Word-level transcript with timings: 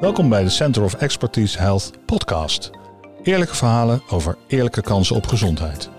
Welkom 0.00 0.28
bij 0.28 0.42
de 0.42 0.48
Center 0.48 0.82
of 0.82 0.94
Expertise 0.94 1.58
Health 1.58 1.90
podcast. 2.06 2.70
Eerlijke 3.22 3.54
verhalen 3.54 4.02
over 4.10 4.36
eerlijke 4.46 4.82
kansen 4.82 5.16
op 5.16 5.26
gezondheid. 5.26 5.90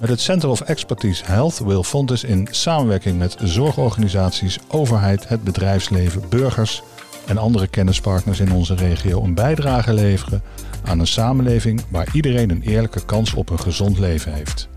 Met 0.00 0.08
het 0.08 0.20
Center 0.20 0.48
of 0.48 0.60
Expertise 0.60 1.24
Health 1.24 1.58
wil 1.58 1.82
Fontes 1.82 2.24
in 2.24 2.48
samenwerking 2.50 3.18
met 3.18 3.36
zorgorganisaties, 3.42 4.58
overheid, 4.68 5.28
het 5.28 5.44
bedrijfsleven, 5.44 6.28
burgers 6.28 6.82
en 7.26 7.38
andere 7.38 7.66
kennispartners 7.66 8.40
in 8.40 8.52
onze 8.52 8.74
regio 8.74 9.22
een 9.22 9.34
bijdrage 9.34 9.92
leveren 9.92 10.42
aan 10.84 10.98
een 10.98 11.06
samenleving 11.06 11.84
waar 11.88 12.08
iedereen 12.12 12.50
een 12.50 12.62
eerlijke 12.62 13.04
kans 13.04 13.34
op 13.34 13.50
een 13.50 13.60
gezond 13.60 13.98
leven 13.98 14.32
heeft. 14.32 14.68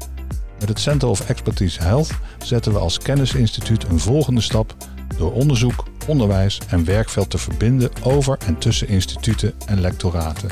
Met 0.59 0.69
het 0.69 0.79
Center 0.79 1.07
of 1.07 1.29
Expertise 1.29 1.83
Health 1.83 2.11
zetten 2.43 2.73
we 2.73 2.79
als 2.79 2.97
kennisinstituut 2.97 3.83
een 3.83 3.99
volgende 3.99 4.41
stap 4.41 4.75
door 5.17 5.33
onderzoek, 5.33 5.83
onderwijs 6.07 6.59
en 6.69 6.85
werkveld 6.85 7.29
te 7.29 7.37
verbinden 7.37 7.89
over 8.03 8.37
en 8.45 8.57
tussen 8.57 8.87
instituten 8.87 9.53
en 9.65 9.81
lectoraten. 9.81 10.49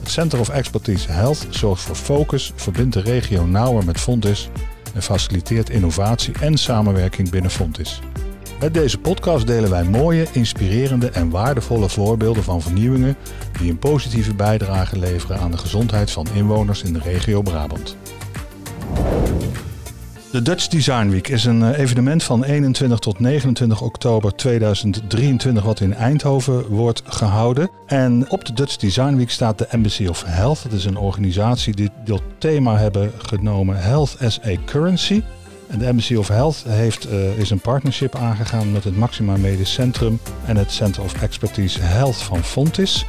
Het 0.00 0.10
Center 0.10 0.40
of 0.40 0.48
Expertise 0.48 1.10
Health 1.12 1.46
zorgt 1.50 1.82
voor 1.82 1.96
focus, 1.96 2.52
verbindt 2.56 2.94
de 2.94 3.00
regio 3.00 3.44
nauwer 3.44 3.84
met 3.84 4.00
Fontis 4.00 4.48
en 4.94 5.02
faciliteert 5.02 5.70
innovatie 5.70 6.34
en 6.40 6.56
samenwerking 6.56 7.30
binnen 7.30 7.50
Fontis. 7.50 8.00
Met 8.60 8.74
deze 8.74 8.98
podcast 8.98 9.46
delen 9.46 9.70
wij 9.70 9.84
mooie, 9.84 10.26
inspirerende 10.32 11.10
en 11.10 11.30
waardevolle 11.30 11.88
voorbeelden 11.88 12.42
van 12.42 12.62
vernieuwingen 12.62 13.16
die 13.58 13.70
een 13.70 13.78
positieve 13.78 14.34
bijdrage 14.34 14.98
leveren 14.98 15.38
aan 15.38 15.50
de 15.50 15.58
gezondheid 15.58 16.10
van 16.10 16.26
inwoners 16.34 16.82
in 16.82 16.92
de 16.92 16.98
regio 16.98 17.42
Brabant. 17.42 17.96
De 20.32 20.42
Dutch 20.42 20.68
Design 20.68 21.08
Week 21.08 21.28
is 21.28 21.44
een 21.44 21.62
eh, 21.62 21.78
evenement 21.78 22.22
van 22.22 22.44
21 22.44 22.98
tot 22.98 23.20
29 23.20 23.82
oktober 23.82 24.34
2023 24.34 25.64
wat 25.64 25.80
in 25.80 25.94
Eindhoven 25.94 26.68
wordt 26.68 27.02
gehouden. 27.04 27.70
En 27.86 28.30
op 28.30 28.44
de 28.44 28.52
Dutch 28.52 28.76
Design 28.76 29.16
Week 29.16 29.30
staat 29.30 29.58
de 29.58 29.66
Embassy 29.66 30.06
of 30.06 30.24
Health. 30.26 30.62
Dat 30.62 30.72
is 30.72 30.84
een 30.84 30.96
organisatie 30.96 31.74
die 31.74 31.90
dat 32.04 32.22
thema 32.38 32.76
hebben 32.76 33.12
genomen 33.16 33.76
Health 33.82 34.16
as 34.20 34.40
a 34.46 34.54
Currency. 34.64 35.22
En 35.68 35.78
de 35.78 35.86
Embassy 35.86 36.14
of 36.14 36.28
Health 36.28 36.64
heeft, 36.68 37.10
uh, 37.10 37.38
is 37.38 37.50
een 37.50 37.60
partnership 37.60 38.14
aangegaan 38.14 38.72
met 38.72 38.84
het 38.84 38.96
Maxima 38.96 39.36
Medisch 39.36 39.72
Centrum 39.72 40.18
en 40.44 40.56
het 40.56 40.70
Center 40.70 41.02
of 41.02 41.22
Expertise 41.22 41.80
Health 41.80 42.16
van 42.16 42.42
Fontis. 42.44 43.06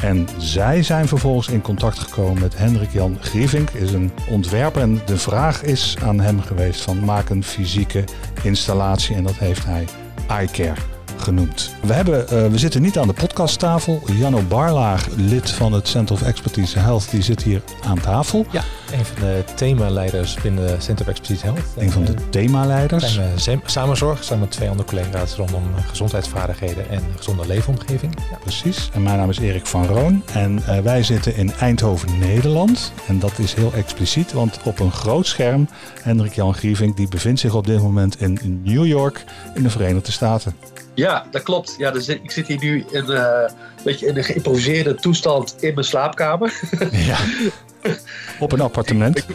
En 0.00 0.28
zij 0.38 0.82
zijn 0.82 1.08
vervolgens 1.08 1.48
in 1.48 1.60
contact 1.60 1.98
gekomen 1.98 2.42
met 2.42 2.58
Hendrik 2.58 2.92
Jan 2.92 3.16
Grievink, 3.20 3.70
is 3.70 3.92
een 3.92 4.10
ontwerper. 4.28 4.82
En 4.82 5.00
de 5.06 5.18
vraag 5.18 5.62
is 5.62 5.96
aan 6.02 6.20
hem 6.20 6.40
geweest 6.40 6.80
van 6.80 7.04
maak 7.04 7.28
een 7.28 7.44
fysieke 7.44 8.04
installatie. 8.42 9.16
En 9.16 9.22
dat 9.22 9.36
heeft 9.36 9.64
hij 9.64 9.86
iCare 10.42 10.80
genoemd. 11.16 11.74
We, 11.82 11.92
hebben, 11.92 12.22
uh, 12.22 12.46
we 12.46 12.58
zitten 12.58 12.82
niet 12.82 12.98
aan 12.98 13.06
de 13.08 13.12
podcasttafel. 13.12 14.02
Janno 14.12 14.42
Barlaag, 14.48 15.06
lid 15.16 15.50
van 15.50 15.72
het 15.72 15.88
Center 15.88 16.14
of 16.14 16.22
Expertise 16.22 16.78
Health, 16.78 17.10
die 17.10 17.22
zit 17.22 17.42
hier 17.42 17.62
aan 17.84 18.00
tafel. 18.00 18.46
Ja, 18.50 18.62
een 18.94 19.04
van 19.04 19.20
de 19.20 19.44
themaleiders 19.54 20.34
binnen 20.34 20.70
het 20.70 20.82
Center 20.82 21.04
of 21.04 21.10
Expertise 21.10 21.44
Health. 21.44 21.60
Een 21.76 21.90
van 21.90 22.04
de 22.04 22.14
themaleiders. 22.30 23.20
Zijn 23.36 23.60
samenzorg, 23.64 24.24
samen 24.24 24.40
met 24.40 24.50
twee 24.50 24.68
andere 24.68 24.88
collega's 24.88 25.34
rondom 25.34 25.62
gezondheidsvaardigheden 25.88 26.88
en 26.88 27.02
gezonde 27.16 27.46
leefomgeving. 27.46 28.14
Ja. 28.30 28.36
Precies. 28.36 28.90
En 28.92 29.02
mijn 29.02 29.18
naam 29.18 29.30
is 29.30 29.38
Erik 29.38 29.66
van 29.66 29.86
Roon. 29.86 30.22
En 30.32 30.62
uh, 30.68 30.78
wij 30.78 31.02
zitten 31.02 31.36
in 31.36 31.52
Eindhoven, 31.52 32.18
Nederland. 32.18 32.92
En 33.06 33.18
dat 33.18 33.38
is 33.38 33.54
heel 33.54 33.72
expliciet, 33.72 34.32
want 34.32 34.58
op 34.64 34.78
een 34.78 34.92
groot 34.92 35.26
scherm, 35.26 35.68
Hendrik 36.02 36.32
Jan 36.32 36.54
Grieving, 36.54 36.96
die 36.96 37.08
bevindt 37.08 37.40
zich 37.40 37.54
op 37.54 37.66
dit 37.66 37.82
moment 37.82 38.20
in 38.20 38.60
New 38.64 38.86
York 38.86 39.24
in 39.54 39.62
de 39.62 39.70
Verenigde 39.70 40.12
Staten. 40.12 40.56
Ja, 40.94 41.26
dat 41.30 41.42
klopt. 41.42 41.74
Ja, 41.78 41.90
dus 41.90 42.08
ik 42.08 42.30
zit 42.30 42.46
hier 42.46 42.58
nu 42.60 42.84
in, 42.90 43.04
uh, 43.10 43.16
een 43.16 43.82
beetje 43.84 44.06
in 44.06 44.16
een 44.16 44.24
geïmproviseerde 44.24 44.94
toestand 44.94 45.56
in 45.60 45.74
mijn 45.74 45.86
slaapkamer. 45.86 46.60
Ja, 46.90 47.18
op 48.44 48.52
een 48.52 48.60
appartement. 48.60 49.26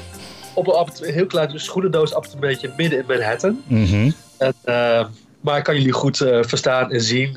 op 0.53 0.67
een 0.67 1.13
heel 1.13 1.25
klein 1.25 1.59
schoenendoos 1.59 2.13
appartementje 2.13 2.71
midden 2.77 2.99
in 2.99 3.05
Manhattan. 3.07 3.61
Mm 3.67 3.85
-hmm. 3.85 4.13
en, 4.37 4.53
uh, 4.65 5.05
maar 5.41 5.57
ik 5.57 5.63
kan 5.63 5.75
jullie 5.75 5.91
goed 5.91 6.19
uh, 6.19 6.43
verstaan 6.43 6.91
en 6.91 7.01
zien. 7.01 7.33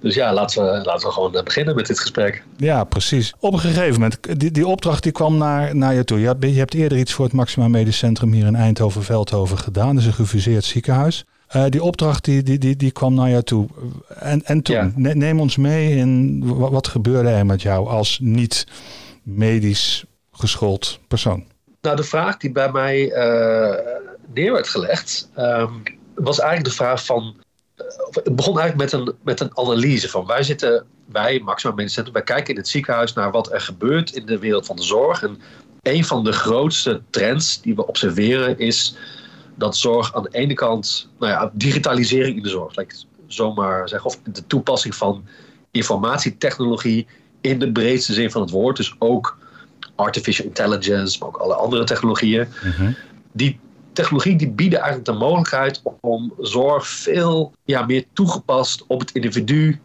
dus 0.00 0.14
ja, 0.14 0.32
laten 0.32 0.64
we, 0.64 0.84
laten 0.84 1.06
we 1.06 1.12
gewoon 1.12 1.44
beginnen 1.44 1.74
met 1.74 1.86
dit 1.86 2.00
gesprek. 2.00 2.42
Ja, 2.56 2.84
precies. 2.84 3.34
Op 3.38 3.52
een 3.52 3.58
gegeven 3.58 3.92
moment, 3.92 4.40
die, 4.40 4.50
die 4.50 4.66
opdracht 4.66 5.02
die 5.02 5.12
kwam 5.12 5.36
naar, 5.36 5.76
naar 5.76 5.94
je 5.94 6.04
toe. 6.04 6.20
Je 6.20 6.26
hebt, 6.26 6.44
je 6.44 6.58
hebt 6.58 6.74
eerder 6.74 6.98
iets 6.98 7.12
voor 7.12 7.24
het 7.24 7.34
Maxima 7.34 7.68
Medisch 7.68 7.98
Centrum 7.98 8.32
hier 8.32 8.46
in 8.46 8.56
Eindhoven-Veldhoven 8.56 9.58
gedaan. 9.58 9.94
Dat 9.94 9.98
is 9.98 10.06
een 10.06 10.12
gefuseerd 10.12 10.64
ziekenhuis. 10.64 11.24
Uh, 11.56 11.64
die 11.68 11.82
opdracht 11.82 12.24
die, 12.24 12.42
die, 12.42 12.58
die, 12.58 12.76
die 12.76 12.90
kwam 12.90 13.14
naar 13.14 13.30
jou 13.30 13.42
toe. 13.42 13.68
En, 14.18 14.44
en 14.44 14.62
toen, 14.62 14.76
ja. 14.76 15.14
neem 15.14 15.40
ons 15.40 15.56
mee 15.56 15.96
in 15.96 16.42
wat, 16.44 16.70
wat 16.70 16.88
gebeurde 16.88 17.28
er 17.28 17.46
met 17.46 17.62
jou 17.62 17.88
als 17.88 18.18
niet 18.22 18.66
medisch 19.22 20.04
geschoold 20.32 20.98
persoon? 21.08 21.44
Nou, 21.80 21.96
de 21.96 22.04
vraag 22.04 22.36
die 22.36 22.52
bij 22.52 22.72
mij 22.72 23.06
uh, 23.06 23.76
neer 24.34 24.52
werd 24.52 24.68
gelegd, 24.68 25.30
um, 25.38 25.82
was 26.14 26.38
eigenlijk 26.38 26.68
de 26.68 26.76
vraag 26.76 27.04
van. 27.04 27.36
Uh, 27.76 27.86
het 28.10 28.36
begon 28.36 28.58
eigenlijk 28.58 28.92
met 28.92 29.00
een, 29.00 29.14
met 29.22 29.40
een 29.40 29.58
analyse 29.58 30.08
van 30.08 30.26
wij 30.26 30.42
zitten, 30.42 30.86
wij, 31.04 31.40
Maxima 31.44 31.74
Medisch 31.74 32.02
wij 32.12 32.22
kijken 32.22 32.54
in 32.54 32.60
het 32.60 32.68
ziekenhuis 32.68 33.12
naar 33.12 33.30
wat 33.30 33.52
er 33.52 33.60
gebeurt 33.60 34.14
in 34.14 34.26
de 34.26 34.38
wereld 34.38 34.66
van 34.66 34.76
de 34.76 34.82
zorg. 34.82 35.22
En 35.22 35.40
een 35.82 36.04
van 36.04 36.24
de 36.24 36.32
grootste 36.32 37.02
trends 37.10 37.60
die 37.60 37.74
we 37.74 37.86
observeren 37.86 38.58
is 38.58 38.96
dat 39.54 39.76
zorg 39.76 40.14
aan 40.14 40.22
de 40.22 40.38
ene 40.38 40.54
kant, 40.54 41.08
nou 41.18 41.32
ja, 41.32 41.50
digitalisering 41.54 42.36
in 42.36 42.42
de 42.42 42.48
zorg, 42.48 42.74
zomaar 43.26 43.88
zeggen, 43.88 44.10
of 44.10 44.18
de 44.22 44.46
toepassing 44.46 44.94
van 44.94 45.24
informatietechnologie 45.70 47.06
in 47.40 47.58
de 47.58 47.72
breedste 47.72 48.12
zin 48.12 48.30
van 48.30 48.40
het 48.40 48.50
woord, 48.50 48.76
dus 48.76 48.94
ook 48.98 49.38
artificial 50.04 50.46
intelligence, 50.46 51.18
maar 51.18 51.28
ook 51.28 51.36
alle 51.36 51.54
andere 51.54 51.84
technologieën. 51.84 52.46
Mm 52.64 52.70
-hmm. 52.70 52.96
Die 53.32 53.60
technologie 53.92 54.36
die 54.36 54.50
bieden 54.50 54.78
eigenlijk 54.78 55.08
de 55.08 55.24
mogelijkheid 55.24 55.82
om 56.00 56.32
zorg 56.38 56.86
veel 56.86 57.52
ja, 57.64 57.86
meer 57.86 58.04
toegepast 58.12 58.84
op 58.86 59.00
het 59.00 59.10
individu 59.10 59.80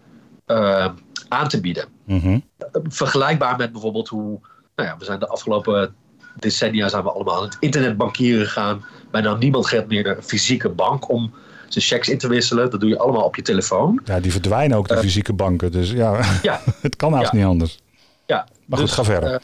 uh, 0.47 0.87
aan 1.27 1.47
te 1.47 1.61
bieden. 1.61 1.85
Mm 2.05 2.19
-hmm. 2.19 2.43
Vergelijkbaar 2.87 3.57
met 3.57 3.71
bijvoorbeeld 3.71 4.07
hoe, 4.07 4.39
nou 4.75 4.89
ja, 4.89 4.95
we 4.97 5.05
zijn 5.05 5.19
de 5.19 5.27
afgelopen 5.27 5.95
decennia 6.39 6.89
zijn 6.89 7.03
we 7.03 7.11
allemaal 7.11 7.35
aan 7.35 7.43
het 7.43 7.57
internetbankieren 7.59 8.45
gegaan. 8.45 8.85
Bijna 9.11 9.35
niemand 9.35 9.67
gaat 9.67 9.87
meer 9.87 10.03
naar 10.03 10.17
een 10.17 10.23
fysieke 10.23 10.69
bank 10.69 11.09
om 11.09 11.33
zijn 11.67 11.85
checks 11.85 12.09
in 12.09 12.17
te 12.17 12.27
wisselen. 12.27 12.69
Dat 12.69 12.79
doe 12.79 12.89
je 12.89 12.97
allemaal 12.97 13.23
op 13.23 13.35
je 13.35 13.41
telefoon. 13.41 14.01
Ja, 14.05 14.19
die 14.19 14.31
verdwijnen 14.31 14.77
ook, 14.77 14.87
de 14.87 14.93
uh, 14.93 14.99
fysieke 14.99 15.33
banken. 15.33 15.71
Dus 15.71 15.91
ja, 15.91 16.19
ja 16.41 16.61
het 16.81 16.95
kan 16.95 17.13
haast 17.13 17.31
ja. 17.31 17.37
niet 17.37 17.47
anders. 17.47 17.79
Ja, 18.25 18.47
maar 18.65 18.79
goed, 18.79 18.87
dus, 18.87 18.95
ga 18.95 19.03
verder. 19.03 19.31
Uh, 19.31 19.37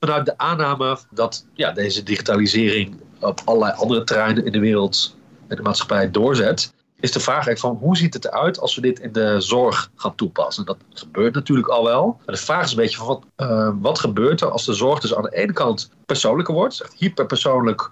vanuit 0.00 0.26
de 0.26 0.38
aanname 0.38 0.98
dat 1.10 1.46
ja, 1.54 1.72
deze 1.72 2.02
digitalisering 2.02 3.00
op 3.20 3.40
allerlei 3.44 3.72
andere 3.72 4.04
terreinen 4.04 4.44
in 4.44 4.52
de 4.52 4.58
wereld 4.58 5.16
en 5.48 5.56
de 5.56 5.62
maatschappij 5.62 6.10
doorzet, 6.10 6.74
is 7.00 7.12
de 7.12 7.20
vraag 7.20 7.46
eigenlijk 7.46 7.58
van 7.58 7.86
hoe 7.86 7.96
ziet 7.96 8.14
het 8.14 8.24
eruit 8.24 8.60
als 8.60 8.74
we 8.74 8.80
dit 8.80 8.98
in 8.98 9.12
de 9.12 9.40
zorg 9.40 9.90
gaan 9.96 10.14
toepassen? 10.14 10.64
Dat 10.64 10.76
gebeurt 10.92 11.34
natuurlijk 11.34 11.68
al 11.68 11.84
wel. 11.84 12.20
Maar 12.24 12.34
de 12.34 12.40
vraag 12.40 12.64
is 12.64 12.70
een 12.70 12.76
beetje 12.76 12.96
van 12.96 13.06
wat, 13.06 13.22
uh, 13.36 13.70
wat 13.80 13.98
gebeurt 13.98 14.40
er 14.40 14.50
als 14.50 14.64
de 14.64 14.72
zorg 14.72 15.00
dus 15.00 15.14
aan 15.14 15.22
de 15.22 15.36
ene 15.36 15.52
kant 15.52 15.90
persoonlijker 16.06 16.54
wordt, 16.54 16.84
hyperpersoonlijk 16.96 17.90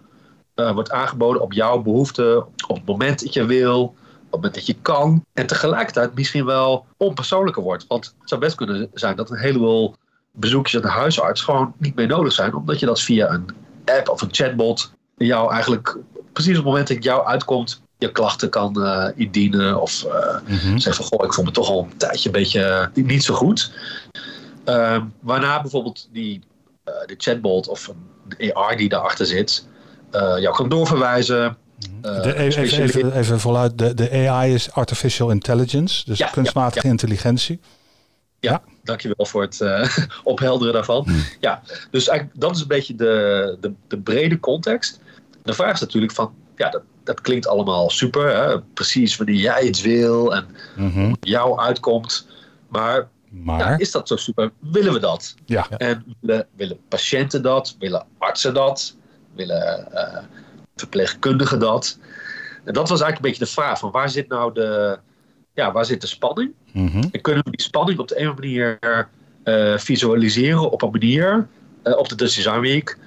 uh, 0.55 0.73
wordt 0.73 0.91
aangeboden 0.91 1.43
op 1.43 1.53
jouw 1.53 1.83
behoeften, 1.83 2.39
op 2.67 2.77
het 2.77 2.87
moment 2.87 3.23
dat 3.23 3.33
je 3.33 3.45
wil, 3.45 3.83
op 3.83 3.93
het 4.23 4.31
moment 4.31 4.55
dat 4.55 4.67
je 4.67 4.77
kan. 4.83 5.25
En 5.33 5.47
tegelijkertijd 5.47 6.15
misschien 6.15 6.45
wel 6.45 6.87
onpersoonlijker 6.97 7.63
wordt. 7.63 7.87
Want 7.87 8.15
het 8.19 8.29
zou 8.29 8.41
best 8.41 8.57
kunnen 8.57 8.91
zijn 8.95 9.17
dat 9.17 9.31
een 9.31 9.39
heleboel 9.39 9.95
bezoekjes 10.35 10.77
aan 10.77 10.89
de 10.89 10.97
huisarts 10.97 11.41
gewoon 11.41 11.75
niet 11.79 11.95
meer 11.95 12.07
nodig 12.07 12.33
zijn, 12.33 12.55
omdat 12.55 12.81
je 12.81 12.87
dat 12.87 13.01
via 13.01 13.31
een 13.31 13.47
app 13.85 14.09
of 14.09 14.23
een 14.23 14.29
chatbot 14.35 14.93
jou 15.17 15.53
eigenlijk 15.53 15.97
precies 16.33 16.51
op 16.51 16.57
het 16.57 16.65
moment 16.65 16.89
dat 16.89 16.97
het 16.97 17.07
jou 17.07 17.27
uitkomt 17.27 17.83
je 17.99 18.13
klachten 18.13 18.49
kan 18.49 18.75
uh, 18.79 19.09
indienen. 19.15 19.81
Of 19.81 20.05
uh, 20.07 20.13
Mhm. 20.13 20.53
mm-hmm. 20.55 20.79
zeg 20.79 20.95
van, 20.95 21.05
goh, 21.05 21.25
ik 21.25 21.33
voel 21.33 21.45
me 21.45 21.51
toch 21.51 21.69
al 21.69 21.83
een 21.91 21.97
tijdje 21.97 22.27
een 22.29 22.33
beetje 22.33 22.91
uh, 22.95 23.05
niet 23.05 23.25
zo 23.25 23.35
goed. 23.35 23.73
Uh, 24.69 25.03
waarna 25.21 25.61
bijvoorbeeld 25.61 26.09
die, 26.13 26.41
de 26.85 27.15
chatbot 27.17 27.69
of 27.69 27.91
een 28.39 28.53
AR 28.55 28.77
die 28.77 28.89
daarachter 28.89 29.27
zit, 29.27 29.67
jou 30.11 30.55
kan 30.55 30.69
doorverwijzen. 30.69 31.57
De, 32.01 32.37
even, 32.37 32.63
even, 32.63 33.17
even 33.17 33.41
voluit, 33.41 33.79
de, 33.79 33.95
de 33.95 34.29
AI 34.29 34.55
is 34.55 34.73
Artificial 34.73 35.31
Intelligence, 35.31 36.05
dus 36.05 36.19
Ja, 36.19 36.27
kunstmatige 36.27 36.77
ja, 36.79 36.83
ja. 36.85 36.91
intelligentie. 36.91 37.61
Ja, 38.41 38.51
Ja. 38.51 38.63
Dankjewel 38.85 39.27
voor 39.27 39.43
het 39.43 39.61
uh, 39.61 39.97
ophelderen 40.25 40.73
daarvan. 40.73 41.07
Ja, 41.41 41.63
dus 41.91 42.09
eigenlijk, 42.09 42.41
dat 42.41 42.55
is 42.55 42.61
een 42.61 42.69
beetje 42.69 42.95
de, 42.95 43.57
de, 43.61 43.73
de 43.89 43.99
brede 43.99 44.41
context. 44.41 45.01
De 45.43 45.53
vraag 45.55 45.73
is 45.73 45.81
natuurlijk 45.81 46.13
van, 46.13 46.35
ja, 46.57 46.71
dat, 46.71 46.83
dat 47.05 47.21
klinkt 47.21 47.47
allemaal 47.47 47.91
super. 47.91 48.37
Hè? 48.37 48.61
Precies 48.61 49.17
wanneer 49.17 49.37
jij 49.37 49.63
iets 49.63 49.81
wil 49.83 50.35
en 50.35 50.47
Mhm. 50.77 51.13
jou 51.21 51.59
uitkomt. 51.59 52.27
Maar 52.69 53.09
Maar, 53.29 53.59
ja, 53.59 53.79
is 53.79 53.91
dat 53.91 54.09
zo 54.09 54.17
super? 54.17 54.51
Willen 54.59 54.93
we 54.93 54.99
dat? 54.99 55.35
ja, 55.47 55.69
En 55.69 56.17
willen, 56.21 56.47
willen 56.57 56.79
patiënten 56.89 57.43
dat? 57.43 57.77
Willen 57.79 58.07
artsen 58.19 58.55
dat? 58.55 58.97
Willen 59.35 59.93
eh, 59.93 60.23
verpleegkundigen 60.77 61.59
dat? 61.59 61.99
En 62.65 62.73
dat 62.73 62.89
was 62.89 63.01
eigenlijk 63.01 63.17
een 63.17 63.23
beetje 63.23 63.45
de 63.45 63.61
vraag 63.63 63.79
van 63.79 63.91
waar 63.91 64.11
zit 64.11 64.29
nou 64.29 64.53
de, 64.55 64.99
ja, 65.55 65.73
waar 65.73 65.85
zit 65.85 66.01
de 66.01 66.07
spanning? 66.07 66.53
Mhm. 66.73 67.05
En 67.11 67.21
kunnen 67.21 67.45
we 67.45 67.51
die 67.51 67.63
spanning 67.63 67.99
op 67.99 68.09
de 68.09 68.21
een 68.21 68.29
of 68.29 68.37
andere 68.37 68.47
manier 68.47 69.09
eh, 69.45 69.79
visualiseren 69.79 70.71
op 70.71 70.83
een 70.83 70.91
manier 70.91 71.47
eh, 71.83 71.97
op 71.97 72.09
de 72.09 72.15
Dutch 72.15 72.35
Design 72.35 72.61
Week 72.61 72.99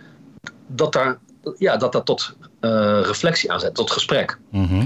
dat 0.67 0.93
daar, 0.93 1.17
ja, 1.57 1.77
dat, 1.77 1.91
dat 1.91 2.05
tot 2.05 2.35
eh, 2.59 2.99
reflectie 3.03 3.51
aanzet, 3.51 3.75
tot 3.75 3.91
gesprek. 3.91 4.37
Mhm. 4.51 4.85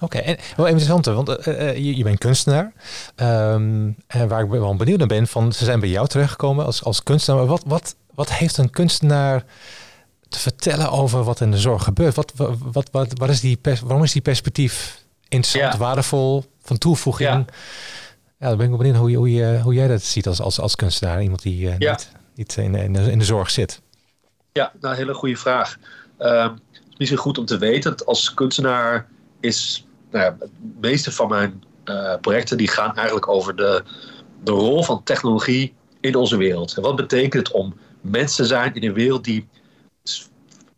Oké, 0.00 0.18
en 0.18 0.36
wel 0.56 0.66
interessant, 0.66 1.06
want 1.06 1.38
je, 1.44 1.96
je 1.96 2.02
bent 2.02 2.18
kunstenaar. 2.18 2.72
Ehm, 3.14 3.90
en 4.06 4.28
waar 4.28 4.42
ik 4.44 4.50
wel 4.50 4.76
benieuwd 4.76 4.98
naar 4.98 5.06
ben, 5.06 5.26
van 5.26 5.52
ze 5.52 5.64
zijn 5.64 5.80
bij 5.80 5.88
jou 5.88 6.06
terechtgekomen 6.08 6.64
als, 6.64 6.84
als 6.84 7.02
kunstenaar. 7.02 7.40
Maar 7.40 7.50
wat, 7.50 7.62
wat, 7.66 7.96
wat 8.14 8.32
heeft 8.32 8.56
een 8.56 8.70
kunstenaar 8.70 9.44
te 10.28 10.38
vertellen 10.38 10.90
over 10.90 11.22
wat 11.22 11.40
in 11.40 11.50
de 11.50 11.58
zorg 11.58 11.84
gebeurt? 11.84 12.14
Wat, 12.14 12.32
wat, 12.36 12.56
wat, 12.72 12.88
wat, 12.90 13.12
wat 13.14 13.28
is 13.28 13.40
die 13.40 13.56
pers- 13.56 13.80
waarom 13.80 14.02
is 14.02 14.12
die 14.12 14.22
perspectief 14.22 15.04
interessant, 15.28 15.72
Ja. 15.72 15.78
waardevol, 15.78 16.44
van 16.62 16.78
toevoeging? 16.78 17.30
Ja. 17.30 17.44
Ja, 18.38 18.48
dan 18.48 18.56
ben 18.56 18.64
ik 18.66 18.72
wel 18.72 18.78
benieuwd 18.80 18.96
hoe, 18.96 19.10
je, 19.10 19.16
hoe, 19.16 19.32
je, 19.32 19.60
hoe 19.62 19.74
jij 19.74 19.88
dat 19.88 20.02
ziet 20.02 20.26
als, 20.26 20.40
als, 20.40 20.60
als 20.60 20.76
kunstenaar. 20.76 21.22
Iemand 21.22 21.42
die 21.42 21.58
Ja. 21.58 21.90
niet, 21.90 22.12
niet 22.34 22.56
in, 22.56 22.74
in, 22.74 22.92
de, 22.92 23.10
in 23.10 23.18
de 23.18 23.24
zorg 23.24 23.50
zit. 23.50 23.82
Ja, 24.52 24.72
nou, 24.80 24.94
hele 24.96 25.14
goede 25.14 25.36
vraag. 25.36 25.78
Ehm, 26.18 26.50
het 26.72 26.82
is 26.90 26.96
misschien 26.98 27.18
goed 27.20 27.38
om 27.38 27.44
te 27.44 27.58
weten 27.58 27.90
dat 27.90 28.06
als 28.06 28.34
kunstenaar 28.34 29.08
is 29.40 29.86
nou 30.10 30.24
ja, 30.24 30.36
het 30.38 30.50
meeste 30.80 31.12
van 31.12 31.28
mijn 31.28 31.64
eh, 31.84 32.14
projecten 32.20 32.56
die 32.56 32.68
gaan 32.68 32.96
eigenlijk 32.96 33.28
over 33.28 33.56
de, 33.56 33.82
de 34.44 34.50
rol 34.50 34.82
van 34.82 35.02
technologie 35.02 35.74
in 36.00 36.14
onze 36.14 36.36
wereld. 36.36 36.76
En 36.76 36.82
wat 36.82 36.96
betekent 36.96 37.32
het 37.46 37.50
om 37.50 37.74
mens 38.00 38.36
te 38.36 38.44
zijn 38.44 38.74
in 38.74 38.84
een 38.88 38.94
wereld 38.94 39.24
die 39.24 39.48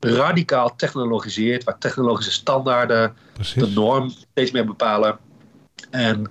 radicaal 0.01 0.77
technologiseert, 0.77 1.65
waar 1.65 1.79
technologische 1.79 2.33
standaarden 2.33 3.17
de 3.55 3.67
norm 3.67 4.11
steeds 4.11 4.51
meer 4.51 4.67
bepalen. 4.67 5.19
En 5.91 6.31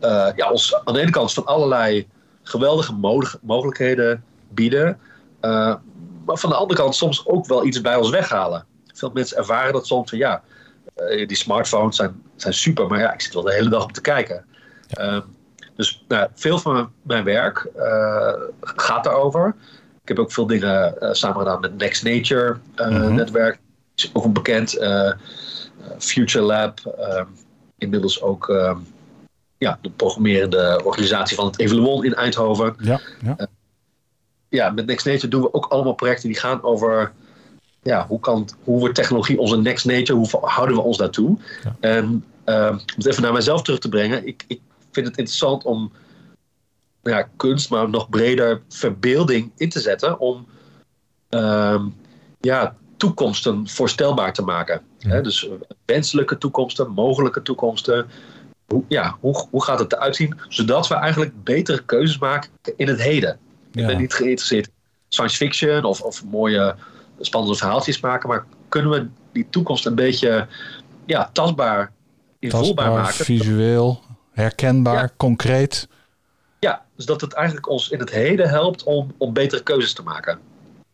eh, 0.00 0.28
ja, 0.36 0.50
ons 0.50 0.80
aan 0.84 0.94
de 0.94 1.00
ene 1.00 1.10
kant 1.10 1.32
van 1.32 1.44
allerlei 1.46 2.08
geweldige 2.42 2.94
mogelijkheden 3.42 4.24
bieden. 4.48 4.98
eh, 5.40 5.74
maar 6.24 6.36
van 6.36 6.50
de 6.50 6.56
andere 6.56 6.80
kant 6.80 6.94
soms 6.94 7.26
ook 7.26 7.46
wel 7.46 7.64
iets 7.64 7.80
bij 7.80 7.96
ons 7.96 8.10
weghalen. 8.10 8.66
Veel 8.94 9.10
mensen 9.14 9.36
ervaren 9.36 9.72
dat 9.72 9.86
soms 9.86 10.10
van 10.10 10.18
ja, 10.18 10.42
eh, 10.94 11.26
die 11.28 11.36
smartphones 11.36 11.96
zijn, 11.96 12.22
zijn 12.36 12.54
super, 12.54 12.86
maar 12.86 12.98
ja, 12.98 13.12
ik 13.12 13.20
zit 13.20 13.34
wel 13.34 13.42
de 13.42 13.52
hele 13.52 13.68
dag 13.68 13.82
op 13.82 13.92
te 13.92 14.00
kijken. 14.00 14.44
Ehm, 14.88 15.20
dus 15.76 16.04
nou, 16.08 16.28
veel 16.34 16.58
van 16.58 16.72
mijn, 16.72 16.88
mijn 17.02 17.24
werk 17.24 17.66
gaat 18.60 19.04
daarover. 19.04 19.54
Ik 20.02 20.08
heb 20.08 20.18
ook 20.18 20.32
veel 20.32 20.46
dingen 20.46 21.00
eh, 21.00 21.12
samen 21.12 21.38
gedaan 21.38 21.60
met 21.60 21.78
Next 21.78 22.02
Nature 22.04 22.56
Mhm. 22.76 23.14
netwerk. 23.14 23.58
Is 23.94 24.10
ook 24.12 24.24
een 24.24 24.32
bekend 24.32 24.70
Future 25.98 26.44
Lab. 26.44 26.80
Inmiddels 27.78 28.22
ook 28.22 28.48
ehm, 28.48 28.78
ja, 29.58 29.78
de 29.82 29.90
programmerende 29.90 30.80
organisatie 30.84 31.36
van 31.36 31.46
het 31.46 31.58
Evaluon 31.58 32.04
in 32.04 32.14
Eindhoven. 32.14 32.76
Ja, 32.78 33.00
ja. 33.22 33.48
Ja, 34.48 34.70
met 34.70 34.86
Next 34.86 35.06
Nature 35.06 35.28
doen 35.28 35.42
we 35.42 35.54
ook 35.54 35.66
allemaal 35.66 35.92
projecten 35.92 36.28
die 36.28 36.38
gaan 36.38 36.62
over 36.62 37.12
ja, 37.82 38.06
hoe, 38.06 38.20
kan, 38.20 38.48
hoe 38.64 38.78
wordt 38.78 38.94
technologie 38.94 39.38
onze 39.38 39.56
Next 39.56 39.84
Nature, 39.84 40.18
hoe 40.18 40.28
houden 40.40 40.76
we 40.76 40.82
ons 40.82 40.96
daartoe? 40.96 41.38
Ja. 41.62 41.76
En 41.80 42.24
ehm, 42.44 42.72
om 42.72 42.80
het 42.96 43.06
even 43.06 43.22
naar 43.22 43.32
mijzelf 43.32 43.62
terug 43.62 43.78
te 43.78 43.88
brengen, 43.88 44.26
ik, 44.26 44.44
ik 44.46 44.60
vind 44.90 45.06
het 45.06 45.16
interessant 45.18 45.64
om 45.64 45.92
ja, 47.02 47.28
kunst, 47.36 47.70
maar 47.70 47.90
nog 47.90 48.08
breder 48.08 48.62
verbeelding 48.68 49.52
in 49.56 49.68
te 49.68 49.80
zetten 49.80 50.18
om 50.18 50.46
ehm, 51.28 51.86
ja, 52.40 52.76
toekomsten 52.96 53.68
voorstelbaar 53.68 54.32
te 54.32 54.42
maken. 54.42 54.82
Ja. 54.98 55.10
Hè, 55.10 55.20
dus 55.22 55.48
wenselijke 55.84 56.38
toekomsten, 56.38 56.90
mogelijke 56.90 57.42
toekomsten. 57.42 58.06
Hoe, 58.66 58.84
ja, 58.88 59.16
hoe, 59.20 59.46
hoe 59.50 59.64
gaat 59.64 59.78
het 59.78 59.92
eruit 59.92 60.16
zien? 60.16 60.40
Zodat 60.48 60.88
we 60.88 60.94
eigenlijk 60.94 61.44
betere 61.44 61.82
keuzes 61.84 62.18
maken 62.18 62.50
in 62.76 62.88
het 62.88 63.02
heden. 63.02 63.38
Ik 63.72 63.86
ben 63.86 63.98
niet 63.98 64.14
geïnteresseerd 64.14 64.66
in 64.66 64.72
science 65.08 65.36
fiction 65.36 65.84
of, 65.84 66.00
of 66.00 66.24
mooie 66.24 66.74
spannende 67.20 67.56
verhaaltjes 67.56 68.00
maken, 68.00 68.28
maar 68.28 68.44
kunnen 68.68 68.90
we 68.90 69.06
die 69.32 69.46
toekomst 69.50 69.86
een 69.86 69.94
beetje 69.94 70.46
ja, 71.06 71.30
tastbaar, 71.32 71.92
invoelbaar 72.38 72.92
maken? 72.92 73.24
visueel, 73.24 74.02
herkenbaar, 74.32 74.94
Ja. 74.94 75.10
concreet. 75.16 75.88
Ja, 76.60 76.84
dus 76.96 77.06
dat 77.06 77.20
het 77.20 77.32
eigenlijk 77.32 77.68
ons 77.68 77.88
in 77.88 77.98
het 77.98 78.10
heden 78.10 78.48
helpt 78.48 78.82
om, 78.82 79.14
om 79.18 79.32
betere 79.32 79.62
keuzes 79.62 79.92
te 79.92 80.02
maken. 80.02 80.38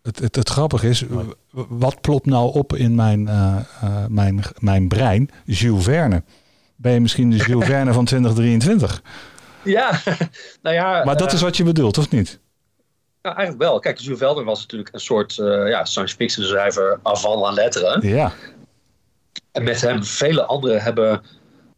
Het, 0.05 0.19
het, 0.19 0.37
het 0.37 0.49
grappige 0.49 0.89
is, 0.89 1.05
wat 1.51 2.01
plopt 2.01 2.27
nou 2.27 2.55
op 2.55 2.75
in 2.75 2.95
mijn, 2.95 3.29
eh, 3.29 3.57
eh, 3.83 4.07
mijn, 4.09 4.43
mijn 4.59 4.89
brein? 4.89 5.31
Jules 5.45 5.85
Verne. 5.85 6.23
Ben 6.77 6.93
je 6.93 7.01
misschien 7.01 7.31
de 7.31 7.37
Jules 7.37 7.67
Verne 7.67 7.93
van 7.93 8.05
2023? 8.05 9.03
Ja, 9.63 10.01
nou 10.63 10.75
ja. 10.75 11.05
Maar 11.05 11.17
dat 11.17 11.29
eh, 11.29 11.35
is 11.35 11.41
wat 11.41 11.57
je 11.57 11.65
bedoelt, 11.65 11.99
of 11.99 12.11
niet? 12.11 12.41
nou, 13.23 13.37
eigenlijk 13.37 13.69
wel. 13.69 13.79
Kijk, 13.79 13.99
Jules 13.99 14.19
Verne 14.19 14.45
was 14.45 14.61
natuurlijk 14.61 14.95
een 14.95 15.01
soort 15.01 15.35
ja, 15.35 15.85
science 15.85 16.17
fiction 16.17 16.47
schrijver 16.47 16.99
avant 17.03 17.41
la 17.41 17.51
lettre. 17.51 17.99
Ja, 18.09 18.33
En 19.53 19.63
met 19.63 19.81
hem, 19.81 20.05
vele 20.05 20.45
anderen 20.45 20.83
hebben 20.83 21.23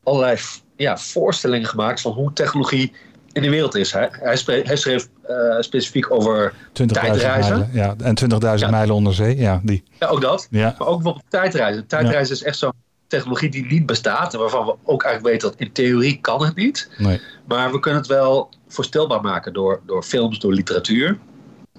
allerlei 0.02 0.38
ja, 0.76 0.98
voorstellingen 0.98 1.68
gemaakt 1.68 2.00
van 2.00 2.12
hoe 2.12 2.32
technologie 2.32 2.92
in 3.36 3.42
de 3.42 3.50
wereld 3.50 3.74
is. 3.74 3.92
Hij, 3.92 4.08
hij, 4.12 4.38
hij 4.64 4.76
schreef 4.76 5.08
eh, 5.22 5.36
specifiek 5.60 6.10
over 6.10 6.52
20.000 6.52 6.86
Tijdreizen? 6.86 7.70
Ja, 7.72 7.94
en 8.02 8.14
20.000 8.32 8.38
Ja. 8.56 8.70
mijlen 8.70 8.94
onder 8.94 9.14
zee. 9.14 9.36
Ja, 9.36 9.60
die. 9.62 9.82
ja, 10.00 10.06
ook 10.06 10.20
dat. 10.20 10.46
Ja, 10.50 10.74
Maar 10.78 10.88
ook 10.88 10.94
bijvoorbeeld 10.94 11.24
tijdreizen. 11.28 11.86
Tijdreizen 11.86 12.34
is 12.34 12.42
echt 12.42 12.58
zo'n 12.58 12.72
technologie 13.06 13.50
die 13.50 13.66
niet 13.66 13.86
bestaat. 13.86 14.32
En 14.34 14.40
waarvan 14.40 14.66
we 14.66 14.74
ook 14.84 15.02
eigenlijk 15.02 15.34
weten 15.34 15.50
dat 15.50 15.60
in 15.66 15.72
theorie 15.72 16.18
kan 16.20 16.44
het 16.44 16.56
niet. 16.56 16.90
nee. 16.98 17.20
Maar 17.46 17.72
we 17.72 17.80
kunnen 17.80 18.00
het 18.00 18.08
wel 18.10 18.48
voorstelbaar 18.68 19.20
maken 19.20 19.52
door, 19.52 19.80
door 19.86 20.02
films, 20.02 20.38
door 20.38 20.52
literatuur. 20.52 21.18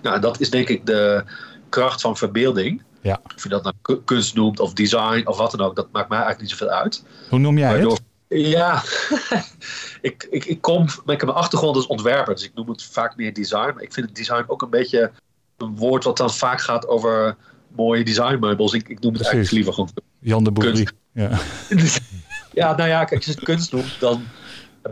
Nou, 0.02 0.20
dat 0.20 0.40
is 0.40 0.50
denk 0.50 0.70
ik 0.70 0.86
de 0.86 1.24
kracht 1.70 2.02
van 2.02 2.18
verbeelding. 2.18 2.84
Ja. 3.02 3.20
Of 3.36 3.44
je 3.44 3.50
dat 3.50 3.64
nou 3.64 3.76
ku- 3.82 4.02
kunst 4.06 4.36
noemt 4.36 4.60
of 4.60 4.74
design 4.74 5.22
of 5.28 5.38
wat 5.38 5.52
dan 5.52 5.62
ook. 5.62 5.76
Dat 5.76 5.88
maakt 5.92 6.10
mij 6.10 6.18
eigenlijk 6.18 6.50
niet 6.50 6.60
zoveel 6.60 6.76
uit. 6.76 7.04
Hoe 7.30 7.40
noem 7.40 7.58
jij 7.58 7.70
Waardoor- 7.72 7.92
het? 7.92 8.02
Ja, 8.28 8.84
ik, 10.02 10.28
ik, 10.30 10.46
ik 10.46 10.62
kom, 10.62 10.84
ik 10.84 10.92
heb 11.06 11.26
mijn 11.26 11.38
achtergrond 11.38 11.76
als 11.76 11.88
ontwerper, 11.88 12.34
dus 12.34 12.44
ik 12.44 12.52
noem 12.56 12.70
het 12.70 12.84
vaak 12.84 13.16
meer 13.16 13.34
design. 13.34 13.72
Maar 13.74 13.84
ik 13.84 13.94
vind 13.94 14.06
het 14.06 14.16
design 14.16 14.44
ook 14.48 14.62
een 14.62 14.70
beetje 14.70 15.12
een 15.58 15.76
woord 15.76 16.04
wat 16.04 16.18
dan 16.18 16.34
vaak 16.34 16.62
gaat 16.62 16.88
over 16.88 17.36
mooie 17.76 18.04
designmeubels. 18.04 18.74
Ik, 18.74 18.90
ik 18.90 19.00
noem 19.00 19.14
het 19.14 19.22
Precies. 19.22 19.26
eigenlijk 19.26 19.52
liever 19.52 19.74
gewoon 19.74 19.90
Jan 20.20 20.44
de 20.44 20.52
Boerie. 20.52 20.74
kunst. 20.74 20.94
Ja. 21.12 21.40
ja, 22.62 22.76
nou 22.76 22.90
ja, 22.90 23.04
kijk, 23.04 23.16
als 23.16 23.26
je 23.26 23.32
het 23.32 23.44
kunst 23.44 23.72
noemt, 23.72 24.00
dan 24.00 24.24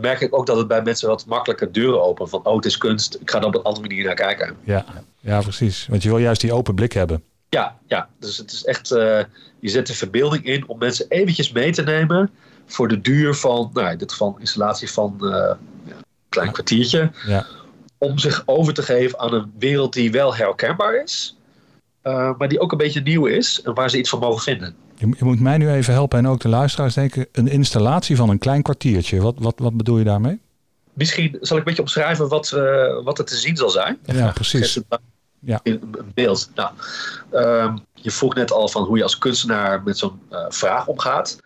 merk 0.00 0.20
ik 0.20 0.34
ook 0.34 0.46
dat 0.46 0.56
het 0.56 0.68
bij 0.68 0.82
mensen 0.82 1.08
wat 1.08 1.26
makkelijker 1.26 1.72
deuren 1.72 2.02
opent. 2.02 2.28
Van, 2.28 2.44
oh, 2.44 2.56
het 2.56 2.64
is 2.64 2.78
kunst, 2.78 3.14
ik 3.20 3.30
ga 3.30 3.38
er 3.38 3.46
op 3.46 3.54
een 3.54 3.62
andere 3.62 3.88
manier 3.88 4.04
naar 4.04 4.14
kijken. 4.14 4.56
Ja. 4.64 4.84
ja, 5.20 5.40
precies. 5.40 5.86
Want 5.86 6.02
je 6.02 6.08
wil 6.08 6.18
juist 6.18 6.40
die 6.40 6.52
open 6.52 6.74
blik 6.74 6.92
hebben. 6.92 7.22
Ja, 7.48 7.78
ja, 7.86 8.08
dus 8.18 8.38
het 8.38 8.52
is 8.52 8.64
echt, 8.64 8.90
eh, 8.90 9.20
je 9.60 9.68
zet 9.68 9.86
de 9.86 9.94
verbeelding 9.94 10.44
in 10.44 10.68
om 10.68 10.78
mensen 10.78 11.06
eventjes 11.08 11.52
mee 11.52 11.72
te 11.72 11.82
nemen 11.82 12.30
voor 12.66 12.88
de 12.88 13.00
duur 13.00 13.34
van, 13.34 13.70
nou, 13.72 13.90
in 13.90 13.98
dit 13.98 14.12
geval 14.12 14.28
een 14.34 14.40
installatie 14.40 14.90
van 14.90 15.16
eh, 15.20 15.54
een 15.86 15.94
klein 16.28 16.52
kwartiertje. 16.52 17.10
Ja. 17.26 17.46
Om 17.98 18.18
zich 18.18 18.42
over 18.46 18.74
te 18.74 18.82
geven 18.82 19.18
aan 19.18 19.34
een 19.34 19.52
wereld 19.58 19.92
die 19.92 20.10
wel 20.10 20.36
herkenbaar 20.36 21.02
is, 21.02 21.36
eh, 22.02 22.30
maar 22.38 22.48
die 22.48 22.60
ook 22.60 22.72
een 22.72 22.78
beetje 22.78 23.00
nieuw 23.00 23.26
is 23.26 23.62
en 23.62 23.74
waar 23.74 23.90
ze 23.90 23.98
iets 23.98 24.10
van 24.10 24.18
mogen 24.18 24.42
vinden. 24.42 24.74
Je, 24.94 25.14
je 25.18 25.24
moet 25.24 25.40
mij 25.40 25.58
nu 25.58 25.70
even 25.70 25.92
helpen 25.92 26.18
en 26.18 26.28
ook 26.28 26.40
de 26.40 26.48
luisteraars 26.48 26.94
denken. 26.94 27.26
Een 27.32 27.48
installatie 27.48 28.16
van 28.16 28.28
een 28.28 28.38
klein 28.38 28.62
kwartiertje. 28.62 29.20
Wat, 29.20 29.34
wat, 29.38 29.54
wat 29.58 29.76
bedoel 29.76 29.98
je 29.98 30.04
daarmee? 30.04 30.40
Misschien 30.92 31.38
zal 31.40 31.56
ik 31.56 31.62
een 31.62 31.68
beetje 31.68 31.82
omschrijven 31.82 32.28
wat, 32.28 32.52
eh, 32.52 33.02
wat 33.04 33.18
er 33.18 33.24
te 33.24 33.36
zien 33.36 33.56
zal 33.56 33.70
zijn. 33.70 33.98
Ja, 34.04 34.30
precies. 34.30 34.80
Ja. 35.40 35.60
in 35.62 35.72
een 35.72 36.10
beeld. 36.14 36.50
Nou, 36.54 36.70
ehm, 37.30 37.76
je 37.94 38.10
vroeg 38.10 38.34
net 38.34 38.52
al 38.52 38.68
van 38.68 38.82
hoe 38.84 38.96
je 38.96 39.02
als 39.02 39.18
kunstenaar 39.18 39.82
met 39.82 39.98
zo'n 39.98 40.20
eh, 40.30 40.44
vraag 40.48 40.86
omgaat. 40.86 41.38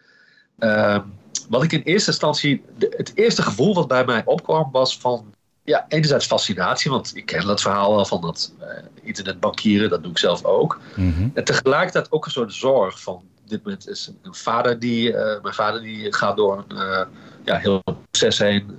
Ehm, 0.60 1.00
wat 1.48 1.62
ik 1.62 1.72
in 1.72 1.82
eerste 1.82 2.10
instantie, 2.10 2.62
de- 2.78 2.94
het 2.96 3.12
eerste 3.14 3.42
gevoel 3.42 3.74
wat 3.74 3.88
bij 3.88 4.04
mij 4.04 4.22
opkwam 4.24 4.68
was 4.72 4.98
van, 4.98 5.34
ja, 5.64 5.84
enerzijds 5.88 6.26
fascinatie, 6.26 6.90
want 6.90 7.16
ik 7.16 7.26
ken 7.26 7.46
dat 7.46 7.60
verhaal 7.60 7.94
wel 7.94 8.04
van 8.04 8.20
dat 8.20 8.52
eh, 8.60 8.66
internetbankieren, 9.02 9.90
dat 9.90 10.02
doe 10.02 10.10
ik 10.10 10.18
zelf 10.18 10.44
ook. 10.44 10.80
Mhm. 10.96 11.28
En 11.34 11.44
tegelijkertijd 11.44 12.12
ook 12.12 12.24
een 12.24 12.30
soort 12.30 12.54
zorg 12.54 13.00
van, 13.02 13.22
dit 13.46 13.64
moment 13.64 13.88
is 13.88 14.06
een, 14.06 14.18
een 14.22 14.34
vader 14.34 14.78
die, 14.78 15.14
eh, 15.16 15.42
mijn 15.42 15.54
vader 15.54 15.80
die 15.80 16.12
gaat 16.14 16.36
door 16.36 16.64
een 16.68 16.76
eh, 16.76 17.02
ja, 17.44 17.56
heel 17.56 17.82
proces 18.10 18.38
heen 18.38 18.78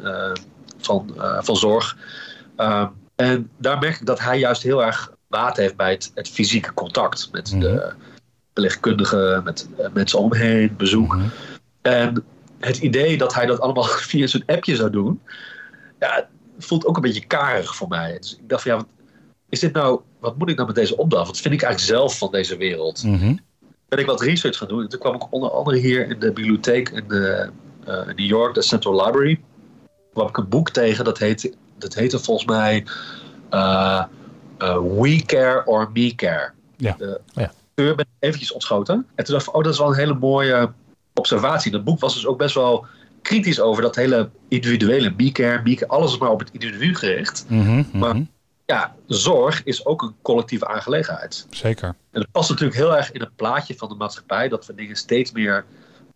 van, 0.78 1.16
van 1.40 1.56
zorg. 1.56 1.98
Ehm, 2.56 2.88
en 3.16 3.50
daar 3.58 3.80
merk 3.80 4.00
ik 4.00 4.06
dat 4.06 4.20
hij 4.20 4.40
juist 4.40 4.62
heel 4.64 4.84
erg 4.84 5.12
baat 5.28 5.58
heeft 5.58 5.76
bij 5.76 5.92
het, 5.92 6.12
het 6.16 6.30
fysieke 6.30 6.74
contact 6.74 7.30
met 7.32 7.52
Mhm. 7.52 7.60
de 7.60 7.94
verpleegkundigen, 8.46 9.44
met 9.44 9.68
eh, 9.78 9.86
mensen 9.94 10.20
om 10.20 10.32
hem 10.32 10.42
heen, 10.42 10.76
bezoek. 10.78 11.18
En 11.82 12.24
het 12.60 12.78
idee 12.78 13.18
dat 13.18 13.34
hij 13.34 13.46
dat 13.46 13.60
allemaal 13.60 13.84
via 14.12 14.28
zo'n 14.28 14.44
appje 14.46 14.76
zou 14.76 14.90
doen, 14.90 15.22
ja, 16.00 16.28
voelt 16.58 16.86
ook 16.86 16.96
een 16.96 17.02
beetje 17.02 17.26
karig 17.26 17.76
voor 17.76 17.88
mij. 17.88 18.18
Dus 18.20 18.36
ik 18.36 18.50
dacht 18.50 18.62
van 18.62 18.72
ja, 18.72 18.78
wat, 18.78 18.88
is 19.50 19.60
dit 19.60 19.74
nou, 19.74 20.02
wat 20.20 20.38
moet 20.38 20.50
ik 20.50 20.56
nou 20.56 20.68
met 20.68 20.76
deze 20.76 20.98
opdracht? 20.98 21.28
Wat 21.28 21.40
vind 21.40 21.54
ik 21.54 21.62
eigenlijk 21.62 21.94
zelf 21.94 22.18
van 22.18 22.32
deze 22.32 22.58
wereld? 22.58 23.04
Mhm. 23.04 23.36
ben 23.88 24.00
ik 24.00 24.06
wat 24.06 24.22
research 24.22 24.58
gaan 24.58 24.68
doen. 24.68 24.82
En 24.82 24.90
toen 24.90 25.00
kwam 25.00 25.16
ik 25.16 25.32
onder 25.34 25.52
andere 25.52 25.78
hier 25.78 26.10
in 26.10 26.20
de 26.20 26.32
bibliotheek 26.32 26.90
in, 26.90 27.08
de, 27.08 27.50
uh, 27.88 28.06
New 28.06 28.20
York, 28.20 28.54
de 28.54 28.62
Central 28.62 29.06
Library. 29.06 29.42
kwam 30.14 30.28
ik 30.28 30.38
een 30.38 30.50
boek 30.50 30.70
tegen, 30.70 31.06
dat 31.06 31.18
heette, 31.18 31.54
dat 31.78 31.94
heette 31.94 32.20
volgens 32.20 32.48
mij 32.48 32.86
uh, 33.52 34.06
We 35.00 35.24
Care 35.26 35.66
or 35.66 35.90
Me 35.94 36.16
Care. 36.16 36.52
Ja. 36.78 36.96
De, 36.98 37.22
ja. 37.34 37.52
ben 37.74 38.00
ik 38.00 38.06
eventjes 38.20 38.52
ontschoten. 38.52 39.08
En 39.16 39.26
toen 39.26 39.34
dacht 39.34 39.48
ik, 39.48 39.56
oh, 39.56 39.64
dat 39.64 39.74
is 39.74 39.80
wel 39.80 39.88
een 39.88 39.96
hele 39.96 40.14
mooie 40.14 40.72
observatie. 41.14 41.72
Dat 41.72 41.84
boek 41.84 42.00
was 42.00 42.14
dus 42.14 42.26
ook 42.26 42.38
best 42.38 42.56
wel 42.56 42.86
kritisch 43.22 43.60
over 43.60 43.82
dat 43.82 43.96
hele 43.96 44.30
individuele 44.48 45.14
me-care, 45.18 45.62
me 45.64 45.88
alles 45.88 46.12
is 46.14 46.18
maar 46.18 46.30
op 46.30 46.40
het 46.40 46.50
individu 46.52 46.96
gericht. 46.96 47.46
Mhm, 47.48 47.84
maar 47.94 48.16
mhm. 48.16 48.24
ja, 48.66 48.96
zorg 49.08 49.64
is 49.64 49.86
ook 49.86 50.02
een 50.02 50.16
collectieve 50.22 50.68
aangelegenheid. 50.68 51.48
Zeker. 51.50 51.88
En 51.88 52.22
dat 52.22 52.32
past 52.32 52.50
natuurlijk 52.50 52.78
heel 52.78 52.98
erg 52.98 53.12
in 53.12 53.20
het 53.20 53.36
plaatje 53.36 53.76
van 53.76 53.90
de 53.90 53.96
maatschappij, 53.96 54.48
dat 54.50 54.66
we 54.66 54.76
dingen 54.76 54.96
steeds 54.96 55.32
meer 55.32 55.66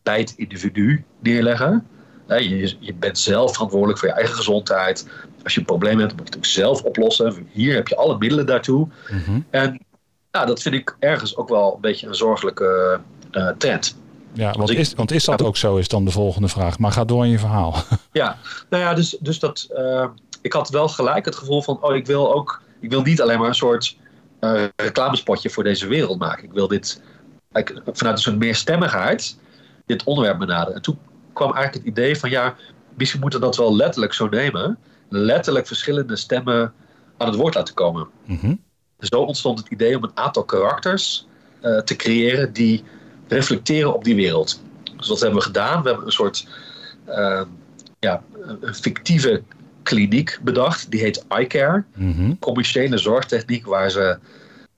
bij 0.03 0.19
het 0.19 0.33
individu 0.35 1.03
neerleggen. 1.19 1.87
Je, 2.27 2.75
je 2.79 2.93
bent 2.93 3.19
zelf 3.19 3.53
verantwoordelijk 3.53 3.99
voor 3.99 4.07
je 4.07 4.13
eigen 4.13 4.35
gezondheid. 4.35 5.07
Als 5.43 5.53
je 5.53 5.59
een 5.59 5.65
probleem 5.65 5.99
hebt, 5.99 6.11
moet 6.11 6.21
je 6.21 6.25
het 6.27 6.37
ook 6.37 6.45
zelf 6.45 6.81
oplossen. 6.81 7.47
Hier 7.51 7.75
heb 7.75 7.87
je 7.87 7.95
alle 7.95 8.17
middelen 8.17 8.45
daartoe. 8.45 8.87
Mhm. 9.09 9.39
En 9.49 9.85
nou, 10.31 10.47
dat 10.47 10.61
vind 10.61 10.75
ik 10.75 10.95
ergens 10.99 11.35
ook 11.35 11.49
wel 11.49 11.73
een 11.75 11.81
beetje 11.81 12.07
een 12.07 12.15
zorgelijke 12.15 12.99
uh, 13.31 13.49
trend. 13.57 13.97
Ja, 14.35 14.51
want 14.51 14.69
is, 14.69 14.93
want 14.93 15.11
is 15.11 15.23
dat 15.23 15.41
ook 15.41 15.57
zo, 15.57 15.75
is 15.75 15.87
dan 15.87 16.05
de 16.05 16.11
volgende 16.11 16.47
vraag. 16.47 16.79
Maar 16.79 16.91
ga 16.91 17.05
door 17.05 17.25
in 17.25 17.31
je 17.31 17.39
verhaal. 17.39 17.75
Ja, 18.11 18.37
nou 18.69 18.83
ja, 18.83 18.93
dus, 18.93 19.17
dus 19.19 19.39
dat, 19.39 19.67
uh, 19.71 20.05
ik 20.41 20.53
had 20.53 20.69
wel 20.69 20.87
gelijk 20.87 21.25
het 21.25 21.35
gevoel 21.35 21.61
van, 21.61 21.77
oh, 21.81 21.95
ik 21.95 22.05
wil 22.05 22.33
ook, 22.33 22.61
ik 22.79 22.89
wil 22.89 23.01
niet 23.01 23.21
alleen 23.21 23.39
maar 23.39 23.47
een 23.47 23.55
soort 23.55 23.97
uh, 24.41 24.63
reclamespotje 24.75 25.49
voor 25.49 25.63
deze 25.63 25.87
wereld 25.87 26.19
maken. 26.19 26.43
Ik 26.43 26.51
wil 26.51 26.67
dit 26.67 27.01
vanuit 27.85 28.15
een 28.15 28.17
soort 28.17 28.37
meerstemmigheid 28.37 29.37
dit 29.85 30.03
onderwerp 30.03 30.39
benaderen. 30.39 30.75
En 30.75 30.81
toen 30.81 30.99
kwam 31.33 31.53
eigenlijk 31.53 31.85
het 31.85 31.97
idee 31.97 32.19
van, 32.19 32.29
ja, 32.29 32.55
misschien 32.97 33.21
moeten 33.21 33.39
we 33.39 33.45
dat 33.45 33.57
wel 33.57 33.75
letterlijk 33.75 34.13
zo 34.13 34.27
nemen. 34.27 34.77
Letterlijk 35.09 35.67
verschillende 35.67 36.15
stemmen 36.15 36.73
aan 37.17 37.27
het 37.27 37.35
woord 37.35 37.55
laten 37.55 37.73
komen. 37.73 38.07
Mm 38.25 38.63
Zo 38.99 39.21
ontstond 39.21 39.59
het 39.59 39.67
idee 39.67 39.97
om 39.97 40.03
een 40.03 40.17
aantal 40.17 40.43
karakters 40.43 41.27
uh, 41.61 41.77
te 41.79 41.95
creëren 41.95 42.53
die 42.53 42.83
reflecteren 43.27 43.93
op 43.93 44.03
die 44.03 44.15
wereld. 44.15 44.61
Dus 44.97 45.07
wat 45.07 45.19
hebben 45.19 45.39
we 45.39 45.45
gedaan? 45.45 45.81
We 45.81 45.87
hebben 45.89 46.05
een 46.05 46.11
soort 46.11 46.47
uh, 47.09 47.41
ja, 47.99 48.23
een 48.61 48.75
fictieve 48.75 49.43
kliniek 49.83 50.39
bedacht. 50.41 50.91
Die 50.91 50.99
heet 50.99 51.25
iCare. 51.39 51.83
Mm 51.95 52.39
Commerciële 52.39 52.97
zorgtechniek 52.97 53.65
waar 53.65 53.89
ze 53.89 54.17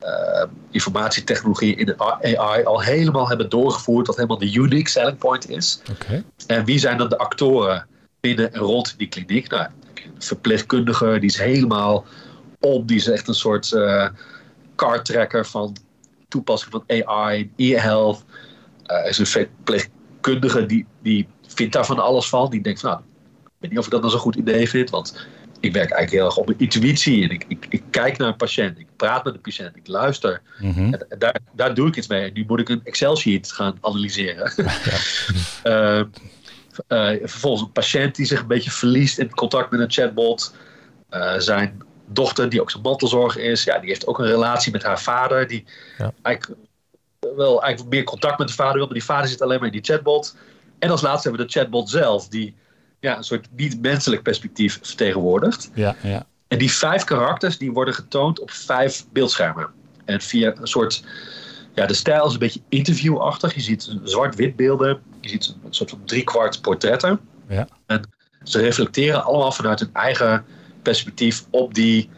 uh, 0.03 0.43
informatietechnologie 0.71 1.75
in 1.75 1.85
de 1.85 1.97
AI 2.37 2.63
al 2.63 2.81
helemaal 2.81 3.27
hebben 3.27 3.49
doorgevoerd. 3.49 4.05
Dat 4.05 4.15
helemaal 4.15 4.37
de 4.37 4.53
unique 4.53 4.89
selling 4.89 5.17
point 5.17 5.49
is. 5.49 5.81
Okay. 5.91 6.23
En 6.47 6.65
wie 6.65 6.79
zijn 6.79 6.97
dan 6.97 7.09
de 7.09 7.17
actoren 7.17 7.87
binnen 8.19 8.53
en 8.53 8.59
rond 8.59 8.93
die 8.97 9.07
kliniek? 9.07 9.49
Nou, 9.49 9.67
een 9.95 10.21
verpleegkundige 10.21 11.17
die 11.19 11.29
is 11.29 11.37
helemaal 11.37 12.05
om. 12.59 12.85
Die 12.85 12.97
is 12.97 13.09
echt 13.09 13.27
een 13.27 13.33
soort 13.33 13.71
uh, 13.71 14.07
cardtracker 14.75 15.45
van 15.45 15.75
toepassing 16.27 16.71
van 16.71 17.05
AI, 17.05 17.51
e-health. 17.55 18.25
Uh, 18.87 19.09
is 19.09 19.17
een 19.17 19.25
verpleegkundige 19.25 20.65
die, 20.65 20.85
die 21.01 21.27
vindt 21.47 21.73
daar 21.73 21.85
van 21.85 21.99
alles 21.99 22.29
van. 22.29 22.49
Die 22.49 22.61
denkt 22.61 22.79
van 22.79 22.89
nou, 22.89 23.01
ik 23.43 23.51
weet 23.59 23.69
niet 23.69 23.79
of 23.79 23.85
ik 23.85 23.91
dat 23.91 23.99
nou 23.99 24.11
zo'n 24.11 24.21
goed 24.21 24.35
idee 24.35 24.69
vind. 24.69 24.89
Want 24.89 25.27
ik 25.59 25.73
werk 25.73 25.91
eigenlijk 25.91 26.11
heel 26.11 26.25
erg 26.25 26.37
op 26.37 26.45
mijn 26.45 26.59
intuïtie. 26.59 27.23
En 27.23 27.29
ik, 27.29 27.45
ik, 27.47 27.65
ik 27.69 27.83
kijk 27.89 28.17
naar 28.17 28.27
een 28.27 28.35
patiënt. 28.35 28.79
Ik 28.79 28.87
praat 28.95 29.23
met 29.23 29.33
de 29.33 29.39
patiënt. 29.39 29.75
Ik 29.75 29.87
luister. 29.87 30.41
Mm-hmm. 30.59 30.93
En, 30.93 31.09
en 31.09 31.19
daar, 31.19 31.39
daar 31.53 31.73
doe 31.73 31.87
ik 31.87 31.95
iets 31.95 32.07
mee. 32.07 32.23
En 32.23 32.33
nu 32.33 32.43
moet 32.47 32.59
ik 32.59 32.69
een 32.69 32.81
Excel-sheet 32.83 33.51
gaan 33.51 33.77
analyseren. 33.81 34.53
Ja. 35.63 35.99
uh, 35.99 36.03
uh, 36.87 37.19
vervolgens 37.27 37.63
een 37.63 37.71
patiënt 37.71 38.15
die 38.15 38.25
zich 38.25 38.39
een 38.39 38.47
beetje 38.47 38.71
verliest 38.71 39.19
in 39.19 39.29
contact 39.29 39.71
met 39.71 39.79
een 39.79 39.91
chatbot. 39.91 40.55
Uh, 41.11 41.37
zijn 41.37 41.81
dochter, 42.07 42.49
die 42.49 42.61
ook 42.61 42.71
zijn 42.71 42.83
mantelzorger 42.83 43.41
is, 43.41 43.63
ja, 43.63 43.79
die 43.79 43.89
heeft 43.89 44.07
ook 44.07 44.19
een 44.19 44.25
relatie 44.25 44.71
met 44.71 44.83
haar 44.83 45.01
vader. 45.01 45.47
Die 45.47 45.65
ja. 45.97 46.13
eigenlijk 46.21 46.59
wel 47.35 47.61
eigenlijk 47.61 47.93
meer 47.93 48.03
contact 48.03 48.37
met 48.37 48.47
de 48.47 48.53
vader 48.53 48.73
wil, 48.73 48.85
maar 48.85 48.93
die 48.93 49.03
vader 49.03 49.29
zit 49.29 49.41
alleen 49.41 49.57
maar 49.57 49.67
in 49.67 49.81
die 49.81 49.93
chatbot. 49.93 50.35
En 50.79 50.89
als 50.89 51.01
laatste 51.01 51.29
hebben 51.29 51.45
we 51.45 51.53
de 51.53 51.59
chatbot 51.59 51.89
zelf, 51.89 52.27
die 52.27 52.55
ja, 52.99 53.17
een 53.17 53.23
soort 53.23 53.47
niet-menselijk 53.55 54.21
perspectief 54.21 54.79
vertegenwoordigt. 54.81 55.69
Ja, 55.73 55.95
ja. 56.01 56.25
En 56.47 56.57
die 56.57 56.71
vijf 56.71 57.03
karakters 57.03 57.57
die 57.57 57.71
worden 57.71 57.93
getoond 57.93 58.39
op 58.39 58.51
vijf 58.51 59.05
beeldschermen. 59.11 59.69
En 60.05 60.21
via 60.21 60.53
een 60.55 60.67
soort. 60.67 61.03
Ja, 61.73 61.85
de 61.85 61.93
stijl 61.93 62.25
is 62.25 62.33
een 62.33 62.39
beetje 62.39 62.61
interviewachtig. 62.69 63.53
Je 63.53 63.61
ziet 63.61 63.95
zwart-wit 64.03 64.55
beelden. 64.55 65.01
Je 65.21 65.29
ziet 65.29 65.55
een 65.63 65.73
soort 65.73 65.89
van 65.89 66.01
driekwart 66.05 66.61
portretten. 66.61 67.19
Ja. 67.47 67.67
En 67.85 68.09
ze 68.43 68.59
reflecteren 68.59 69.23
allemaal 69.23 69.51
vanuit 69.51 69.79
hun 69.79 69.93
eigen 69.93 70.45
perspectief 70.87 71.45
op 71.49 71.73
die 71.73 72.09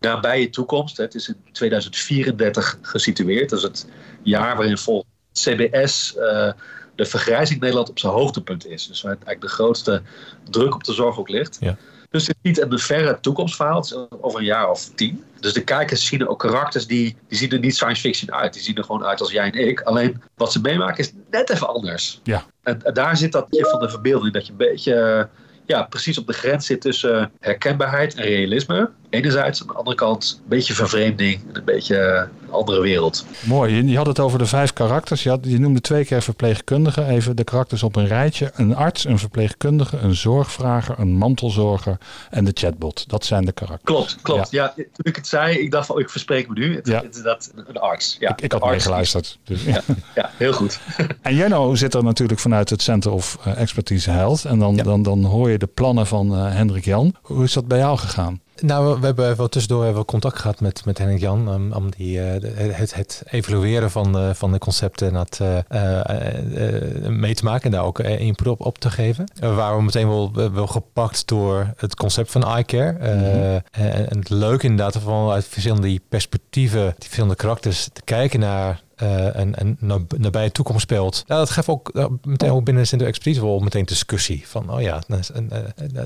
nabije 0.00 0.50
toekomst. 0.50 0.96
Het 0.96 1.14
is 1.14 1.28
in 1.28 1.36
2034 1.52 2.78
gesitueerd. 2.82 3.50
Dat 3.50 3.58
is 3.58 3.64
het 3.64 3.86
jaar 4.22 4.56
waarin 4.56 4.78
volgens 4.78 5.10
CBS 5.32 6.14
uh, 6.16 6.52
de 6.94 7.04
vergrijzing 7.04 7.60
Nederland 7.60 7.88
op 7.90 7.98
zijn 7.98 8.12
hoogtepunt 8.12 8.66
is. 8.66 8.86
Dus 8.86 9.02
waar 9.02 9.12
eigenlijk 9.12 9.40
de 9.40 9.48
grootste 9.48 10.02
druk 10.50 10.74
op 10.74 10.84
de 10.84 10.92
zorg 10.92 11.18
ook 11.18 11.28
ligt. 11.28 11.56
Ja. 11.60 11.76
Dus 12.10 12.26
het 12.26 12.36
is 12.42 12.50
niet 12.50 12.60
een 12.60 12.78
verre 12.78 13.18
toekomstverhaal, 13.20 13.84
over 14.20 14.38
een 14.38 14.44
jaar 14.44 14.70
of 14.70 14.90
tien. 14.94 15.24
Dus 15.40 15.52
de 15.52 15.64
kijkers 15.64 16.06
zien 16.06 16.28
ook 16.28 16.38
karakters 16.38 16.86
die, 16.86 17.16
die 17.28 17.38
zien 17.38 17.50
er 17.50 17.58
niet 17.58 17.76
science 17.76 18.00
fiction 18.00 18.32
uit. 18.32 18.52
Die 18.52 18.62
zien 18.62 18.76
er 18.76 18.84
gewoon 18.84 19.04
uit 19.04 19.20
als 19.20 19.30
jij 19.30 19.50
en 19.50 19.68
ik. 19.68 19.80
Alleen 19.80 20.22
wat 20.34 20.52
ze 20.52 20.60
meemaken 20.60 20.98
is 20.98 21.12
net 21.30 21.50
even 21.50 21.68
anders. 21.68 22.20
Ja. 22.22 22.44
En, 22.62 22.82
en 22.82 22.94
daar 22.94 23.16
zit 23.16 23.32
dat 23.32 23.46
van 23.50 23.80
de 23.80 23.90
verbeelding, 23.90 24.32
dat 24.32 24.46
je 24.46 24.52
een 24.52 24.58
beetje 24.58 25.28
ja, 25.68 25.82
precies 25.82 26.18
op 26.18 26.26
de 26.26 26.32
grens 26.32 26.66
zit 26.66 26.80
tussen 26.80 27.32
herkenbaarheid 27.40 28.14
en 28.14 28.24
realisme. 28.24 28.90
Enerzijds, 29.10 29.60
aan 29.60 29.66
de 29.66 29.72
andere 29.72 29.96
kant 29.96 30.40
een 30.42 30.48
beetje 30.48 30.74
vervreemding 30.74 31.40
en 31.48 31.56
een 31.56 31.64
beetje 31.64 32.28
een 32.42 32.50
andere 32.50 32.80
wereld. 32.80 33.24
Mooi, 33.44 33.84
je, 33.84 33.96
had 33.96 34.06
het 34.06 34.20
over 34.20 34.38
de 34.38 34.46
vijf 34.46 34.72
karakters. 34.72 35.22
Je, 35.22 35.28
had, 35.28 35.40
je 35.42 35.58
noemde 35.58 35.80
twee 35.80 36.04
keer 36.04 36.22
verpleegkundige. 36.22 37.04
Even 37.04 37.36
de 37.36 37.44
karakters 37.44 37.82
op 37.82 37.96
een 37.96 38.06
rijtje. 38.06 38.50
Een 38.54 38.76
arts, 38.76 39.04
een 39.04 39.18
verpleegkundige, 39.18 39.96
een 39.96 40.14
zorgvrager, 40.14 40.98
een 40.98 41.12
mantelzorger 41.12 41.98
en 42.30 42.44
de 42.44 42.50
chatbot. 42.54 43.08
Dat 43.08 43.24
zijn 43.24 43.44
de 43.44 43.52
karakters. 43.52 43.94
Klopt, 43.96 44.18
klopt. 44.22 44.50
Ja, 44.50 44.72
ja 44.76 44.84
toen 44.92 45.04
ik 45.04 45.16
het 45.16 45.26
zei, 45.26 45.58
ik 45.58 45.70
dacht 45.70 45.86
van, 45.86 45.96
oh, 45.96 46.00
ik 46.00 46.10
verspreek 46.10 46.48
me 46.48 46.54
nu. 46.54 46.74
Het, 46.74 46.86
ja. 46.86 47.02
het 47.02 47.20
dat 47.22 47.52
een 47.66 47.76
arts. 47.76 48.16
Ja, 48.20 48.30
ik, 48.30 48.40
ik 48.40 48.52
had 48.52 48.64
meegeluisterd. 48.64 49.38
Dus. 49.44 49.64
Ja, 49.64 49.80
ja, 50.14 50.30
heel 50.36 50.52
goed. 50.52 50.80
en 51.22 51.34
Jenno 51.34 51.74
zit 51.74 51.94
er 51.94 52.04
natuurlijk 52.04 52.40
vanuit 52.40 52.70
het 52.70 52.82
Center 52.82 53.10
of 53.10 53.38
Expertise 53.44 54.10
Health. 54.10 54.44
En 54.44 54.58
dan, 54.58 54.76
dan, 54.76 55.02
dan 55.02 55.24
hoor 55.24 55.50
je 55.50 55.58
de 55.58 55.66
plannen 55.66 56.06
van 56.06 56.34
eh, 56.34 56.54
Hendrik 56.54 56.84
Jan. 56.84 57.14
Hoe 57.22 57.44
is 57.44 57.52
dat 57.52 57.68
bij 57.68 57.78
jou 57.78 57.98
gegaan? 57.98 58.40
Nou, 58.60 59.00
we 59.00 59.06
hebben 59.06 59.36
wel 59.36 59.48
tussendoor 59.48 59.84
hebben 59.84 60.00
we 60.02 60.06
contact 60.08 60.38
gehad 60.38 60.60
met, 60.60 60.84
met 60.84 60.98
Henrik 60.98 61.20
Jan 61.20 61.48
om, 61.54 61.72
om 61.72 61.90
die, 61.90 62.20
eh, 62.20 62.72
het, 62.76 62.94
het 62.94 63.22
evalueren 63.30 63.90
van, 63.90 64.12
de- 64.12 64.34
van 64.34 64.52
de 64.52 64.58
concepten 64.58 65.06
en 65.08 65.12
dat 65.14 65.38
eh, 65.40 65.58
eh, 65.68 67.08
mee 67.08 67.34
te 67.34 67.44
maken 67.44 67.64
en 67.64 67.70
daar 67.70 67.84
ook 67.84 67.98
input 67.98 68.46
op, 68.46 68.60
op 68.60 68.78
te 68.78 68.90
geven. 68.90 69.30
Waar 69.40 69.76
we 69.76 69.82
meteen 69.82 70.08
wel, 70.08 70.32
wel 70.52 70.66
gepakt 70.66 71.26
door 71.28 71.72
het 71.76 71.94
concept 71.96 72.30
van 72.30 72.58
iCare. 72.58 72.92
Mhm. 72.92 73.60
en, 73.70 74.08
en 74.10 74.18
het 74.18 74.28
leuke 74.30 74.66
inderdaad 74.66 75.02
van 75.02 75.30
uit 75.30 75.44
verschillende 75.44 76.00
perspectieven, 76.08 76.82
die 76.84 76.94
verschillende 76.98 77.36
karakters 77.36 77.88
te 77.92 78.02
kijken 78.04 78.40
naar 78.40 78.80
een, 79.06 79.52
een 79.60 79.76
nab- 79.80 80.18
nabije 80.18 80.52
toekomst 80.52 80.82
speelt. 80.82 81.24
Nou, 81.26 81.40
dat 81.40 81.50
geeft 81.50 81.68
ook 81.68 81.88
eh, 81.88 82.06
meteen 82.22 82.50
ook 82.50 82.64
binnen 82.64 82.82
de 82.82 82.88
Center 82.88 83.06
Expertise 83.06 83.44
wel 83.46 83.58
meteen 83.58 83.84
discussie 83.84 84.42
van, 84.48 84.70
oh 84.72 84.80
ja, 84.80 85.02
en, 85.34 85.50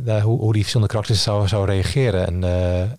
eh, 0.07 0.23
hoe, 0.23 0.39
hoe 0.39 0.53
die 0.53 0.61
verschillende 0.61 0.93
karakters 0.93 1.23
zou, 1.23 1.49
zou 1.49 1.67
reageren. 1.67 2.27
En, 2.27 2.41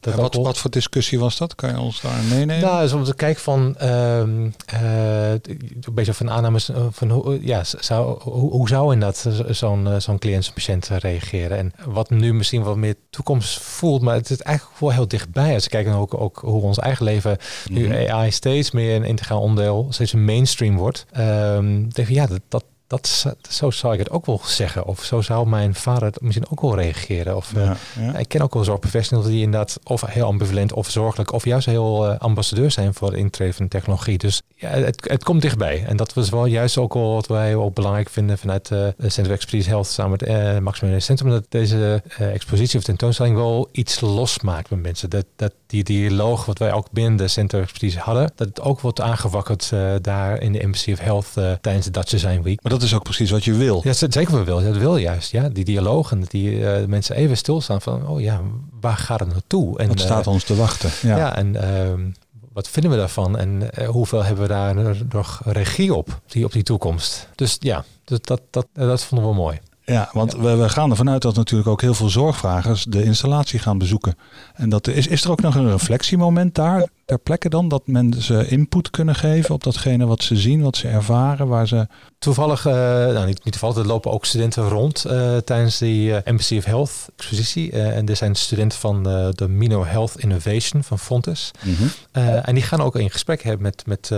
dat 0.01 0.13
En 0.13 0.21
wat, 0.21 0.35
wat 0.35 0.57
voor 0.57 0.69
discussie 0.71 1.19
was 1.19 1.38
dat? 1.38 1.55
Kan 1.55 1.69
je 1.69 1.79
ons 1.79 2.01
daar 2.01 2.23
meenemen? 2.29 2.59
nou, 2.59 2.81
dus 2.81 2.93
om 2.93 3.03
te 3.03 3.15
kijken 3.15 3.41
van 3.41 3.75
ehm, 3.77 4.50
eh, 4.65 5.31
een 5.31 5.93
beetje 5.93 6.13
van 6.13 6.29
aannames 6.31 6.69
van 6.91 7.09
hoe, 7.09 7.45
ja, 7.45 7.63
zou, 7.63 8.19
hoe, 8.21 8.51
hoe 8.51 8.67
zou 8.67 8.93
inderdaad 8.93 9.27
zo'n 9.50 9.89
zo'n 9.97 10.19
cliënt, 10.19 10.45
zo'n 10.45 10.53
patiënt 10.53 10.88
reageren? 10.88 11.57
En 11.57 11.73
wat 11.85 12.09
nu 12.09 12.33
misschien 12.33 12.63
wat 12.63 12.75
meer 12.75 12.95
toekomst 13.09 13.59
voelt, 13.59 14.01
maar 14.01 14.15
het 14.15 14.29
is 14.29 14.41
eigenlijk 14.41 14.79
wel 14.79 14.91
heel 14.91 15.07
dichtbij. 15.07 15.53
Als 15.53 15.63
we 15.63 15.69
kijken 15.69 15.93
ook, 15.93 16.13
ook 16.13 16.39
hoe 16.45 16.62
ons 16.62 16.77
eigen 16.79 17.05
leven 17.05 17.38
nu 17.69 17.88
Mhm. 17.88 18.12
AI 18.12 18.31
steeds 18.31 18.71
meer 18.71 18.95
een 18.95 19.03
integraal 19.03 19.41
onderdeel, 19.41 19.83
steeds 19.90 20.13
een 20.13 20.25
mainstream 20.25 20.78
wordt. 20.78 21.06
Ehm 21.12 21.90
denk 21.90 22.08
ik, 22.08 22.16
ja, 22.16 22.25
dat, 22.25 22.42
dat, 22.48 22.63
dat, 22.88 23.25
zo 23.50 23.72
zou 23.72 23.94
ik 23.94 24.00
het 24.00 24.10
ook 24.10 24.25
wel 24.25 24.42
zeggen. 24.46 24.86
Of 24.86 25.04
zo 25.04 25.22
zou 25.22 25.48
mijn 25.48 25.75
vader 25.75 26.04
het 26.04 26.22
misschien 26.22 26.50
ook 26.50 26.62
wel 26.62 26.75
reageren. 26.75 27.36
Of, 27.36 27.54
ja, 27.56 27.78
ja. 28.00 28.18
Ik 28.18 28.28
ken 28.28 28.42
ook 28.42 28.54
wel 28.54 28.63
zorgprofessionals 28.63 29.28
die 29.28 29.42
inderdaad 29.42 29.80
of 29.84 30.02
heel 30.02 30.25
ambivalent 30.25 30.74
of 30.74 30.90
zorgelijk 30.90 31.32
of 31.34 31.46
juist 31.46 31.66
heel 31.66 32.10
uh, 32.10 32.18
ambassadeur 32.18 32.72
zijn 32.72 32.94
voor 32.94 33.12
de 33.12 33.18
intrede 33.18 33.54
van 33.54 33.68
technologie. 33.68 34.18
Dus 34.18 34.42
ja, 34.56 34.70
het, 34.70 35.10
het 35.10 35.24
komt 35.24 35.42
dichtbij. 35.42 35.86
En 35.86 35.98
dat 35.98 36.13
was 36.13 36.30
wel 36.30 36.46
juist 36.46 36.78
ook 36.78 36.94
wel 36.94 37.13
wat 37.13 37.28
wij 37.28 37.56
ook 37.56 37.74
belangrijk 37.74 38.10
vinden 38.10 38.38
vanuit 38.38 38.70
uh, 38.70 38.88
Center 38.98 39.25
of 39.25 39.32
Expertise 39.32 39.70
Health 39.70 39.88
samen 39.88 40.12
met 40.12 40.30
uh, 40.30 40.58
Maximum 40.58 41.00
Centrum. 41.00 41.30
Dat 41.30 41.46
deze 41.50 42.04
expositie 42.18 42.80
of 42.80 42.86
tentoonstelling 42.86 43.36
wel 43.36 43.70
iets 43.72 44.02
losmaakt 44.02 44.70
met 44.70 44.82
mensen. 44.82 45.10
Dat, 45.10 45.25
dat 45.36 45.54
die 45.74 45.84
dialoog 45.84 46.46
wat 46.46 46.58
wij 46.58 46.74
ook 46.74 46.88
binnen 46.92 47.15
de 47.15 47.27
Center 47.27 47.62
Expertise 47.62 48.00
hadden, 48.00 48.32
dat 48.36 48.48
het 48.48 48.62
ook 48.62 48.80
wordt 48.80 49.01
aangewakkerd 49.01 49.72
daar 50.01 50.42
in 50.42 50.51
de 50.51 50.60
Embassy 50.60 50.92
of 50.92 51.00
Health 51.00 51.34
tijdens 51.62 51.86
de 51.86 51.92
Dutch 51.92 52.10
Design 52.10 52.42
Week. 52.42 52.63
Maar 52.63 52.72
dat 52.72 52.82
is 52.82 52.94
ook 52.94 53.03
precies 53.03 53.32
wat 53.32 53.44
je 53.44 53.53
wil. 53.53 53.82
Ja, 53.84 53.94
zeker 53.94 54.32
wat 54.32 54.46
wil. 54.46 54.63
Dat 54.63 54.77
wil 54.77 54.98
juist. 54.98 55.32
Ja, 55.32 55.50
die 55.50 55.65
dialoog 55.65 56.12
en 56.12 56.24
die 56.27 56.60
uh, 56.60 56.86
mensen 56.86 57.15
even 57.15 57.38
stilstaan 57.38 57.82
van, 57.82 58.08
oh 58.08 58.22
ja, 58.22 58.42
waar 58.82 58.98
gaat 58.98 59.20
het 59.20 59.30
naartoe? 59.30 59.80
En 59.80 59.88
wat 59.88 60.00
staat 60.00 60.27
ons 60.27 60.44
te 60.44 60.56
wachten? 60.56 60.89
Ja, 61.01 61.18
ja 61.18 61.36
en 61.36 61.53
uh, 61.53 62.06
wat 62.53 62.68
vinden 62.68 62.92
we 62.92 62.98
daarvan? 62.98 63.38
En 63.38 63.70
hoeveel 63.86 64.24
hebben 64.24 64.44
we 64.44 64.50
daar 64.50 64.75
nog 65.10 65.42
regie 65.46 65.94
op, 65.94 66.20
die 66.27 66.46
op 66.46 66.51
die 66.51 66.63
toekomst? 66.63 67.27
Dus 67.36 67.58
ja, 67.60 67.86
dat, 68.03 68.27
dat, 68.27 68.42
dat, 68.50 68.68
dat 68.74 69.03
vonden 69.03 69.30
we 69.30 69.36
mooi. 69.36 69.60
Ja, 69.86 70.10
want 70.12 70.32
ja. 70.32 70.40
We, 70.40 70.56
we, 70.56 70.70
gaan 70.70 70.90
ervan 70.90 71.10
uit 71.10 71.22
dat 71.22 71.36
natuurlijk 71.36 71.70
ook 71.70 71.82
heel 71.82 71.94
veel 71.94 72.10
zorgvragers 72.10 72.84
de 72.84 73.04
installatie 73.04 73.60
gaan 73.60 73.78
bezoeken. 73.78 74.16
En 74.54 74.70
dat 74.70 74.88
is, 74.88 75.08
is 75.08 75.24
er 75.24 75.32
ook 75.32 75.42
nog 75.42 75.56
een 75.56 75.70
reflectiemoment 75.70 76.56
daar 76.56 76.88
ter 77.06 77.20
plekke 77.20 77.50
dan? 77.50 77.68
Dat 77.68 77.88
mensen 77.88 78.50
input 78.50 78.90
kunnen 78.90 79.16
geven 79.16 79.56
op 79.56 79.63
datgene 79.63 80.06
wat 80.06 80.24
ze 80.24 80.36
zien, 80.36 80.62
wat 80.62 80.78
ze 80.78 80.88
ervaren, 80.88 81.48
waar 81.48 81.68
ze... 81.68 81.88
Toevallig, 82.24 82.65
uh, 82.65 82.74
nou 82.74 83.25
niet, 83.25 83.44
niet 83.44 83.53
toevallig, 83.53 83.77
er 83.77 83.86
lopen 83.86 84.12
ook 84.12 84.25
studenten 84.25 84.70
rond 84.70 85.06
uh, 85.08 85.38
tijdens 85.38 85.77
die 85.77 86.15
Embassy 86.15 86.58
of 86.58 86.65
Health 86.65 86.92
expositie. 87.15 87.72
en 87.72 88.10
er 88.10 88.15
zijn 88.15 88.36
studenten 88.36 88.80
van 88.80 89.03
de 89.36 89.48
Mino 89.48 89.86
Health 89.86 90.15
Innovation 90.18 90.84
van 90.84 91.00
Fontes. 91.00 91.51
Mm 91.63 91.75
-hmm. 91.75 91.89
en 92.38 92.56
die 92.56 92.63
gaan 92.63 92.82
ook 92.82 92.96
in 92.96 93.10
gesprek 93.10 93.44
hebben 93.44 93.62
met, 93.62 93.84
met, 93.86 94.12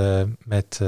met 0.44 0.80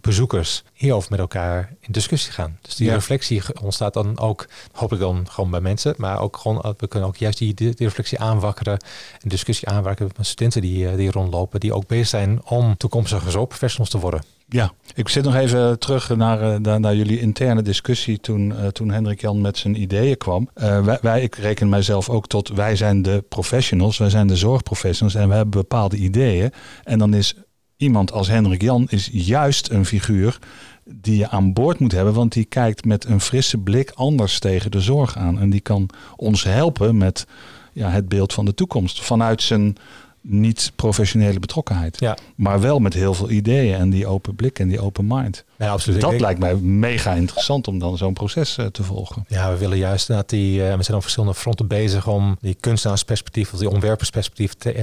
bezoekers 0.00 0.62
hierover 0.72 1.10
met 1.10 1.20
elkaar 1.20 1.74
in 1.80 1.92
discussie 1.92 2.32
gaan. 2.32 2.58
Dus 2.62 2.74
die 2.74 2.86
ja. 2.86 2.94
reflectie 2.94 3.42
ontstaat 3.60 3.94
dan 3.94 4.18
ook, 4.18 4.48
hopelijk 4.72 5.04
dan 5.04 5.26
gewoon 5.30 5.50
bij 5.50 5.60
mensen, 5.60 5.94
maar 5.96 6.20
ook 6.20 6.36
gewoon, 6.36 6.74
we 6.78 6.88
kunnen 6.88 7.08
ook 7.08 7.16
juist 7.16 7.38
die, 7.38 7.54
die, 7.54 7.74
die 7.74 7.86
reflectie 7.86 8.20
aanwakkeren 8.20 8.78
en 9.20 9.28
discussie 9.28 9.68
aanwakkeren 9.68 10.12
met 10.16 10.26
studenten 10.26 10.60
die, 10.60 10.96
die 10.96 11.10
rondlopen, 11.10 11.60
die 11.60 11.74
ook 11.74 11.86
bezig 11.86 12.08
zijn 12.08 12.40
om 12.44 12.76
toekomstige 12.76 13.30
zorgprofessionals 13.30 13.90
te 13.90 13.98
worden. 13.98 14.22
Ja, 14.52 14.72
ik 14.94 15.08
zit 15.08 15.24
nog 15.24 15.34
even 15.34 15.78
terug 15.78 16.16
naar, 16.16 16.60
naar, 16.60 16.80
naar 16.80 16.96
jullie 16.96 17.20
interne 17.20 17.62
discussie 17.62 18.20
toen, 18.20 18.50
uh, 18.50 18.66
toen 18.66 18.90
Hendrik 18.90 19.20
Jan 19.20 19.40
met 19.40 19.58
zijn 19.58 19.80
ideeën 19.80 20.16
kwam. 20.16 20.48
Uh, 20.54 20.84
wij, 20.84 20.98
wij, 21.02 21.22
ik 21.22 21.34
reken 21.34 21.68
mijzelf 21.68 22.08
ook 22.08 22.26
tot, 22.26 22.48
wij 22.48 22.76
zijn 22.76 23.02
de 23.02 23.24
professionals, 23.28 23.98
wij 23.98 24.10
zijn 24.10 24.26
de 24.26 24.36
zorgprofessionals 24.36 25.14
en 25.14 25.28
we 25.28 25.34
hebben 25.34 25.60
bepaalde 25.60 25.96
ideeën. 25.96 26.52
En 26.84 26.98
dan 26.98 27.14
is 27.14 27.34
iemand 27.76 28.12
als 28.12 28.28
Hendrik 28.28 28.62
Jan 28.62 28.86
is 28.88 29.08
juist 29.12 29.70
een 29.70 29.86
figuur 29.86 30.38
die 30.84 31.16
je 31.16 31.28
aan 31.28 31.52
boord 31.52 31.78
moet 31.78 31.92
hebben, 31.92 32.14
want 32.14 32.32
die 32.32 32.44
kijkt 32.44 32.84
met 32.84 33.04
een 33.04 33.20
frisse 33.20 33.58
blik 33.58 33.90
anders 33.94 34.38
tegen 34.38 34.70
de 34.70 34.80
zorg 34.80 35.16
aan. 35.16 35.40
En 35.40 35.50
die 35.50 35.60
kan 35.60 35.88
ons 36.16 36.44
helpen 36.44 36.96
met 36.96 37.26
ja, 37.72 37.90
het 37.90 38.08
beeld 38.08 38.32
van 38.32 38.44
de 38.44 38.54
toekomst 38.54 39.04
vanuit 39.04 39.42
zijn 39.42 39.76
niet 40.22 40.72
professionele 40.76 41.38
betrokkenheid. 41.38 42.00
Ja. 42.00 42.16
Maar 42.34 42.60
wel 42.60 42.78
met 42.78 42.94
heel 42.94 43.14
veel 43.14 43.30
ideeën 43.30 43.74
en 43.74 43.90
die 43.90 44.06
open 44.06 44.34
blik 44.34 44.58
en 44.58 44.68
die 44.68 44.80
open 44.80 45.06
mind. 45.06 45.44
Ja, 45.58 45.70
absoluut. 45.70 46.00
Dat 46.00 46.20
lijkt 46.20 46.40
mij 46.40 46.54
mega 46.54 47.12
interessant 47.12 47.68
om 47.68 47.78
dan 47.78 47.96
zo'n 47.96 48.12
proces 48.12 48.58
uh, 48.58 48.66
te 48.66 48.82
volgen. 48.82 49.24
Ja, 49.28 49.50
we 49.50 49.58
willen 49.58 49.78
juist 49.78 50.06
dat 50.06 50.28
die, 50.28 50.60
uh, 50.60 50.74
we 50.74 50.82
zijn 50.82 50.96
op 50.96 51.02
verschillende 51.02 51.34
fronten 51.34 51.66
bezig 51.66 52.06
om 52.06 52.36
die 52.40 52.56
kunstenaarsperspectief 52.60 53.52
of 53.52 53.58
die 53.58 53.70
ontwerpersperspectief 53.70 54.54
te, 54.54 54.74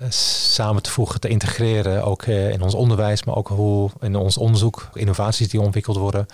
uh, 0.00 0.08
samen 0.08 0.82
te 0.82 0.90
voegen, 0.90 1.20
te 1.20 1.28
integreren. 1.28 2.04
Ook 2.04 2.26
in 2.26 2.62
ons 2.62 2.74
onderwijs, 2.74 3.24
maar 3.24 3.36
ook 3.36 3.48
hoe 3.48 3.90
in 4.00 4.16
ons 4.16 4.36
onderzoek, 4.36 4.88
innovaties 4.94 5.48
die 5.48 5.60
ontwikkeld 5.60 5.96
worden. 5.96 6.26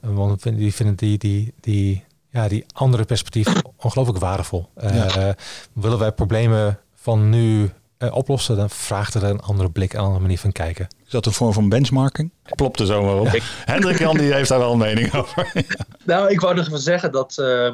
Want 0.00 0.42
die 0.42 0.74
vinden 0.74 0.96
die, 0.96 1.18
die, 1.18 1.52
die, 1.60 2.04
ja, 2.30 2.48
die 2.48 2.64
andere 2.72 3.04
perspectief 3.04 3.48
ongelooflijk 3.76 4.18
waardevol. 4.18 4.68
Ja. 4.80 5.34
willen 5.72 5.98
wij 5.98 6.12
problemen 6.12 6.78
van 7.08 7.28
nu 7.28 7.70
uh, 7.98 8.14
oplossen, 8.14 8.56
dan 8.56 8.70
vraagt 8.70 9.14
er 9.14 9.24
een 9.24 9.40
andere 9.40 9.70
blik, 9.70 9.92
een 9.92 10.00
andere 10.00 10.20
manier 10.20 10.38
van 10.38 10.52
kijken. 10.52 10.88
Is 11.06 11.10
dat 11.10 11.26
een 11.26 11.32
vorm 11.32 11.52
van 11.52 11.68
benchmarking? 11.68 12.30
Klopt 12.42 12.80
er 12.80 12.86
zomaar 12.86 13.14
op. 13.14 13.28
Ja. 13.28 13.42
Hendrik 13.64 13.98
Jan 13.98 14.16
die 14.16 14.32
heeft 14.32 14.48
daar 14.48 14.58
wel 14.58 14.72
een 14.72 14.78
mening 14.78 15.14
over. 15.14 15.52
nou, 16.04 16.30
ik 16.30 16.40
wou 16.40 16.54
nog 16.54 16.66
even 16.66 16.78
zeggen 16.78 17.12
dat 17.12 17.36
uh, 17.40 17.70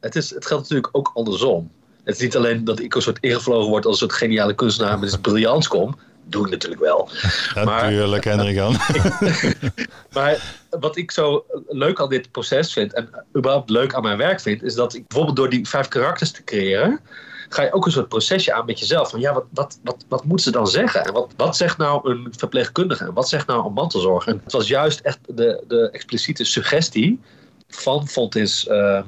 het, 0.00 0.16
is, 0.16 0.30
het 0.30 0.46
geldt 0.46 0.62
natuurlijk 0.62 0.88
ook 0.92 1.10
andersom. 1.14 1.70
Het 2.04 2.14
is 2.14 2.20
niet 2.20 2.36
alleen 2.36 2.64
dat 2.64 2.80
ik 2.80 2.94
een 2.94 3.02
soort 3.02 3.18
ingevlogen 3.20 3.68
word 3.68 3.86
als 3.86 4.00
een 4.00 4.08
soort 4.08 4.18
geniale 4.18 4.54
kunstenaar 4.54 4.98
met 4.98 5.08
iets 5.08 5.18
briljants 5.20 5.68
kom. 5.68 5.98
Doe 6.24 6.44
ik 6.44 6.50
natuurlijk 6.50 6.80
wel. 6.82 7.08
Natuurlijk, 7.54 8.24
Hendrik 8.24 8.54
Jan. 8.54 8.76
maar 10.16 10.58
wat 10.70 10.96
ik 10.96 11.10
zo 11.10 11.44
leuk 11.68 12.00
aan 12.00 12.08
dit 12.08 12.30
proces 12.30 12.72
vind 12.72 12.94
en 12.94 13.08
überhaupt 13.36 13.70
leuk 13.70 13.94
aan 13.94 14.02
mijn 14.02 14.18
werk 14.18 14.40
vind, 14.40 14.62
is 14.62 14.74
dat 14.74 14.94
ik 14.94 15.06
bijvoorbeeld 15.06 15.36
door 15.36 15.50
die 15.50 15.68
vijf 15.68 15.88
karakters 15.88 16.30
te 16.30 16.44
creëren, 16.44 17.00
ga 17.48 17.62
je 17.62 17.72
ook 17.72 17.86
een 17.86 17.92
soort 17.92 18.08
procesje 18.08 18.52
aan 18.52 18.66
met 18.66 18.78
jezelf. 18.78 19.10
Van 19.10 19.20
ja, 19.20 19.32
wat, 19.32 19.44
wat, 19.50 19.78
wat, 19.82 20.04
wat 20.08 20.24
moet 20.24 20.42
ze 20.42 20.50
dan 20.50 20.66
zeggen? 20.66 21.04
En 21.04 21.12
wat, 21.12 21.32
wat 21.36 21.56
zegt 21.56 21.78
nou 21.78 22.10
een 22.10 22.34
verpleegkundige? 22.36 23.04
En 23.04 23.12
wat 23.12 23.28
zegt 23.28 23.46
nou 23.46 23.66
een 23.66 23.72
mantelzorger? 23.72 24.32
En 24.32 24.40
het 24.44 24.52
was 24.52 24.68
juist 24.68 25.00
echt 25.00 25.18
de, 25.26 25.64
de 25.68 25.90
expliciete 25.90 26.44
suggestie 26.44 27.20
van 27.68 28.08
Fontis 28.08 28.66
uh, 28.66 28.74
uh, 28.74 29.00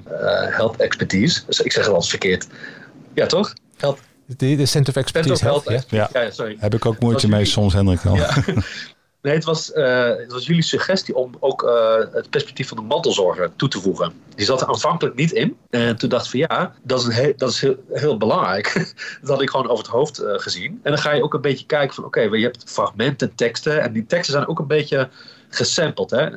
Health 0.56 0.76
Expertise. 0.76 1.40
Dus 1.46 1.60
ik 1.60 1.72
zeg 1.72 1.84
het 1.84 1.94
als 1.94 2.08
verkeerd. 2.08 2.46
Ja, 3.14 3.26
toch? 3.26 3.52
Health. 3.76 3.98
De, 4.26 4.56
de 4.56 4.66
Center 4.66 4.94
of 4.94 5.00
Expertise 5.00 5.44
Health, 5.44 5.64
Health 5.64 5.86
ja. 5.90 6.08
Ja. 6.12 6.22
ja. 6.22 6.30
sorry. 6.30 6.56
Heb 6.60 6.74
ik 6.74 6.86
ook 6.86 6.98
moeite 6.98 7.28
mee 7.28 7.44
soms, 7.44 7.72
Hendrik. 7.72 8.02
Ja. 8.02 8.30
Nee, 9.28 9.36
het 9.36 9.46
was, 9.46 9.72
uh, 9.74 10.16
het 10.16 10.32
was 10.32 10.46
jullie 10.46 10.62
suggestie 10.62 11.14
om 11.14 11.34
ook 11.40 11.62
uh, 11.62 11.96
het 12.12 12.30
perspectief 12.30 12.68
van 12.68 12.76
de 12.76 12.82
mantelzorger 12.82 13.50
toe 13.56 13.68
te 13.68 13.80
voegen. 13.80 14.12
Die 14.34 14.44
zat 14.44 14.60
er 14.60 14.68
aanvankelijk 14.68 15.16
niet 15.16 15.32
in. 15.32 15.56
En 15.70 15.96
toen 15.96 16.08
dacht 16.08 16.24
ik 16.24 16.30
van 16.30 16.40
ja, 16.40 16.74
dat 16.82 17.00
is, 17.00 17.14
heel, 17.14 17.32
dat 17.36 17.50
is 17.50 17.60
heel, 17.60 17.76
heel 17.92 18.16
belangrijk. 18.16 18.72
dat 19.20 19.30
had 19.30 19.42
ik 19.42 19.50
gewoon 19.50 19.68
over 19.68 19.84
het 19.84 19.92
hoofd 19.92 20.22
uh, 20.22 20.32
gezien. 20.34 20.80
En 20.82 20.90
dan 20.90 21.00
ga 21.00 21.12
je 21.12 21.22
ook 21.22 21.34
een 21.34 21.40
beetje 21.40 21.66
kijken 21.66 21.94
van 21.94 22.04
oké, 22.04 22.20
je 22.20 22.42
hebt 22.42 22.70
fragmenten, 22.70 23.34
teksten. 23.34 23.82
En 23.82 23.92
die 23.92 24.06
teksten 24.06 24.32
zijn 24.32 24.48
ook 24.48 24.58
een 24.58 24.66
beetje 24.66 25.08
gesampled. 25.48 26.10
Hè? 26.10 26.30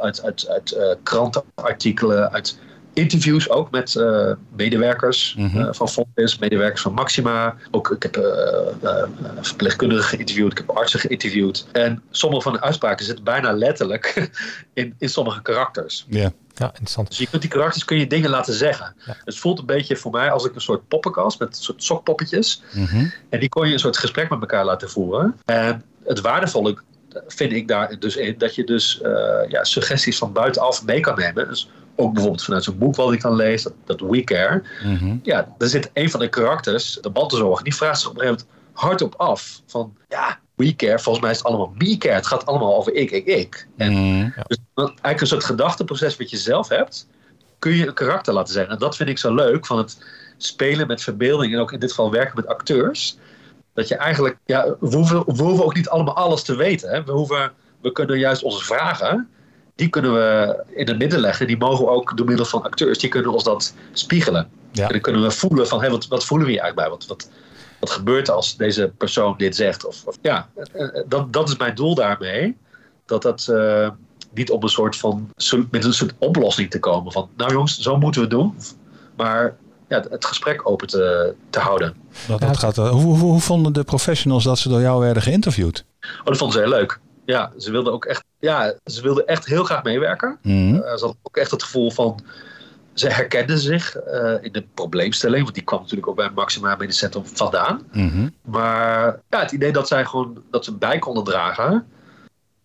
uit 0.00 0.22
uit, 0.22 0.48
uit 0.48 0.78
krantenartikelen, 1.02 2.32
uit 2.32 2.58
interviews 2.98 3.50
ook 3.50 3.70
met 3.70 3.94
uh, 3.94 4.32
medewerkers 4.56 5.34
mm 5.38 5.48
-hmm. 5.48 5.60
uh, 5.60 5.68
van 5.70 5.88
Fontis, 5.88 6.38
medewerkers 6.38 6.82
van 6.82 6.92
Maxima. 6.92 7.56
Ook, 7.70 7.90
ik 7.90 8.02
heb 8.02 8.16
uh, 8.16 9.02
verpleegkundigen 9.40 10.04
geïnterviewd, 10.04 10.52
ik 10.52 10.58
heb 10.58 10.70
artsen 10.70 11.00
geïnterviewd. 11.00 11.66
En 11.72 12.02
sommige 12.10 12.42
van 12.42 12.52
de 12.52 12.60
uitspraken 12.60 13.04
zitten 13.04 13.24
bijna 13.24 13.52
letterlijk 13.52 14.30
in, 14.74 14.94
in 14.98 15.08
sommige 15.08 15.42
karakters. 15.42 16.06
Yeah. 16.08 16.30
Ja, 16.54 16.66
interessant. 16.66 17.08
Dus 17.08 17.18
je 17.18 17.26
kunt 17.26 17.42
die 17.42 17.50
karakters 17.50 17.84
kun 17.84 17.98
je 17.98 18.06
dingen 18.06 18.30
laten 18.30 18.54
zeggen. 18.54 18.94
Ja. 19.06 19.16
Het 19.24 19.38
voelt 19.38 19.58
een 19.58 19.66
beetje 19.66 19.96
voor 19.96 20.10
mij 20.10 20.30
als 20.30 20.44
ik 20.44 20.54
een 20.54 20.60
soort 20.60 20.88
poppenkast 20.88 21.38
met 21.38 21.48
een 21.48 21.62
soort 21.62 21.82
sokpoppetjes. 21.82 22.62
Mm 22.72 22.84
-hmm. 22.84 23.12
En 23.28 23.40
die 23.40 23.48
kon 23.48 23.66
je 23.66 23.72
een 23.72 23.78
soort 23.78 23.98
gesprek 23.98 24.30
met 24.30 24.40
elkaar 24.40 24.64
laten 24.64 24.90
voeren. 24.90 25.36
En 25.44 25.84
het 26.04 26.20
waardevolle 26.20 26.78
vind 27.26 27.52
ik 27.52 27.68
daar 27.68 27.98
dus 27.98 28.16
in 28.16 28.34
dat 28.38 28.54
je 28.54 28.64
dus 28.64 29.00
ja, 29.48 29.64
suggesties 29.64 30.18
van 30.18 30.32
buitenaf 30.32 30.84
mee 30.84 31.00
kan 31.00 31.18
nemen. 31.18 31.48
Dus 31.48 31.68
ook 31.98 32.12
bijvoorbeeld 32.12 32.44
vanuit 32.44 32.64
zo'n 32.64 32.78
boek 32.78 32.96
wat 32.96 33.12
ik 33.12 33.20
dan 33.20 33.34
lees, 33.34 33.62
dat, 33.62 33.72
dat 33.84 34.00
We 34.00 34.24
Care. 34.24 34.62
Mm 34.84 34.96
-hmm. 34.96 35.20
Ja, 35.22 35.54
daar 35.58 35.68
zit 35.68 35.90
een 35.92 36.10
van 36.10 36.20
de 36.20 36.28
karakters, 36.28 36.98
de 37.00 37.10
mantelzorger, 37.10 37.64
die 37.64 37.74
vraagt 37.74 38.00
zich 38.00 38.08
op 38.08 38.14
een 38.14 38.20
gegeven 38.20 38.46
moment 38.46 38.72
hardop 38.72 39.14
af. 39.16 39.62
Van 39.66 39.96
ja, 40.08 40.38
We 40.54 40.76
Care, 40.76 40.98
volgens 40.98 41.24
mij 41.24 41.32
is 41.32 41.38
het 41.38 41.46
allemaal 41.46 41.72
Me 41.78 41.98
Care. 41.98 42.14
Het 42.14 42.26
gaat 42.26 42.46
allemaal 42.46 42.76
over 42.76 42.94
ik, 42.94 43.10
ik, 43.10 43.26
ik. 43.26 43.68
En 43.76 43.92
mm, 43.92 44.32
ja. 44.36 44.44
Dus 44.46 44.58
eigenlijk 44.76 45.20
een 45.20 45.26
soort 45.26 45.44
gedachteproces 45.44 46.16
wat 46.16 46.30
je 46.30 46.36
zelf 46.36 46.68
hebt, 46.68 47.08
kun 47.58 47.72
je 47.72 47.86
een 47.86 47.94
karakter 47.94 48.34
laten 48.34 48.52
zeggen. 48.52 48.72
En 48.72 48.78
dat 48.78 48.96
vind 48.96 49.08
ik 49.08 49.18
zo 49.18 49.34
leuk 49.34 49.66
van 49.66 49.78
het 49.78 49.98
spelen 50.36 50.86
met 50.86 51.02
verbeelding 51.02 51.52
en 51.52 51.60
ook 51.60 51.72
in 51.72 51.78
dit 51.78 51.90
geval 51.90 52.10
werken 52.10 52.36
met 52.36 52.46
acteurs. 52.46 53.16
Dat 53.74 53.88
je 53.88 53.96
eigenlijk, 53.96 54.36
ja, 54.44 54.76
we 54.80 54.96
hoeven, 54.96 55.24
we 55.26 55.42
hoeven 55.42 55.64
ook 55.64 55.74
niet 55.74 55.88
allemaal 55.88 56.16
alles 56.16 56.42
te 56.42 56.56
weten. 56.56 56.90
Hè? 56.90 57.04
We, 57.04 57.12
hoeven, 57.12 57.52
we 57.80 57.92
kunnen 57.92 58.18
juist 58.18 58.42
onze 58.42 58.64
vragen 58.64 59.28
die 59.78 59.88
kunnen 59.88 60.12
we 60.12 60.56
in 60.74 60.88
het 60.88 60.98
midden 60.98 61.20
leggen. 61.20 61.46
Die 61.46 61.56
mogen 61.56 61.84
we 61.84 61.90
ook 61.90 62.16
door 62.16 62.26
middel 62.26 62.44
van 62.44 62.62
acteurs, 62.62 62.98
die 62.98 63.10
kunnen 63.10 63.32
ons 63.32 63.44
dat 63.44 63.74
spiegelen. 63.92 64.48
Ja. 64.72 64.86
En 64.86 64.92
dan 64.92 65.00
kunnen 65.00 65.22
we 65.22 65.30
voelen 65.30 65.68
van, 65.68 65.80
hey, 65.80 65.90
wat, 65.90 66.06
wat 66.06 66.24
voelen 66.24 66.46
we 66.46 66.52
hier 66.52 66.62
eigenlijk 66.62 66.90
bij? 66.90 66.98
Wat, 66.98 67.08
wat, 67.08 67.30
wat 67.80 67.90
gebeurt 67.90 68.30
als 68.30 68.56
deze 68.56 68.92
persoon 68.96 69.34
dit 69.36 69.56
zegt? 69.56 69.86
Of, 69.86 70.02
of 70.06 70.16
ja, 70.22 70.48
dat, 71.06 71.32
dat 71.32 71.48
is 71.48 71.56
mijn 71.56 71.74
doel 71.74 71.94
daarmee. 71.94 72.56
Dat 73.06 73.22
dat 73.22 73.48
uh, 73.50 73.88
niet 74.34 74.50
om 74.50 74.62
een 74.62 74.68
soort 74.68 74.96
van, 74.96 75.32
met 75.70 75.84
een 75.84 75.94
soort 75.94 76.14
oplossing 76.18 76.70
te 76.70 76.78
komen. 76.78 77.12
Van, 77.12 77.28
nou 77.36 77.52
jongens, 77.52 77.78
zo 77.78 77.96
moeten 77.96 78.20
we 78.20 78.26
het 78.26 78.36
doen. 78.36 78.56
Maar 79.16 79.56
ja, 79.88 80.04
het 80.10 80.24
gesprek 80.24 80.68
open 80.68 80.86
te, 80.86 81.34
te 81.50 81.58
houden. 81.58 81.94
Dat, 82.26 82.40
dat 82.40 82.56
gaat, 82.56 82.76
hoe, 82.76 82.88
hoe, 82.88 83.18
hoe 83.18 83.40
vonden 83.40 83.72
de 83.72 83.84
professionals 83.84 84.44
dat 84.44 84.58
ze 84.58 84.68
door 84.68 84.80
jou 84.80 85.00
werden 85.00 85.22
geïnterviewd? 85.22 85.84
Oh, 86.00 86.24
dat 86.24 86.36
vonden 86.36 86.56
ze 86.56 86.62
heel 86.62 86.78
leuk. 86.78 87.00
Ja, 87.28 87.52
ze 87.56 87.70
wilden 87.70 87.92
ook 87.92 88.04
echt, 88.04 88.24
ja, 88.38 88.74
ze 88.84 89.02
wilden 89.02 89.26
echt 89.26 89.46
heel 89.46 89.64
graag 89.64 89.82
meewerken. 89.82 90.38
Mhm. 90.42 90.74
Uh, 90.74 90.80
ze 90.80 90.88
hadden 90.88 91.16
ook 91.22 91.36
echt 91.36 91.50
het 91.50 91.62
gevoel 91.62 91.90
van, 91.90 92.20
ze 92.92 93.08
herkenden 93.08 93.58
zich 93.58 93.96
uh, 94.06 94.34
in 94.40 94.52
de 94.52 94.64
probleemstelling, 94.74 95.42
want 95.42 95.54
die 95.54 95.64
kwam 95.64 95.80
natuurlijk 95.80 96.08
ook 96.08 96.16
bij 96.16 96.30
Maxima 96.30 96.76
Medisch 96.76 96.98
Centrum 96.98 97.26
vandaan. 97.26 97.88
Mhm. 97.92 98.28
Maar 98.42 99.20
ja, 99.30 99.38
het 99.38 99.52
idee 99.52 99.72
dat 99.72 99.88
zij 99.88 100.04
gewoon 100.04 100.42
dat 100.50 100.64
ze 100.64 100.74
bij 100.74 100.98
konden 100.98 101.24
dragen, 101.24 101.86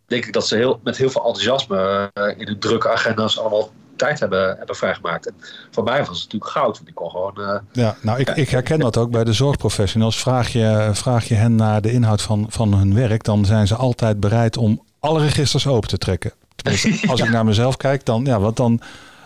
denk 0.06 0.26
ik 0.26 0.34
dat 0.34 0.48
ze 0.48 0.56
heel, 0.56 0.80
met 0.84 0.98
heel 0.98 1.10
veel 1.10 1.26
enthousiasme 1.26 2.12
uh, 2.14 2.40
in 2.40 2.48
hun 2.48 2.60
drukke 2.60 2.90
agenda's 2.90 3.40
allemaal 3.40 3.72
tijd 3.96 4.20
hebben, 4.20 4.56
hebben 4.58 4.76
vrijgemaakt. 4.76 5.28
En 5.28 5.34
voor 5.72 5.84
mij 5.84 5.98
was 6.00 6.08
het 6.08 6.24
natuurlijk 6.24 6.52
goud, 6.52 6.76
want 6.78 6.88
ik 6.90 6.96
kon 6.96 7.10
gewoon... 7.10 7.34
Uh, 7.38 7.56
ja, 7.72 7.96
nou, 8.02 8.20
ik, 8.20 8.30
ik 8.30 8.50
herken 8.50 8.80
dat 8.80 8.98
ook 8.98 9.12
bij 9.12 9.24
de 9.24 9.34
zorgprofessionals. 9.34 10.20
Vraag 10.20 10.50
je, 10.50 10.90
vraag 10.94 11.28
je 11.28 11.36
hen 11.36 11.56
naar 11.56 11.82
de 11.82 11.92
inhoud 11.92 12.22
van, 12.22 12.46
van 12.50 12.74
hun 12.74 12.94
werk, 12.94 13.24
dan 13.24 13.46
zijn 13.46 13.68
ze 13.68 13.76
altijd 13.76 14.20
bereid 14.20 14.58
om 14.58 14.82
alle 15.00 15.20
registers 15.20 15.68
open 15.68 15.90
te 15.90 15.98
trekken. 15.98 16.32
Tenminste, 16.56 17.08
als 17.12 17.22
ik 17.22 17.30
naar 17.30 17.46
mezelf 17.46 17.78
kijk, 17.78 18.06
dan, 18.06 18.26
ja, 18.26 18.40
want 18.40 18.58
dan, 18.58 18.82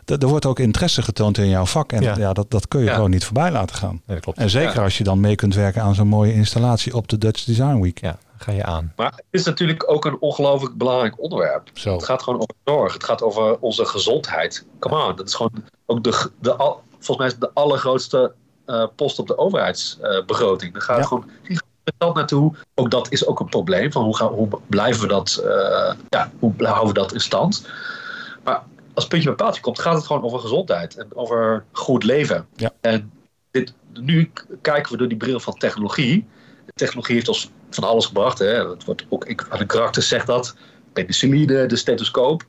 er 0.06 0.28
wordt 0.28 0.46
ook 0.46 0.60
interesse 0.60 1.02
getoond 1.02 1.38
in 1.38 1.50
jouw 1.50 1.66
vak. 1.66 1.92
En 1.92 2.02
ja, 2.02 2.16
ja 2.18 2.34
dat, 2.34 2.52
dat 2.52 2.68
kun 2.68 2.80
je 2.80 2.86
Ja. 2.86 2.94
gewoon 2.94 3.10
niet 3.10 3.26
voorbij 3.26 3.52
laten 3.52 3.76
gaan. 3.76 4.02
Nee, 4.06 4.16
dat 4.16 4.20
klopt. 4.20 4.38
En 4.38 4.50
zeker 4.50 4.76
Ja. 4.76 4.84
als 4.84 4.98
je 4.98 5.04
dan 5.04 5.20
mee 5.20 5.36
kunt 5.36 5.56
werken 5.56 5.82
aan 5.82 5.96
zo'n 5.96 6.08
mooie 6.08 6.34
installatie 6.34 6.96
op 6.96 7.08
de 7.08 7.18
Dutch 7.18 7.44
Design 7.44 7.80
Week. 7.82 8.00
Ja, 8.02 8.18
ga 8.38 8.52
je 8.52 8.64
aan. 8.64 8.94
Maar 8.96 9.12
het 9.16 9.24
is 9.30 9.44
natuurlijk 9.46 9.92
ook 9.92 10.06
een 10.06 10.18
ongelooflijk 10.20 10.78
belangrijk 10.78 11.22
onderwerp. 11.22 11.70
Zo. 11.74 11.94
Het 11.94 12.04
gaat 12.04 12.24
gewoon 12.24 12.40
over 12.40 12.56
zorg. 12.66 12.94
Het 12.94 13.04
gaat 13.04 13.22
over 13.22 13.60
onze 13.60 13.86
gezondheid. 13.86 14.66
Come 14.80 15.04
on. 15.06 15.16
Dat 15.16 15.28
is 15.28 15.34
gewoon 15.34 15.64
ook 15.86 16.04
de, 16.04 16.30
de, 16.40 16.56
al- 16.56 16.82
volgens 16.92 17.18
mij 17.18 17.28
is 17.28 17.38
de 17.38 17.52
allergrootste 17.54 18.34
eh, 18.66 18.86
post 18.96 19.20
op 19.20 19.28
de 19.28 19.38
overheidsbegroting. 19.38 20.74
Daar 20.74 20.82
gaat 20.82 20.98
Ja. 20.98 21.04
gewoon 21.04 21.30
geld 21.98 22.16
naartoe. 22.16 22.54
Ook 22.76 22.92
dat 22.92 23.12
is 23.12 23.26
ook 23.26 23.40
een 23.40 23.50
probleem. 23.50 23.92
Van 23.92 24.04
hoe, 24.04 24.16
gaan, 24.16 24.28
hoe 24.28 24.48
blijven 24.68 25.02
we 25.02 25.08
dat, 25.08 25.42
eh, 25.46 25.94
ja, 26.10 26.32
hoe 26.40 26.54
houden 26.58 26.88
we 26.88 26.94
dat 27.00 27.14
in 27.14 27.20
stand? 27.20 27.68
Maar 28.44 28.56
als 28.94 29.04
het 29.04 29.08
puntje 29.08 29.28
bij 29.28 29.38
paaltje 29.38 29.62
komt, 29.62 29.80
gaat 29.80 29.96
het 29.96 30.06
gewoon 30.06 30.24
over 30.24 30.40
gezondheid 30.40 30.96
en 30.98 31.08
over 31.16 31.64
goed 31.72 32.04
leven. 32.04 32.48
Ja. 32.56 32.72
En 32.82 33.12
dit, 33.52 33.74
nu 33.94 34.32
kijken 34.62 34.92
we 34.92 34.98
door 34.98 35.08
die 35.08 35.18
bril 35.18 35.40
van 35.40 35.54
technologie. 35.54 36.28
De 36.66 36.72
technologie 36.76 37.16
heeft 37.16 37.28
ons 37.28 37.50
van 37.70 37.84
alles 37.84 38.06
gebracht. 38.06 38.40
Hè. 38.40 38.70
Het 38.70 38.86
wordt 38.86 39.06
ook, 39.10 39.26
ik, 39.26 39.46
aan 39.50 39.60
de 39.60 39.66
karakter 39.66 40.02
zegt 40.02 40.28
dat. 40.28 40.56
Penicilline, 40.94 41.66
de 41.66 41.76
stethoscoop. 41.76 42.46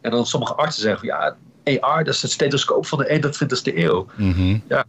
En 0.00 0.10
dan 0.10 0.26
sommige 0.26 0.54
artsen 0.54 0.82
zeggen 0.82 1.08
van 1.08 1.08
ja, 1.08 1.36
AR, 1.80 2.04
dat 2.04 2.14
is 2.14 2.22
het 2.22 2.30
stethoscoop 2.30 2.86
van 2.86 2.98
de 2.98 3.20
21ste 3.22 3.76
eeuw. 3.76 4.06
Mhm. 4.16 4.58
Ja, 4.68 4.86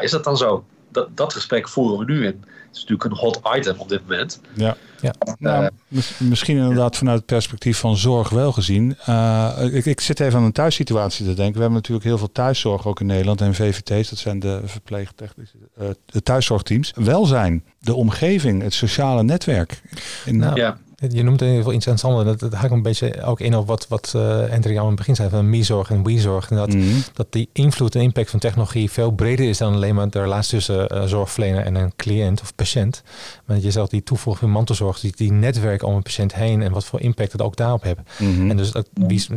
is 0.00 0.10
dat 0.10 0.24
dan 0.24 0.36
zo? 0.36 0.64
Dat, 0.88 1.08
dat 1.16 1.32
gesprek 1.32 1.68
voeren 1.68 1.98
we 2.06 2.12
nu 2.12 2.18
in. 2.26 2.44
Het 2.44 2.76
is 2.76 2.80
natuurlijk 2.88 3.04
een 3.04 3.16
hot 3.16 3.40
item 3.56 3.74
op 3.78 3.88
dit 3.88 4.00
moment. 4.08 4.40
Ja. 4.54 4.76
Ja. 5.00 5.14
Nou, 5.38 5.64
Eh, 5.64 5.70
mis- 5.88 6.18
misschien 6.18 6.56
inderdaad 6.56 6.96
vanuit 6.96 7.16
het 7.16 7.26
perspectief 7.26 7.78
van 7.78 7.96
zorg 7.96 8.28
wel 8.28 8.52
gezien. 8.52 8.96
Eh, 9.04 9.52
ik, 9.72 9.84
ik 9.86 10.00
zit 10.00 10.20
even 10.20 10.38
aan 10.38 10.44
een 10.44 10.52
thuissituatie 10.52 11.26
te 11.26 11.34
denken. 11.34 11.54
We 11.54 11.60
hebben 11.60 11.76
natuurlijk 11.78 12.06
heel 12.06 12.18
veel 12.18 12.32
thuiszorg 12.32 12.86
ook 12.86 13.00
in 13.00 13.06
Nederland. 13.06 13.40
En 13.40 13.54
VVT's, 13.54 14.08
dat 14.10 14.18
zijn 14.18 14.38
de 14.38 14.60
verpleegtechnische 14.64 15.56
eh, 15.78 15.86
de 16.06 16.22
thuiszorgteams. 16.22 16.92
Welzijn, 16.94 17.64
de 17.80 17.94
omgeving, 17.94 18.62
het 18.62 18.74
sociale 18.74 19.22
netwerk. 19.22 19.82
In, 20.24 20.36
Nou, 20.36 20.56
Ja, 20.56 20.78
Je 20.96 21.22
noemt 21.22 21.40
in 21.40 21.46
ieder 21.46 21.62
geval 21.62 21.76
iets 21.76 21.86
interessants. 21.86 22.24
Dat, 22.24 22.50
dat 22.50 22.60
haakt 22.60 22.72
een 22.72 22.82
beetje 22.82 23.22
ook 23.22 23.40
in 23.40 23.56
op 23.56 23.66
wat, 23.66 23.88
wat 23.88 24.12
uh, 24.16 24.22
Hendrik 24.22 24.76
al 24.76 24.82
in 24.82 24.88
het 24.88 24.96
begin 24.96 25.14
zei 25.14 25.28
van 25.28 25.50
me-zorg 25.50 25.90
en. 25.90 26.04
En 26.50 26.56
dat, 26.56 26.74
Mhm. 26.74 26.84
dat 27.12 27.26
die 27.30 27.48
invloed 27.52 27.94
en 27.94 28.00
impact 28.00 28.30
van 28.30 28.38
technologie 28.38 28.90
veel 28.90 29.10
breder 29.10 29.48
is 29.48 29.58
dan 29.58 29.74
alleen 29.74 29.94
maar 29.94 30.10
de 30.10 30.20
relatie 30.20 30.50
tussen 30.50 30.94
uh, 30.94 31.04
zorgverlener 31.04 31.64
en 31.64 31.74
een 31.74 31.92
cliënt 31.96 32.40
of 32.40 32.54
patiënt. 32.54 33.02
Maar 33.44 33.56
dat 33.56 33.64
je 33.64 33.70
zelf 33.70 33.88
die 33.88 34.02
toevoeging 34.02 34.42
van 34.44 34.50
mantelzorg, 34.50 35.00
die, 35.00 35.12
die 35.16 35.32
netwerk 35.32 35.82
om 35.82 35.94
een 35.94 36.02
patiënt 36.02 36.34
heen 36.34 36.62
en 36.62 36.72
wat 36.72 36.84
voor 36.84 37.00
impact 37.00 37.32
het 37.32 37.42
ook 37.42 37.56
daarop 37.56 37.82
heeft. 37.82 37.98
Mhm. 38.18 38.50
En 38.50 38.56
dus 38.56 38.70
dat, 38.70 38.88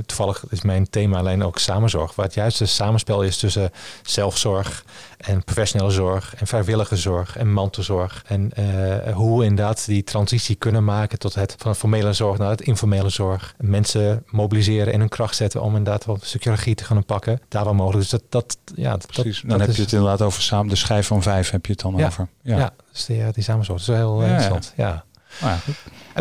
toevallig 0.05 0.43
is 0.49 0.61
mijn 0.61 0.89
thema 0.89 1.17
alleen 1.17 1.43
ook 1.43 1.57
samenzorg. 1.57 2.15
Waar 2.15 2.25
het 2.25 2.35
juist 2.35 2.61
een 2.61 2.67
samenspel 2.67 3.21
is 3.21 3.37
tussen 3.37 3.71
zelfzorg 4.03 4.85
en 5.17 5.43
professionele 5.43 5.91
zorg 5.91 6.35
en 6.35 6.47
vrijwillige 6.47 6.95
zorg 6.95 7.37
en 7.37 7.53
mantelzorg. 7.53 8.23
En 8.27 8.51
uh, 8.59 9.13
hoe 9.13 9.43
inderdaad 9.43 9.85
die 9.85 10.03
transitie 10.03 10.55
kunnen 10.55 10.83
maken 10.83 11.19
tot 11.19 11.35
het 11.35 11.48
van 11.57 11.69
het 11.69 11.79
formele 11.79 12.13
zorg 12.13 12.37
naar 12.37 12.49
het 12.49 12.61
informele 12.61 13.09
zorg. 13.09 13.55
Mensen 13.57 14.23
mobiliseren 14.29 14.93
en 14.93 14.99
hun 14.99 15.09
kracht 15.09 15.35
zetten 15.35 15.61
om 15.61 15.75
inderdaad 15.75 16.05
wel 16.05 16.15
een 16.15 16.21
stukje 16.25 16.49
regie 16.49 16.75
te 16.75 16.83
gaan 16.83 17.05
pakken. 17.05 17.41
Daar 17.47 17.63
waar 17.65 17.75
mogelijk. 17.75 18.09
Dus 18.09 18.09
dat, 18.09 18.23
dat 18.29 18.57
ja, 18.75 18.91
dat, 18.91 19.07
Precies. 19.07 19.39
Dan 19.41 19.49
dat 19.49 19.59
heb 19.59 19.69
is, 19.69 19.75
je 19.75 19.81
het 19.81 19.91
inderdaad 19.91 20.21
over 20.21 20.41
samen. 20.41 20.67
De 20.67 20.75
schijf 20.75 21.07
van 21.07 21.21
vijf 21.21 21.49
heb 21.49 21.65
je 21.65 21.71
het 21.71 21.81
dan 21.81 21.95
Ja. 21.97 22.05
over. 22.05 22.27
Ja, 22.41 22.57
ja 22.57 22.73
dus 22.91 23.05
die, 23.05 23.31
die 23.31 23.43
samenzorg. 23.43 23.79
Dat 23.85 23.95
is 23.95 24.01
wel 24.01 24.19
heel 24.19 24.21
Ja, 24.21 24.27
ja. 24.27 24.41
interessant. 24.41 24.73
Ja. 24.77 25.03
Ja, 25.41 25.55
goed. 25.55 25.75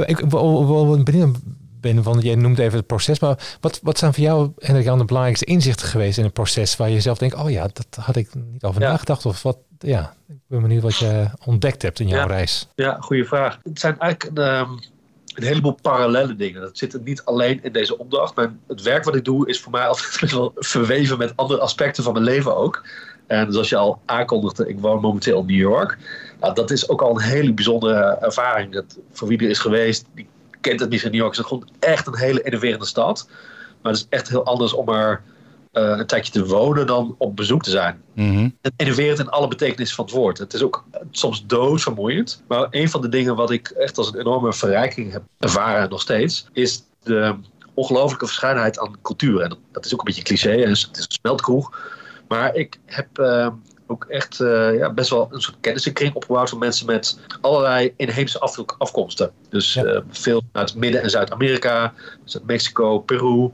Ik 0.08 0.18
wel 0.18 1.02
benieuwd 1.02 1.36
ben, 1.80 2.02
want 2.02 2.22
jij 2.22 2.34
noemt 2.34 2.58
even 2.58 2.78
het 2.78 2.86
proces, 2.86 3.18
maar 3.20 3.56
wat, 3.60 3.80
wat 3.82 3.98
zijn 3.98 4.14
voor 4.14 4.22
jou, 4.22 4.50
Hendrik 4.58 4.84
Jan, 4.84 4.98
de 4.98 5.04
belangrijkste 5.04 5.44
inzichten 5.46 5.88
geweest 5.88 6.18
in 6.18 6.24
het 6.24 6.32
proces 6.32 6.76
waar 6.76 6.90
je 6.90 7.00
zelf 7.00 7.18
denkt, 7.18 7.34
oh 7.34 7.50
ja, 7.50 7.68
dat 7.72 7.86
had 8.04 8.16
ik 8.16 8.34
niet 8.34 8.62
over 8.64 8.80
Ja. 8.82 8.90
nagedacht 8.90 9.26
of 9.26 9.42
wat, 9.42 9.58
ja, 9.78 10.14
ik 10.28 10.36
ben 10.46 10.62
benieuwd 10.62 10.82
wat 10.82 10.96
je 10.96 11.26
ontdekt 11.44 11.82
hebt 11.82 12.00
in 12.00 12.08
jouw 12.08 12.18
Ja. 12.18 12.26
reis. 12.26 12.68
ja 12.74 12.96
goede 13.00 13.24
vraag. 13.24 13.58
Het 13.62 13.80
zijn 13.80 13.98
eigenlijk 13.98 14.38
ehm, 14.38 14.70
een 15.38 15.46
heleboel 15.46 15.78
parallele 15.82 16.36
dingen. 16.36 16.60
Dat 16.60 16.78
zit 16.78 17.04
niet 17.04 17.24
alleen 17.24 17.62
in 17.62 17.72
deze 17.72 17.98
opdracht. 17.98 18.34
Maar 18.34 18.52
het 18.66 18.82
werk 18.82 19.04
wat 19.04 19.14
ik 19.14 19.24
doe 19.24 19.48
is 19.48 19.60
voor 19.60 19.72
mij 19.72 19.86
altijd 19.86 20.32
wel 20.32 20.52
verweven 20.56 21.18
met 21.18 21.32
andere 21.36 21.60
aspecten 21.60 22.02
van 22.02 22.12
mijn 22.12 22.24
leven 22.24 22.56
ook. 22.56 22.86
En 23.26 23.52
zoals 23.52 23.68
je 23.68 23.76
al 23.76 24.00
aankondigde, 24.04 24.68
ik 24.68 24.80
woon 24.80 25.00
momenteel 25.00 25.40
in 25.40 25.46
New 25.46 25.56
York. 25.56 25.98
Nou, 26.40 26.54
dat 26.54 26.70
is 26.70 26.88
ook 26.88 27.02
al 27.02 27.10
een 27.10 27.22
hele 27.22 27.52
bijzondere 27.52 28.16
ervaring. 28.20 28.72
Dat, 28.72 28.98
voor 29.12 29.28
wie 29.28 29.38
er 29.38 29.48
is 29.48 29.58
geweest, 29.58 30.06
die 30.14 30.28
kent 30.60 30.80
het 30.80 30.90
misschien. 30.90 31.10
New 31.10 31.20
York 31.20 31.36
is 31.36 31.44
gewoon 31.44 31.68
echt 31.78 32.06
een 32.06 32.16
hele 32.16 32.42
innoverende 32.42 32.86
stad. 32.86 33.28
Maar 33.82 33.92
het 33.92 34.00
is 34.00 34.06
echt 34.08 34.28
heel 34.28 34.44
anders 34.44 34.72
om 34.72 34.88
er 34.88 35.22
een 35.72 36.06
tijdje 36.06 36.32
te 36.32 36.46
wonen 36.46 36.86
dan 36.86 37.14
op 37.18 37.36
bezoek 37.36 37.62
te 37.62 37.70
zijn. 37.70 38.02
Mhm. 38.14 38.48
Het 38.62 38.72
innoverend 38.76 39.18
in 39.18 39.28
alle 39.28 39.48
betekenissen 39.48 39.96
van 39.96 40.04
het 40.04 40.14
woord. 40.14 40.38
Het 40.38 40.54
is 40.54 40.62
ook 40.62 40.84
soms 41.10 41.46
doodvermoeiend. 41.46 42.42
Maar 42.48 42.66
een 42.70 42.90
van 42.90 43.00
de 43.00 43.08
dingen 43.08 43.36
wat 43.36 43.50
ik 43.50 43.68
echt 43.68 43.98
als 43.98 44.08
een 44.12 44.18
enorme 44.20 44.52
verrijking 44.52 45.12
heb 45.12 45.22
ervaren 45.38 45.82
en 45.82 45.88
nog 45.88 46.00
steeds, 46.00 46.46
is 46.52 46.82
de 47.02 47.34
ongelooflijke 47.74 48.26
verscheidenheid 48.26 48.78
aan 48.78 48.96
cultuur. 49.02 49.40
En 49.40 49.56
dat, 49.72 49.84
is 49.84 49.92
ook 49.92 49.98
een 49.98 50.04
beetje 50.04 50.22
cliché, 50.22 50.50
en 50.50 50.68
het 50.68 50.78
is 50.78 50.88
een 50.92 51.04
smeltkroeg. 51.22 51.78
Maar 52.28 52.54
ik 52.54 52.78
heb 52.86 53.18
eh, 53.18 53.48
ook 53.86 54.04
echt 54.04 54.40
eh, 54.40 54.76
ja, 54.78 54.92
best 54.92 55.10
wel 55.10 55.28
een 55.30 55.40
soort 55.40 55.56
kennissenkring 55.60 56.14
opgebouwd 56.14 56.48
van 56.48 56.58
mensen 56.58 56.86
met 56.86 57.18
allerlei 57.40 57.92
inheemse 57.96 58.38
af- 58.40 58.64
afkomsten. 58.78 59.30
Dus 59.48 59.74
Ja. 59.74 59.84
eh, 59.84 60.00
veel 60.10 60.42
uit 60.52 60.74
Midden- 60.74 61.02
en 61.02 61.10
Zuid-Amerika, 61.10 61.94
dus 62.24 62.34
uit 62.34 62.46
Mexico, 62.46 62.98
Peru. 62.98 63.50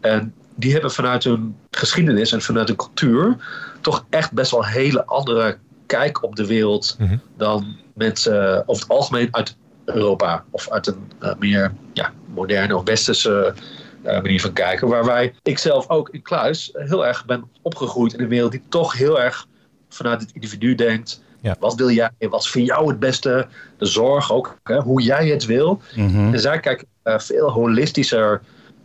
En 0.00 0.34
die 0.54 0.72
hebben 0.72 0.90
vanuit 0.90 1.24
hun 1.24 1.56
geschiedenis 1.70 2.32
en 2.32 2.42
vanuit 2.42 2.68
hun 2.68 2.76
cultuur 2.76 3.36
toch 3.80 4.04
echt 4.10 4.32
best 4.32 4.50
wel 4.50 4.60
een 4.62 4.70
hele 4.70 5.04
andere 5.06 5.58
kijk 5.86 6.22
op 6.22 6.36
de 6.36 6.46
wereld 6.46 6.96
Mhm. 6.98 7.16
dan 7.36 7.76
mensen 7.94 8.54
eh, 8.56 8.60
over 8.66 8.82
het 8.82 8.88
algemeen 8.92 9.28
uit 9.30 9.56
Europa 9.84 10.44
of 10.50 10.70
uit 10.70 10.86
een 10.86 11.12
eh, 11.20 11.34
meer 11.38 11.72
ja, 11.92 12.12
moderne 12.34 12.76
of 12.76 12.84
westerse 12.84 13.54
eh, 14.02 14.14
manier 14.22 14.40
van 14.40 14.52
kijken. 14.52 14.88
Waarbij 14.88 15.34
ik 15.42 15.58
zelf 15.58 15.88
ook 15.88 16.08
in 16.08 16.22
Kluis 16.22 16.70
heel 16.72 17.06
erg 17.06 17.24
ben 17.24 17.44
opgegroeid 17.62 18.12
in 18.12 18.20
een 18.20 18.28
wereld 18.28 18.52
die 18.52 18.62
toch 18.68 18.92
heel 18.92 19.20
erg 19.20 19.46
vanuit 19.88 20.20
het 20.20 20.30
individu 20.32 20.74
denkt. 20.74 21.22
Ja. 21.40 21.56
Wat 21.60 21.74
wil 21.74 21.90
jij? 21.90 22.10
Wat 22.18 22.40
is 22.42 22.48
voor 22.50 22.60
jou 22.60 22.88
het 22.88 22.98
beste? 22.98 23.46
De 23.78 23.86
zorg 23.86 24.32
ook, 24.32 24.58
hè, 24.62 24.80
hoe 24.80 25.02
jij 25.02 25.28
het 25.28 25.44
wil. 25.44 25.80
Mhm. 25.96 26.34
En 26.34 26.40
zij 26.40 26.60
kijken 26.60 26.86
veel 27.02 27.50
holistischer 27.50 28.40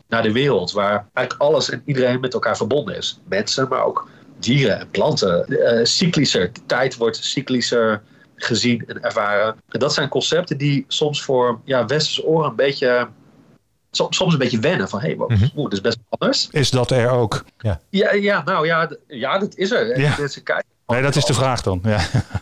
naar 0.08 0.24
de 0.24 0.32
wereld, 0.32 0.72
waar 0.72 1.08
eigenlijk 1.14 1.50
alles 1.50 1.70
en 1.70 1.82
iedereen 1.86 2.20
met 2.20 2.34
elkaar 2.34 2.58
verbonden 2.58 2.96
is. 2.98 3.20
Mensen, 3.30 3.68
maar 3.68 3.84
ook 3.84 4.08
dieren 4.40 4.80
en 4.80 4.90
planten. 4.90 5.46
Eh, 5.46 5.86
cyclischer, 5.86 6.54
de 6.54 6.62
tijd 6.66 6.96
wordt 6.98 7.18
cyclischer 7.18 8.02
gezien 8.36 8.84
en 8.88 9.04
ervaren. 9.04 9.56
En 9.70 9.80
dat 9.80 9.94
zijn 9.94 10.10
concepten 10.10 10.58
die 10.58 10.86
soms 10.88 11.24
voor 11.24 11.60
ja, 11.64 11.86
westerse 11.86 12.26
oren 12.26 12.50
een 12.50 12.56
beetje, 12.56 13.08
soms, 13.92 14.18
soms 14.18 14.34
een 14.34 14.40
beetje 14.40 14.60
wennen. 14.60 14.90
Van 14.90 15.00
hé, 15.00 15.06
hey, 15.08 15.16
wow, 15.18 15.30
Mhm. 15.30 15.48
dat 15.56 15.74
is 15.74 15.82
best 15.82 15.98
anders. 16.10 16.48
Is 16.52 16.70
dat 16.72 16.92
er 16.92 17.10
ook? 17.10 17.44
Ja, 17.58 17.80
ja 18.14 18.42
nou 18.46 18.66
ja, 18.66 18.90
ja, 19.08 19.40
dat 19.40 19.56
is 19.56 19.72
er. 19.72 20.00
Ja. 20.00 20.16
mensen 20.20 20.44
kijken- 20.44 20.66
Nee, 20.88 21.02
dat 21.02 21.16
is 21.16 21.26
de 21.26 21.34
vraag 21.34 21.62
dan. 21.62 21.80
Ja, 21.84 22.00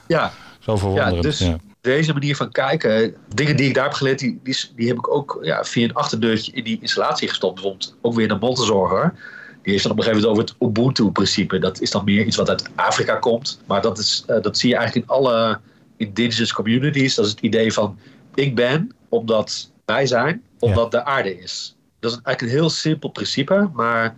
Ja, 0.08 0.32
zo 0.60 0.76
verwonderend. 0.78 1.22
dus- 1.24 1.40
ja. 1.40 1.58
Deze 1.86 2.14
manier 2.14 2.36
van 2.36 2.52
kijken, 2.52 3.16
dingen 3.36 3.56
die 3.56 3.68
ik 3.68 3.74
daar 3.74 3.84
heb 3.84 3.94
geleerd, 3.94 4.20
die, 4.20 4.40
die, 4.44 4.58
die 4.76 4.88
heb 4.88 4.98
ik 4.98 5.10
ook 5.12 5.38
ja, 5.42 5.64
via 5.64 5.84
een 5.84 5.94
achterdeurtje 5.94 6.52
in 6.52 6.64
die 6.64 6.78
installatie 6.82 7.28
gestopt. 7.28 7.54
Bijvoorbeeld 7.54 7.96
ook 8.02 8.14
weer 8.16 8.28
de 8.28 8.38
Monterzorger. 8.40 9.14
Die 9.62 9.72
heeft 9.74 9.84
dan 9.84 9.92
op 9.92 9.98
een 9.98 10.04
gegeven 10.04 10.28
moment 10.28 10.46
over 10.46 10.54
het 10.54 10.70
Ubuntu-principe. 10.70 11.60
Dat 11.60 11.82
is 11.82 11.92
dan 11.92 12.04
meer 12.04 12.26
iets 12.26 12.36
wat 12.36 12.50
uit 12.50 12.70
Afrika 12.76 13.16
komt. 13.16 13.62
Maar 13.66 13.82
dat, 13.82 13.98
is, 13.98 14.24
eh, 14.28 14.42
dat 14.42 14.58
zie 14.58 14.70
je 14.70 14.76
eigenlijk 14.76 15.08
in 15.08 15.14
alle 15.16 15.60
indigenous 15.98 16.54
communities. 16.54 17.16
Dat 17.16 17.26
is 17.26 17.32
het 17.32 17.40
idee 17.40 17.74
van 17.74 18.00
ik 18.34 18.56
ben 18.56 18.96
omdat 19.10 19.72
wij 19.86 20.06
zijn, 20.06 20.44
omdat 20.60 20.92
de 20.92 21.06
aarde 21.06 21.40
is. 21.40 21.76
Dat 22.00 22.12
is 22.12 22.20
eigenlijk 22.24 22.42
een 22.42 22.60
heel 22.60 22.70
simpel 22.70 23.10
principe, 23.10 23.70
maar 23.74 24.16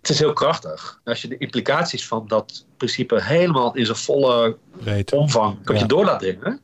het 0.00 0.08
is 0.10 0.18
heel 0.18 0.32
krachtig. 0.32 1.00
Als 1.04 1.22
je 1.22 1.28
de 1.28 1.38
implicaties 1.38 2.06
van 2.06 2.24
dat 2.28 2.66
principe 2.76 3.22
helemaal 3.22 3.76
in 3.76 3.84
zijn 3.86 3.98
volle 3.98 4.56
omvang 5.12 5.56
Ja. 5.64 5.78
je 5.78 5.86
door 5.86 6.04
laat 6.04 6.20
dringen, 6.20 6.60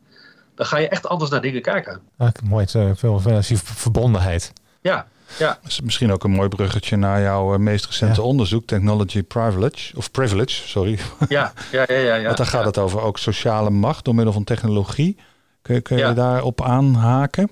dan 0.61 0.69
ga 0.69 0.79
je 0.79 0.89
echt 0.89 1.09
anders 1.09 1.31
naar 1.31 1.41
dingen 1.41 1.63
kijken. 1.63 2.01
Ah, 2.17 2.29
mooi, 2.45 2.67
veel, 2.67 3.21
veel 3.21 3.41
verbondenheid. 3.57 4.53
Ja, 4.81 5.07
ja. 5.39 5.59
Is 5.67 5.81
misschien 5.81 6.13
ook 6.13 6.25
een 6.25 6.31
mooi 6.31 6.49
bruggetje 6.49 6.97
naar 6.97 7.21
jouw 7.21 7.59
meest 7.59 7.87
recente 7.87 8.23
onderzoek, 8.23 8.67
Technology 8.67 9.23
Privilege, 9.23 9.97
of 9.97 10.11
Privilege, 10.11 10.69
sorry. 10.69 10.99
Ja, 11.29 11.53
ja, 11.73 11.85
ja. 11.89 11.95
ja, 11.95 12.15
ja 12.15 12.25
Want 12.25 12.37
daar 12.37 12.47
gaat 12.47 12.61
ja. 12.61 12.67
het 12.67 12.79
over 12.79 13.01
ook 13.01 13.19
sociale 13.19 13.71
macht 13.71 14.05
door 14.05 14.15
middel 14.15 14.33
van 14.33 14.45
technologie. 14.45 15.17
Kun, 15.63 15.83
kun 15.83 15.97
je 15.97 16.03
ja. 16.03 16.13
daarop 16.13 16.63
aanhaken? 16.63 17.51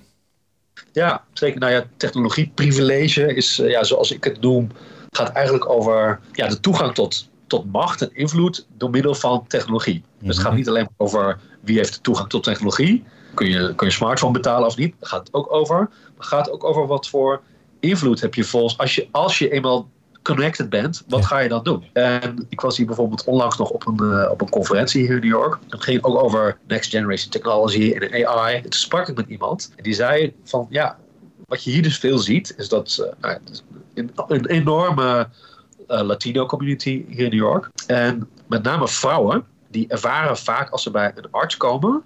Ja, 0.92 1.24
zeker. 1.32 1.60
Nou 1.60 1.72
ja, 1.72 1.84
technologieprivilege 1.96 3.34
is, 3.34 3.56
ja, 3.56 3.84
zoals 3.84 4.12
ik 4.12 4.24
het 4.24 4.40
noem, 4.40 4.70
gaat 5.10 5.28
eigenlijk 5.28 5.68
over 5.68 6.20
ja, 6.32 6.48
de 6.48 6.60
toegang 6.60 6.94
tot, 6.94 7.28
tot 7.46 7.72
macht 7.72 8.02
en 8.02 8.10
invloed 8.12 8.66
door 8.76 8.90
middel 8.90 9.14
van 9.14 9.44
technologie. 9.46 9.94
Mm 9.94 10.02
-hmm. 10.18 10.26
Dus 10.26 10.36
het 10.36 10.46
gaat 10.46 10.54
niet 10.54 10.68
alleen 10.68 10.88
over 10.96 11.38
wie 11.68 11.76
heeft 11.76 11.94
de 11.94 12.00
toegang 12.00 12.28
tot 12.28 12.42
technologie. 12.42 13.04
Kun 13.34 13.48
je, 13.48 13.74
kun 13.74 13.86
je 13.86 13.92
smartphone 13.92 14.32
betalen 14.32 14.66
of 14.66 14.76
niet? 14.76 14.94
Daar 14.98 15.08
gaat 15.08 15.26
het 15.26 15.34
ook 15.34 15.52
over. 15.52 15.76
Maar 15.76 16.12
het 16.16 16.26
gaat 16.26 16.50
ook 16.50 16.64
over 16.64 16.86
wat 16.86 17.08
voor 17.08 17.40
invloed 17.80 18.20
heb 18.20 18.34
je 18.34 18.44
volgens 18.44 18.78
als 18.78 18.94
je, 18.94 19.08
als 19.10 19.38
je 19.38 19.50
eenmaal 19.50 19.88
connected 20.22 20.68
bent, 20.68 21.04
wat 21.06 21.26
ga 21.26 21.38
je 21.38 21.48
dan 21.48 21.62
doen? 21.62 21.84
En 21.92 22.46
ik 22.48 22.60
was 22.60 22.76
hier 22.76 22.86
bijvoorbeeld 22.86 23.24
onlangs 23.24 23.58
nog 23.58 23.70
op 23.70 23.86
een, 23.86 23.98
uh, 24.02 24.30
op 24.30 24.40
een 24.40 24.48
conferentie 24.48 25.00
hier 25.00 25.14
in 25.14 25.20
New 25.20 25.30
York. 25.30 25.58
Dat 25.66 25.82
ging 25.82 26.02
ook 26.02 26.22
over 26.22 26.58
next 26.66 26.90
generation 26.90 27.30
technology 27.30 27.92
en 27.92 28.26
AI. 28.26 28.56
En 28.56 28.62
toen 28.62 28.72
sprak 28.72 29.08
ik 29.08 29.16
met 29.16 29.28
iemand 29.28 29.72
en 29.76 29.82
die 29.82 29.94
zei 29.94 30.34
van 30.44 30.66
ja, 30.70 30.98
wat 31.46 31.64
je 31.64 31.70
hier 31.70 31.82
dus 31.82 31.98
veel 31.98 32.18
ziet, 32.18 32.54
is 32.56 32.68
dat 32.68 32.98
uh, 33.00 33.06
nou, 33.20 33.38
een, 33.94 34.10
een 34.28 34.46
enorme 34.46 35.28
uh, 35.88 36.00
Latino 36.00 36.46
community 36.46 37.04
hier 37.08 37.24
in 37.24 37.30
New 37.30 37.48
York. 37.48 37.70
En 37.86 38.28
met 38.46 38.62
name 38.62 38.88
vrouwen, 38.88 39.44
die 39.70 39.88
ervaren 39.88 40.36
vaak 40.36 40.70
als 40.70 40.82
ze 40.82 40.90
bij 40.90 41.12
een 41.14 41.28
arts 41.30 41.56
komen, 41.56 42.02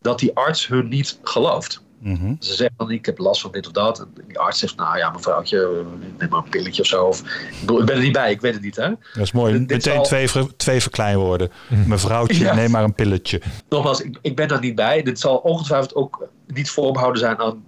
dat 0.00 0.18
die 0.18 0.36
arts 0.36 0.66
hun 0.66 0.88
niet 0.88 1.18
gelooft. 1.22 1.86
Mm 2.00 2.16
-hmm. 2.16 2.36
Ze 2.40 2.54
zeggen 2.54 2.76
dan, 2.76 2.90
ik 2.90 3.06
heb 3.06 3.18
last 3.18 3.40
van 3.40 3.52
dit 3.52 3.66
of 3.66 3.72
dat. 3.72 3.98
En 4.00 4.24
die 4.26 4.38
arts 4.38 4.58
zegt, 4.58 4.76
nou 4.76 4.98
ja, 4.98 5.10
mevrouwtje, 5.10 5.84
neem 6.18 6.28
maar 6.28 6.42
een 6.44 6.48
pilletje 6.48 6.82
of 6.82 6.88
zo. 6.88 7.04
Of, 7.04 7.20
ik, 7.20 7.56
bedoel, 7.60 7.80
ik 7.80 7.86
ben 7.86 7.96
er 7.96 8.02
niet 8.02 8.12
bij, 8.12 8.30
ik 8.30 8.40
weet 8.40 8.54
het 8.54 8.62
niet. 8.62 8.76
Hè? 8.76 8.88
Dat 8.88 9.22
is 9.22 9.32
mooi. 9.32 9.52
Dit 9.52 9.68
Meteen 9.68 9.98
al... 9.98 10.04
twee, 10.04 10.28
twee 10.56 10.80
verkleinwoorden. 10.80 11.50
Mevrouwtje, 11.86 12.44
ja. 12.44 12.54
neem 12.54 12.70
maar 12.70 12.84
een 12.84 12.94
pilletje. 12.94 13.42
Nogmaals, 13.68 14.00
ik, 14.00 14.18
ik 14.22 14.36
ben 14.36 14.48
daar 14.48 14.60
niet 14.60 14.74
bij. 14.74 15.02
Dit 15.02 15.20
zal 15.20 15.36
ongetwijfeld 15.36 15.94
ook 15.94 16.28
niet 16.46 16.70
voorbehouden 16.70 17.20
zijn 17.20 17.38
aan 17.38 17.64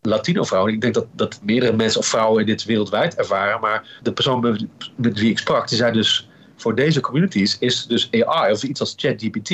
Latino 0.00 0.42
vrouwen. 0.42 0.72
Ik 0.72 0.80
denk 0.80 0.94
dat, 0.94 1.06
dat 1.12 1.40
meerdere 1.42 1.72
mensen 1.72 2.00
of 2.00 2.06
vrouwen 2.06 2.46
dit 2.46 2.64
wereldwijd 2.64 3.14
ervaren. 3.14 3.60
Maar 3.60 3.98
de 4.02 4.12
persoon 4.12 4.40
met, 4.40 4.66
met 4.96 5.18
wie 5.18 5.30
ik 5.30 5.38
sprak, 5.38 5.68
die 5.68 5.78
zei 5.78 5.92
dus... 5.92 6.28
voor 6.64 6.74
deze 6.74 7.00
communities 7.00 7.58
is 7.58 7.86
dus 7.86 8.08
AI 8.10 8.52
of 8.52 8.62
iets 8.62 8.80
als 8.80 8.94
ChatGPT... 8.96 9.48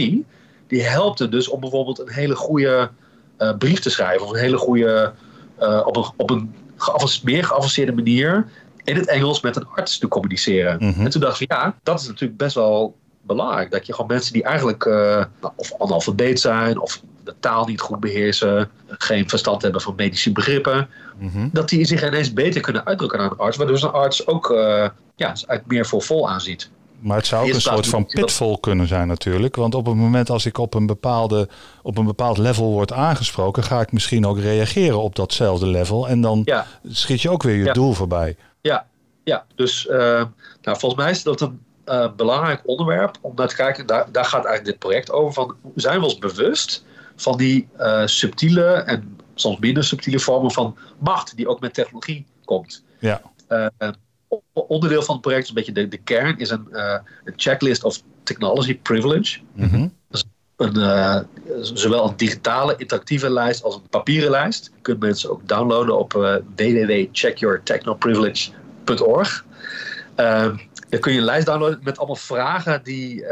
die 0.66 0.82
helpt 0.82 1.20
er 1.20 1.30
dus 1.30 1.48
om 1.48 1.60
bijvoorbeeld 1.60 1.98
een 1.98 2.10
hele 2.10 2.36
goede... 2.36 2.90
Uh, 3.38 3.56
brief 3.56 3.80
te 3.80 3.90
schrijven 3.90 4.26
of 4.26 4.32
een 4.32 4.38
hele 4.38 4.56
goede, 4.56 5.12
uh, 5.60 5.82
op 5.86 5.96
een, 5.96 6.04
op 6.16 6.30
een 6.30 6.54
meer 7.22 7.44
geavanceerde 7.44 7.92
manier 7.92 8.46
in 8.84 8.96
het 8.96 9.06
Engels 9.06 9.40
met 9.40 9.56
een 9.56 9.66
arts 9.66 9.98
te 9.98 10.08
communiceren. 10.08 10.74
Mhm. 10.74 10.84
Mm 10.84 10.92
-hmm. 10.92 11.04
En 11.04 11.10
toen 11.10 11.20
dacht 11.20 11.40
ik, 11.40 11.52
ja, 11.52 11.74
dat 11.82 12.00
is 12.00 12.06
natuurlijk 12.06 12.38
best 12.38 12.54
wel 12.54 12.96
belangrijk. 13.22 13.70
Dat 13.70 13.86
je 13.86 13.92
gewoon 13.92 14.10
mensen 14.10 14.32
die 14.32 14.42
eigenlijk 14.42 14.84
uh, 14.84 15.24
of 15.56 15.72
analfabeet 15.78 16.40
zijn 16.40 16.78
of 16.80 17.02
de 17.24 17.34
taal 17.40 17.66
niet 17.66 17.80
goed 17.80 18.00
beheersen, 18.00 18.70
geen 18.88 19.28
verstand 19.28 19.62
hebben 19.62 19.80
van 19.80 19.94
medische 19.96 20.32
begrippen, 20.32 20.88
mm 21.18 21.28
-hmm. 21.28 21.50
dat 21.52 21.68
die 21.68 21.84
zich 21.84 22.06
ineens 22.06 22.32
beter 22.32 22.60
kunnen 22.60 22.86
uitdrukken 22.86 23.18
aan 23.18 23.30
een 23.30 23.36
arts, 23.36 23.56
waardoor 23.56 23.82
een 23.82 23.90
arts 23.90 24.26
ook 24.26 24.48
ja, 25.16 25.34
uit 25.46 25.66
meer 25.66 25.86
voor 25.86 26.02
vol 26.02 26.30
aanziet. 26.30 26.70
Maar 27.00 27.16
het 27.16 27.26
zou 27.26 27.48
ook 27.48 27.54
een 27.54 27.60
soort 27.60 27.86
van 27.86 28.06
pitfall 28.06 28.56
kunnen 28.60 28.86
zijn 28.86 29.08
natuurlijk. 29.08 29.56
Want 29.56 29.74
op 29.74 29.86
het 29.86 29.94
moment 29.94 30.30
als 30.30 30.46
ik 30.46 30.58
op 30.58 30.74
een, 30.74 30.86
bepaalde, 30.86 31.48
op 31.82 31.98
een 31.98 32.04
bepaald 32.04 32.38
level 32.38 32.64
word 32.64 32.92
aangesproken... 32.92 33.62
ga 33.62 33.80
ik 33.80 33.92
misschien 33.92 34.26
ook 34.26 34.38
reageren 34.38 35.02
op 35.02 35.16
datzelfde 35.16 35.66
level. 35.66 36.08
En 36.08 36.20
dan 36.20 36.42
ja. 36.44 36.66
schiet 36.88 37.22
je 37.22 37.30
ook 37.30 37.42
weer 37.42 37.56
je 37.56 37.64
ja. 37.64 37.72
doel 37.72 37.92
voorbij. 37.92 38.36
Ja, 38.60 38.86
ja. 39.24 39.44
dus 39.54 39.86
uh, 39.86 39.96
nou, 40.62 40.78
volgens 40.78 40.94
mij 40.94 41.10
is 41.10 41.22
dat 41.22 41.40
een 41.40 41.60
uh, 41.86 42.06
belangrijk 42.16 42.60
onderwerp 42.64 43.18
om 43.20 43.32
naar 43.34 43.48
te 43.48 43.56
kijken. 43.56 43.86
Daar, 43.86 44.12
daar 44.12 44.24
gaat 44.24 44.44
eigenlijk 44.44 44.64
dit 44.64 44.78
project 44.78 45.10
over. 45.10 45.32
Van, 45.32 45.56
zijn 45.74 45.98
we 45.98 46.04
ons 46.04 46.18
bewust 46.18 46.84
van 47.16 47.36
die 47.36 47.68
uh, 47.78 48.06
subtiele 48.06 48.66
en 48.66 49.18
soms 49.34 49.58
minder 49.58 49.84
subtiele 49.84 50.18
vormen 50.18 50.50
van 50.50 50.76
macht... 50.98 51.36
die 51.36 51.48
ook 51.48 51.60
met 51.60 51.74
technologie 51.74 52.26
komt? 52.44 52.82
Ja 52.98 53.22
onderdeel 54.52 55.02
van 55.02 55.14
het 55.14 55.24
project, 55.24 55.48
een 55.48 55.54
beetje 55.54 55.72
de, 55.72 55.88
de 55.88 55.96
kern, 55.96 56.38
is 56.38 56.50
een, 56.50 56.66
uh, 56.70 56.98
een 57.24 57.32
checklist 57.36 57.84
of 57.84 58.02
technology 58.22 58.78
privilege. 58.78 59.40
Mm 59.54 59.68
-hmm. 59.68 59.94
dus 60.08 60.24
een, 60.56 60.76
uh, 60.76 61.20
zowel 61.60 62.08
een 62.08 62.16
digitale 62.16 62.74
interactieve 62.76 63.30
lijst 63.30 63.62
als 63.62 63.74
een 63.74 63.88
papieren 63.90 64.30
lijst. 64.30 64.70
Je 64.74 64.80
kunt 64.82 65.00
mensen 65.00 65.30
ook 65.30 65.48
downloaden 65.48 65.98
op 65.98 66.14
uh, 66.14 66.34
www.checkyourtechnoprivilege.org. 66.56 69.44
dan 70.14 70.60
kun 71.00 71.12
je 71.12 71.18
een 71.18 71.24
lijst 71.24 71.46
downloaden 71.46 71.80
met 71.82 71.98
allemaal 71.98 72.16
vragen 72.16 72.82
die 72.82 73.24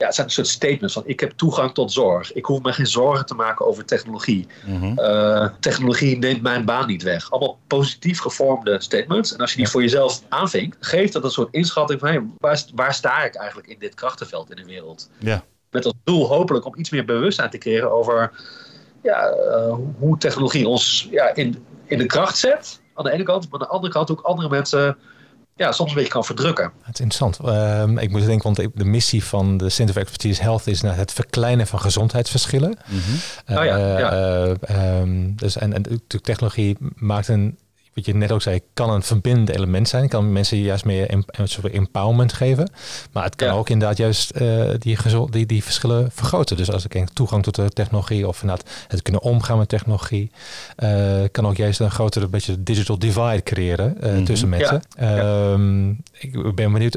ja, 0.00 0.06
het 0.06 0.14
zijn 0.14 0.26
een 0.26 0.32
soort 0.32 0.48
statements 0.48 0.94
van 0.94 1.02
ik 1.06 1.20
heb 1.20 1.30
toegang 1.30 1.74
tot 1.74 1.92
zorg. 1.92 2.32
Ik 2.32 2.44
hoef 2.44 2.62
me 2.62 2.72
geen 2.72 2.86
zorgen 2.86 3.26
te 3.26 3.34
maken 3.34 3.66
over 3.66 3.84
technologie. 3.84 4.46
Mm 4.66 4.80
-hmm. 4.80 4.98
uh, 4.98 5.48
technologie 5.60 6.18
neemt 6.18 6.42
mijn 6.42 6.64
baan 6.64 6.86
niet 6.86 7.02
weg. 7.02 7.30
Allemaal 7.30 7.58
positief 7.66 8.20
gevormde 8.20 8.80
statements. 8.80 9.32
En 9.32 9.38
als 9.40 9.50
je 9.50 9.56
die 9.56 9.64
Ja. 9.64 9.70
voor 9.70 9.82
jezelf 9.82 10.22
aanvinkt, 10.28 10.76
geeft 10.80 11.12
dat 11.12 11.24
een 11.24 11.30
soort 11.30 11.54
inschatting 11.54 12.00
van 12.00 12.08
hey, 12.08 12.22
waar, 12.38 12.62
waar 12.74 12.94
sta 12.94 13.24
ik 13.24 13.34
eigenlijk 13.34 13.68
in 13.68 13.78
dit 13.78 13.94
krachtenveld 13.94 14.50
in 14.50 14.56
de 14.56 14.64
wereld? 14.64 15.10
Ja. 15.18 15.44
Met 15.70 15.84
als 15.84 15.94
doel 16.04 16.26
hopelijk 16.26 16.64
om 16.64 16.76
iets 16.76 16.90
meer 16.90 17.04
bewustzijn 17.04 17.50
te 17.50 17.58
creëren 17.58 17.92
over 17.92 18.32
ja, 19.02 19.34
uh, 19.34 19.74
hoe 19.98 20.18
technologie 20.18 20.68
ons 20.68 21.08
ja, 21.10 21.34
in, 21.34 21.64
in 21.84 21.98
de 21.98 22.06
kracht 22.06 22.38
zet. 22.38 22.80
Aan 22.94 23.04
de 23.04 23.10
ene 23.10 23.22
kant, 23.22 23.50
maar 23.50 23.60
aan 23.60 23.66
de 23.66 23.72
andere 23.72 23.92
kant 23.92 24.10
ook 24.10 24.20
andere 24.20 24.48
mensen 24.48 24.96
ja, 25.60 25.72
soms 25.72 25.90
een 25.90 25.96
beetje 25.96 26.12
kan 26.12 26.24
verdrukken. 26.24 26.72
Het 26.82 26.94
is 26.94 27.00
interessant. 27.00 27.38
Uh, 27.44 28.02
ik 28.02 28.10
moet 28.10 28.26
denken, 28.26 28.54
want 28.54 28.70
de 28.74 28.84
missie 28.84 29.24
van 29.24 29.56
de 29.56 29.68
Center 29.68 29.94
of 29.94 30.00
Expertise 30.00 30.42
Health 30.42 30.66
is 30.66 30.80
naar 30.80 30.96
het 30.96 31.12
verkleinen 31.12 31.66
van 31.66 31.80
gezondheidsverschillen. 31.80 32.78
Mm 32.86 33.00
-hmm. 33.00 33.56
oh 33.58 33.64
ja, 33.64 33.76
ja. 33.76 34.46
Uh, 34.70 35.00
um, 35.00 35.36
dus 35.36 35.56
en, 35.56 35.72
en 35.72 36.02
technologie 36.22 36.76
maakt 36.94 37.28
een, 37.28 37.58
wat 37.94 38.06
je 38.06 38.14
net 38.14 38.32
ook 38.32 38.42
zei, 38.42 38.60
kan 38.74 38.90
een 38.90 39.02
verbindend 39.02 39.48
element 39.48 39.88
zijn. 39.88 40.02
Het 40.02 40.10
kan 40.10 40.32
mensen 40.32 40.58
juist 40.58 40.84
meer 40.84 41.14
een 41.26 41.48
soort 41.48 41.72
empowerment 41.72 42.32
geven. 42.32 42.70
Maar 43.12 43.24
het 43.24 43.36
kan 43.36 43.48
Ja. 43.48 43.54
ook 43.54 43.68
inderdaad 43.68 43.96
juist 43.96 44.32
uh, 44.40 44.70
die, 44.78 44.96
die, 45.30 45.46
die 45.46 45.62
verschillen 45.64 46.10
vergroten. 46.12 46.56
Dus 46.56 46.70
als 46.72 46.84
ik 46.84 46.90
denk 46.92 47.08
toegang 47.08 47.42
tot 47.42 47.54
de 47.54 47.68
technologie 47.70 48.28
of 48.28 48.40
inderdaad 48.42 48.70
het 48.88 49.02
kunnen 49.02 49.22
omgaan 49.22 49.58
met 49.58 49.68
technologie, 49.68 50.30
uh, 50.84 51.22
kan 51.30 51.46
ook 51.46 51.56
juist 51.56 51.80
een 51.80 51.90
grotere 51.90 52.28
beetje 52.28 52.62
digital 52.62 52.98
divide 52.98 53.42
creëren 53.42 53.96
uh, 54.02 54.12
Mhm. 54.12 54.24
tussen 54.24 54.48
mensen. 54.48 54.82
Um, 55.02 56.02
ik 56.18 56.54
ben 56.54 56.72
benieuwd 56.72 56.94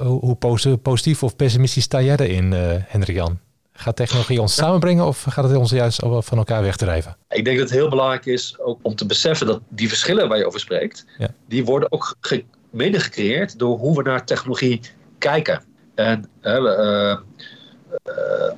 hoe 0.00 0.36
positief 0.82 1.22
of 1.22 1.36
pessimistisch 1.36 1.82
sta 1.84 2.02
jij 2.02 2.16
erin, 2.16 2.52
uh, 2.52 2.60
Hendrik-Jan? 2.86 3.38
Gaat 3.76 3.96
technologie 3.96 4.40
ons 4.40 4.54
samenbrengen 4.54 5.04
of 5.06 5.22
gaat 5.28 5.44
het 5.48 5.56
ons 5.56 5.70
juist 5.70 6.02
van 6.18 6.38
elkaar 6.38 6.62
wegdrijven? 6.62 7.16
Ik 7.28 7.44
denk 7.44 7.58
dat 7.58 7.68
het 7.68 7.78
heel 7.78 7.88
belangrijk 7.88 8.26
is 8.26 8.56
ook 8.58 8.78
om 8.82 8.94
te 8.94 9.06
beseffen 9.06 9.46
dat 9.46 9.60
die 9.68 9.88
verschillen 9.88 10.28
waar 10.28 10.38
je 10.38 10.46
over 10.46 10.60
spreekt, 10.60 11.04
Ja. 11.18 11.28
die 11.48 11.64
worden 11.64 11.92
ook 11.92 12.16
ge- 12.20 12.44
mede 12.70 13.00
gecreëerd 13.00 13.58
door 13.58 13.78
hoe 13.78 13.96
we 13.96 14.02
naar 14.02 14.24
technologie 14.24 14.80
kijken. 15.18 15.62
En 15.94 16.28
uh, 16.42 16.54
uh, 16.56 17.16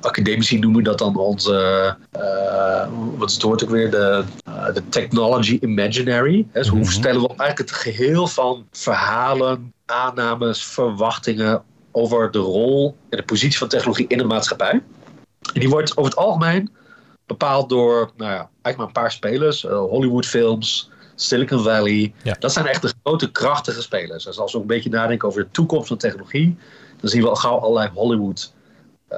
academici 0.01 0.59
noemen 0.59 0.83
dat 0.83 0.97
dan 0.97 1.17
onze, 1.17 1.95
uh, 2.19 2.87
wat 3.17 3.27
is 3.29 3.33
het 3.33 3.43
woord 3.43 3.63
ook 3.63 3.69
weer, 3.69 3.91
de, 3.91 4.23
de 4.73 4.89
technology 4.89 5.57
imaginary. 5.61 6.45
Hè? 6.51 6.59
Dus 6.59 6.69
hoe 6.69 6.79
Mhm. 6.79 6.89
stellen 6.89 7.21
we 7.21 7.27
eigenlijk 7.27 7.57
het 7.57 7.71
geheel 7.71 8.27
van 8.27 8.65
verhalen, 8.71 9.73
aannames, 9.85 10.63
verwachtingen 10.65 11.61
over 11.91 12.31
de 12.31 12.37
rol 12.39 12.95
en 13.09 13.17
de 13.17 13.23
positie 13.23 13.57
van 13.57 13.67
technologie 13.67 14.05
in 14.07 14.17
de 14.17 14.23
maatschappij. 14.23 14.81
En 15.53 15.59
die 15.59 15.69
wordt 15.69 15.97
over 15.97 16.11
het 16.11 16.19
algemeen 16.19 16.69
bepaald 17.25 17.69
door 17.69 18.11
nou 18.17 18.31
ja, 18.31 18.37
eigenlijk 18.37 18.77
maar 18.77 18.85
een 18.85 18.91
paar 18.91 19.11
spelers. 19.11 19.63
Uh, 19.63 19.71
Hollywoodfilms, 19.71 20.89
Silicon 21.15 21.63
Valley. 21.63 22.13
Ja. 22.23 22.35
Dat 22.39 22.53
zijn 22.53 22.65
echt 22.65 22.81
de 22.81 22.93
grote 23.03 23.31
krachtige 23.31 23.81
spelers. 23.81 24.23
Dus 24.23 24.39
als 24.39 24.53
we 24.53 24.59
een 24.59 24.67
beetje 24.67 24.89
nadenken 24.89 25.27
over 25.27 25.43
de 25.43 25.51
toekomst 25.51 25.87
van 25.87 25.97
technologie, 25.97 26.57
dan 26.99 27.09
zien 27.09 27.21
we 27.21 27.29
al 27.29 27.35
gauw 27.35 27.57
allerlei 27.57 27.89
Hollywood 27.93 28.53
uh, 29.11 29.17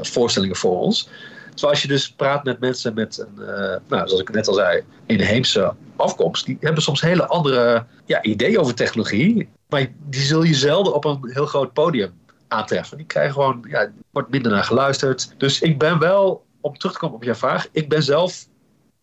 voorstellingen 0.00 0.56
voor 0.56 0.78
ons. 0.78 1.08
Zoals 1.54 1.82
je 1.82 1.88
dus 1.88 2.12
praat 2.12 2.44
met 2.44 2.60
mensen 2.60 2.94
met 2.94 3.18
een, 3.18 3.42
uh, 3.44 3.48
nou, 3.88 4.08
zoals 4.08 4.20
ik 4.20 4.32
net 4.32 4.48
al 4.48 4.54
zei, 4.54 4.82
inheemse 5.06 5.74
afkomst, 5.96 6.46
die 6.46 6.56
hebben 6.60 6.82
soms 6.82 7.00
hele 7.00 7.26
andere 7.26 7.84
ja, 8.06 8.22
ideeën 8.22 8.58
over 8.58 8.74
technologie. 8.74 9.48
Maar 9.68 9.86
die 10.08 10.20
zul 10.20 10.42
je 10.42 10.54
zelden 10.54 10.94
op 10.94 11.04
een 11.04 11.18
heel 11.22 11.46
groot 11.46 11.72
podium 11.72 12.12
aantreffen. 12.50 12.96
Die 12.96 13.06
krijgen 13.06 13.32
gewoon, 13.32 13.64
ja, 13.68 13.90
wordt 14.10 14.30
minder 14.30 14.52
naar 14.52 14.64
geluisterd. 14.64 15.34
Dus 15.36 15.60
ik 15.60 15.78
ben 15.78 15.98
wel, 15.98 16.44
om 16.60 16.78
terug 16.78 16.92
te 16.92 16.98
komen 16.98 17.16
op 17.16 17.24
jouw 17.24 17.34
vraag, 17.34 17.68
ik 17.72 17.88
ben 17.88 18.02
zelf 18.02 18.48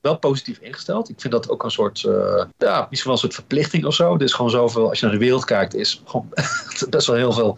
wel 0.02 0.18
positief 0.18 0.58
ingesteld. 0.58 1.10
Ik 1.10 1.22
vind 1.22 1.34
dat 1.34 1.50
ook 1.50 1.64
een 1.64 1.72
soort, 1.72 2.04
uh, 2.04 2.44
ja, 2.58 2.88
misschien 2.90 3.04
wel 3.04 3.14
een 3.14 3.18
soort 3.18 3.34
verplichting 3.34 3.86
of 3.86 3.94
zo. 3.94 4.16
Er 4.16 4.22
is 4.22 4.34
gewoon 4.34 4.52
zoveel, 4.52 4.90
als 4.90 5.00
je 5.00 5.06
naar 5.06 5.16
de 5.16 5.22
wereld 5.22 5.46
kijkt, 5.46 5.76
is 5.76 6.02
gewoon 6.06 6.30
best 6.90 7.08
wel 7.08 7.16
heel 7.16 7.32
veel 7.32 7.58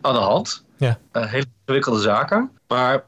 aan 0.00 0.14
de 0.14 0.20
hand. 0.20 0.64
Ja. 0.76 0.98
Uh, 1.12 1.26
hele 1.26 1.46
ingewikkelde 1.64 2.00
zaken. 2.00 2.50
Maar 2.68 3.04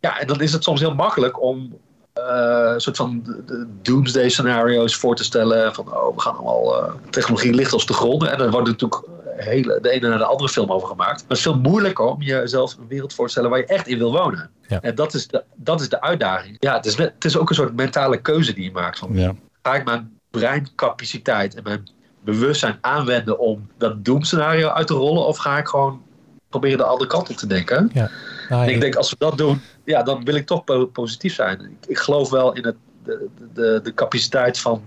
ja, 0.00 0.18
en 0.18 0.26
dan 0.26 0.40
is 0.40 0.52
het 0.52 0.64
soms 0.64 0.80
heel 0.80 0.94
makkelijk 0.94 1.42
om 1.42 1.78
uh, 2.18 2.70
een 2.74 2.80
soort 2.80 2.96
van 2.96 3.22
de, 3.24 3.44
de 3.44 3.66
doomsday 3.82 4.28
scenario's 4.28 4.96
voor 4.96 5.16
te 5.16 5.24
stellen. 5.24 5.74
Van 5.74 5.94
oh, 5.94 6.14
we 6.14 6.20
gaan 6.20 6.36
allemaal 6.36 6.84
uh, 6.84 6.92
technologie 7.10 7.54
ligt 7.54 7.72
als 7.72 7.86
de 7.86 7.92
grond. 7.92 8.22
En 8.22 8.38
dan 8.38 8.50
wordt 8.50 8.68
natuurlijk 8.68 9.02
hele, 9.42 9.78
de 9.80 9.90
ene 9.90 10.08
naar 10.08 10.18
de 10.18 10.24
andere 10.24 10.48
film 10.48 10.72
over 10.72 10.88
gemaakt. 10.88 11.20
Maar 11.20 11.28
het 11.28 11.36
is 11.36 11.42
veel 11.42 11.58
moeilijker 11.58 12.04
om 12.04 12.22
jezelf 12.22 12.76
een 12.78 12.88
wereld 12.88 13.14
voor 13.14 13.24
te 13.24 13.30
stellen 13.30 13.50
waar 13.50 13.58
je 13.58 13.66
echt 13.66 13.86
in 13.86 13.98
wil 13.98 14.12
wonen. 14.12 14.50
Ja. 14.68 14.80
En 14.80 14.94
dat 14.94 15.14
is, 15.14 15.28
de, 15.28 15.44
dat 15.56 15.80
is 15.80 15.88
de 15.88 16.00
uitdaging. 16.00 16.56
Ja, 16.58 16.76
het 16.76 16.86
is, 16.86 16.96
het 16.96 17.24
is 17.24 17.36
ook 17.36 17.48
een 17.48 17.54
soort 17.54 17.76
mentale 17.76 18.20
keuze 18.20 18.54
die 18.54 18.64
je 18.64 18.72
maakt. 18.72 18.98
Van, 18.98 19.08
ja. 19.12 19.34
Ga 19.62 19.74
ik 19.74 19.84
mijn 19.84 20.18
breincapaciteit 20.30 21.54
en 21.54 21.62
mijn 21.62 21.88
bewustzijn 22.24 22.78
aanwenden 22.80 23.38
om 23.38 23.68
dat 23.78 24.04
doemscenario 24.04 24.68
uit 24.68 24.86
te 24.86 24.94
rollen? 24.94 25.26
Of 25.26 25.36
ga 25.36 25.58
ik 25.58 25.68
gewoon 25.68 26.02
proberen 26.48 26.78
de 26.78 26.84
andere 26.84 27.10
kant 27.10 27.30
op 27.30 27.36
te 27.36 27.46
denken? 27.46 27.90
Ja. 27.92 28.10
Nou, 28.48 28.70
ik 28.70 28.80
denk 28.80 28.94
als 28.94 29.10
we 29.10 29.16
dat 29.18 29.38
doen, 29.38 29.60
ja, 29.84 30.02
dan 30.02 30.24
wil 30.24 30.34
ik 30.34 30.46
toch 30.46 30.64
positief 30.92 31.34
zijn. 31.34 31.60
Ik, 31.60 31.86
ik 31.86 31.98
geloof 31.98 32.30
wel 32.30 32.52
in 32.52 32.64
het, 32.64 32.76
de, 33.04 33.28
de, 33.52 33.80
de 33.82 33.94
capaciteit 33.94 34.58
van 34.58 34.82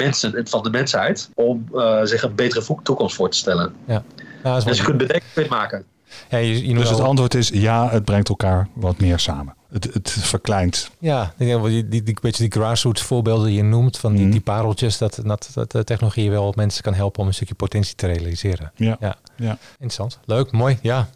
mensen 0.00 0.34
en 0.34 0.48
van 0.48 0.62
de 0.62 0.70
mensheid 0.70 1.30
om 1.34 1.68
uh, 1.72 2.00
zich 2.02 2.22
een 2.22 2.34
betere 2.34 2.76
toekomst 2.82 3.16
voor 3.16 3.30
te 3.30 3.36
stellen. 3.36 3.72
Ja. 3.86 4.02
Nou, 4.42 4.64
dus 4.64 4.76
je 4.76 4.84
kunt 4.84 4.98
bedenken, 4.98 5.46
maken. 5.48 5.84
Ja, 6.28 6.38
je, 6.38 6.66
je 6.68 6.74
dus 6.74 6.90
het 6.90 7.00
antwoord 7.00 7.34
is 7.34 7.48
ja, 7.48 7.90
het 7.90 8.04
brengt 8.04 8.28
elkaar 8.28 8.68
wat 8.74 8.98
meer 8.98 9.18
samen. 9.18 9.54
Het, 9.72 9.84
het 9.92 10.10
verkleint. 10.10 10.90
Ja, 10.98 11.32
die, 11.36 11.60
die, 11.60 11.88
die, 11.88 12.02
die, 12.02 12.16
beetje 12.20 12.48
die 12.48 12.60
grassroots 12.60 13.02
voorbeelden 13.02 13.46
die 13.46 13.56
je 13.56 13.62
noemt, 13.62 13.98
van 13.98 14.12
die, 14.12 14.22
mhm. 14.22 14.30
die 14.30 14.40
pareltjes, 14.40 14.98
dat, 14.98 15.20
dat, 15.24 15.50
dat 15.54 15.72
de 15.72 15.84
technologie 15.84 16.30
wel 16.30 16.52
mensen 16.56 16.82
kan 16.82 16.94
helpen 16.94 17.20
om 17.20 17.26
een 17.26 17.34
stukje 17.34 17.54
potentie 17.54 17.94
te 17.94 18.06
realiseren. 18.06 18.72
Ja. 18.74 18.96
ja. 19.00 19.16
ja. 19.36 19.58
Interessant. 19.70 20.18
Leuk, 20.24 20.52
mooi, 20.52 20.78
ja. 20.82 21.08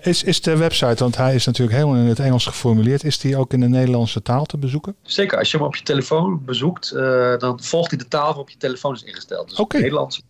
Is, 0.00 0.22
is 0.22 0.40
de 0.40 0.56
website, 0.56 1.02
want 1.02 1.16
hij 1.16 1.34
is 1.34 1.46
natuurlijk 1.46 1.76
helemaal 1.76 2.00
in 2.00 2.08
het 2.08 2.18
Engels 2.18 2.46
geformuleerd, 2.46 3.04
is 3.04 3.18
die 3.18 3.36
ook 3.36 3.52
in 3.52 3.60
de 3.60 3.68
Nederlandse 3.68 4.22
taal 4.22 4.44
te 4.44 4.58
bezoeken? 4.58 4.94
Zeker, 5.02 5.38
als 5.38 5.50
je 5.50 5.56
hem 5.56 5.66
op 5.66 5.76
je 5.76 5.82
telefoon 5.82 6.44
bezoekt, 6.44 6.92
uh, 6.94 7.38
dan 7.38 7.62
volgt 7.62 7.90
hij 7.90 7.98
de 7.98 8.08
taal 8.08 8.26
waarop 8.26 8.50
je 8.50 8.56
telefoon 8.56 8.94
is 8.94 9.02
ingesteld. 9.02 9.48
Dus 9.48 9.58
okay. 9.58 9.80
Nederlands 9.80 10.22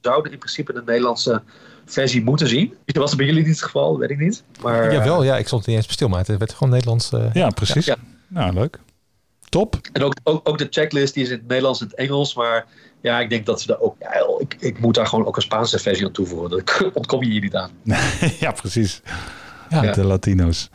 zouden 0.00 0.32
in 0.32 0.38
principe 0.38 0.72
de 0.72 0.82
Nederlandse 0.86 1.42
versie 1.84 2.22
moeten 2.22 2.48
zien. 2.48 2.74
Was 2.84 3.08
het 3.08 3.18
bij 3.18 3.26
jullie 3.26 3.42
niet 3.42 3.54
het 3.54 3.64
geval? 3.64 3.98
Weet 3.98 4.10
ik 4.10 4.18
niet. 4.18 4.42
Maar, 4.62 4.92
Jawel, 4.92 5.22
ja, 5.22 5.36
ik 5.36 5.46
stond 5.46 5.66
niet 5.66 5.76
eens 5.76 5.92
stil, 5.92 6.08
maar 6.08 6.18
het 6.18 6.38
werd 6.38 6.52
gewoon 6.52 6.72
Nederlands. 6.72 7.12
Uh, 7.12 7.32
ja, 7.32 7.48
precies. 7.48 7.84
Ja. 7.84 7.96
Nou, 8.28 8.52
leuk. 8.52 8.78
Top. 9.48 9.78
En 9.92 10.02
ook, 10.02 10.14
ook, 10.22 10.48
ook 10.48 10.58
de 10.58 10.66
checklist 10.70 11.14
die 11.14 11.22
is 11.22 11.30
in 11.30 11.36
het 11.36 11.46
Nederlands 11.48 11.80
en 11.80 11.86
het 11.86 11.96
Engels, 11.96 12.34
maar 12.34 12.66
ja, 13.00 13.20
ik 13.20 13.30
denk 13.30 13.46
dat 13.46 13.60
ze 13.60 13.66
daar 13.66 13.80
ook. 13.80 13.96
Ja, 14.00 14.24
ik, 14.38 14.56
ik 14.58 14.80
moet 14.80 14.94
daar 14.94 15.06
gewoon 15.06 15.26
ook 15.26 15.36
een 15.36 15.42
Spaanse 15.42 15.78
versie 15.78 16.06
aan 16.06 16.12
toevoegen. 16.12 16.50
Daar 16.50 16.84
ontkom 16.94 17.22
je 17.22 17.30
hier 17.30 17.40
niet 17.40 17.54
aan. 17.54 17.70
ja, 18.40 18.50
precies. 18.50 19.02
Ja, 19.68 19.92
de 19.92 20.04
Latino's. 20.04 20.70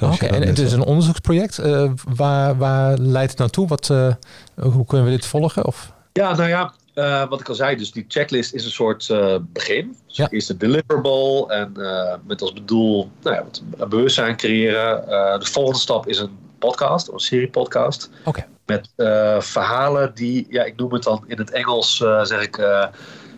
Oké, 0.00 0.26
en 0.26 0.46
het 0.46 0.58
is 0.58 0.72
een 0.72 0.84
onderzoeksproject. 0.84 1.58
Uh, 1.58 1.90
waar, 2.14 2.56
waar 2.56 2.98
leidt 2.98 3.30
het 3.30 3.38
naartoe? 3.38 3.68
Wat, 3.68 3.88
uh, 3.88 4.14
hoe 4.54 4.84
kunnen 4.86 5.06
we 5.06 5.12
dit 5.12 5.26
volgen? 5.26 5.66
Of? 5.66 5.92
Ja, 6.12 6.34
nou 6.34 6.48
ja, 6.48 6.72
uh, 6.94 7.28
wat 7.28 7.40
ik 7.40 7.48
al 7.48 7.54
zei, 7.54 7.76
dus 7.76 7.92
die 7.92 8.04
checklist 8.08 8.54
is 8.54 8.64
een 8.64 8.70
soort 8.70 9.08
uh, 9.08 9.36
begin. 9.40 9.96
Dus 10.06 10.16
ja. 10.16 10.30
Eerst 10.30 10.48
de 10.48 10.56
deliverable 10.56 11.46
en 11.48 11.72
uh, 11.76 12.14
met 12.26 12.42
als 12.42 12.52
bedoel 12.52 13.10
nou 13.22 13.36
ja, 13.36 13.44
wat 13.44 13.88
bewustzijn 13.88 14.36
creëren. 14.36 15.04
de 15.40 15.46
volgende 15.46 15.78
stap 15.78 16.08
is 16.08 16.18
een 16.18 16.38
podcast, 16.58 17.08
een 17.08 17.18
serie 17.18 17.48
podcast. 17.48 18.10
Okay. 18.24 18.46
Met 18.66 18.88
verhalen 19.38 20.14
die, 20.14 20.46
ja, 20.48 20.64
ik 20.64 20.76
noem 20.76 20.92
het 20.92 21.02
dan 21.02 21.24
in 21.26 21.38
het 21.38 21.50
Engels, 21.50 21.96
zeg 22.22 22.42
ik, 22.42 22.56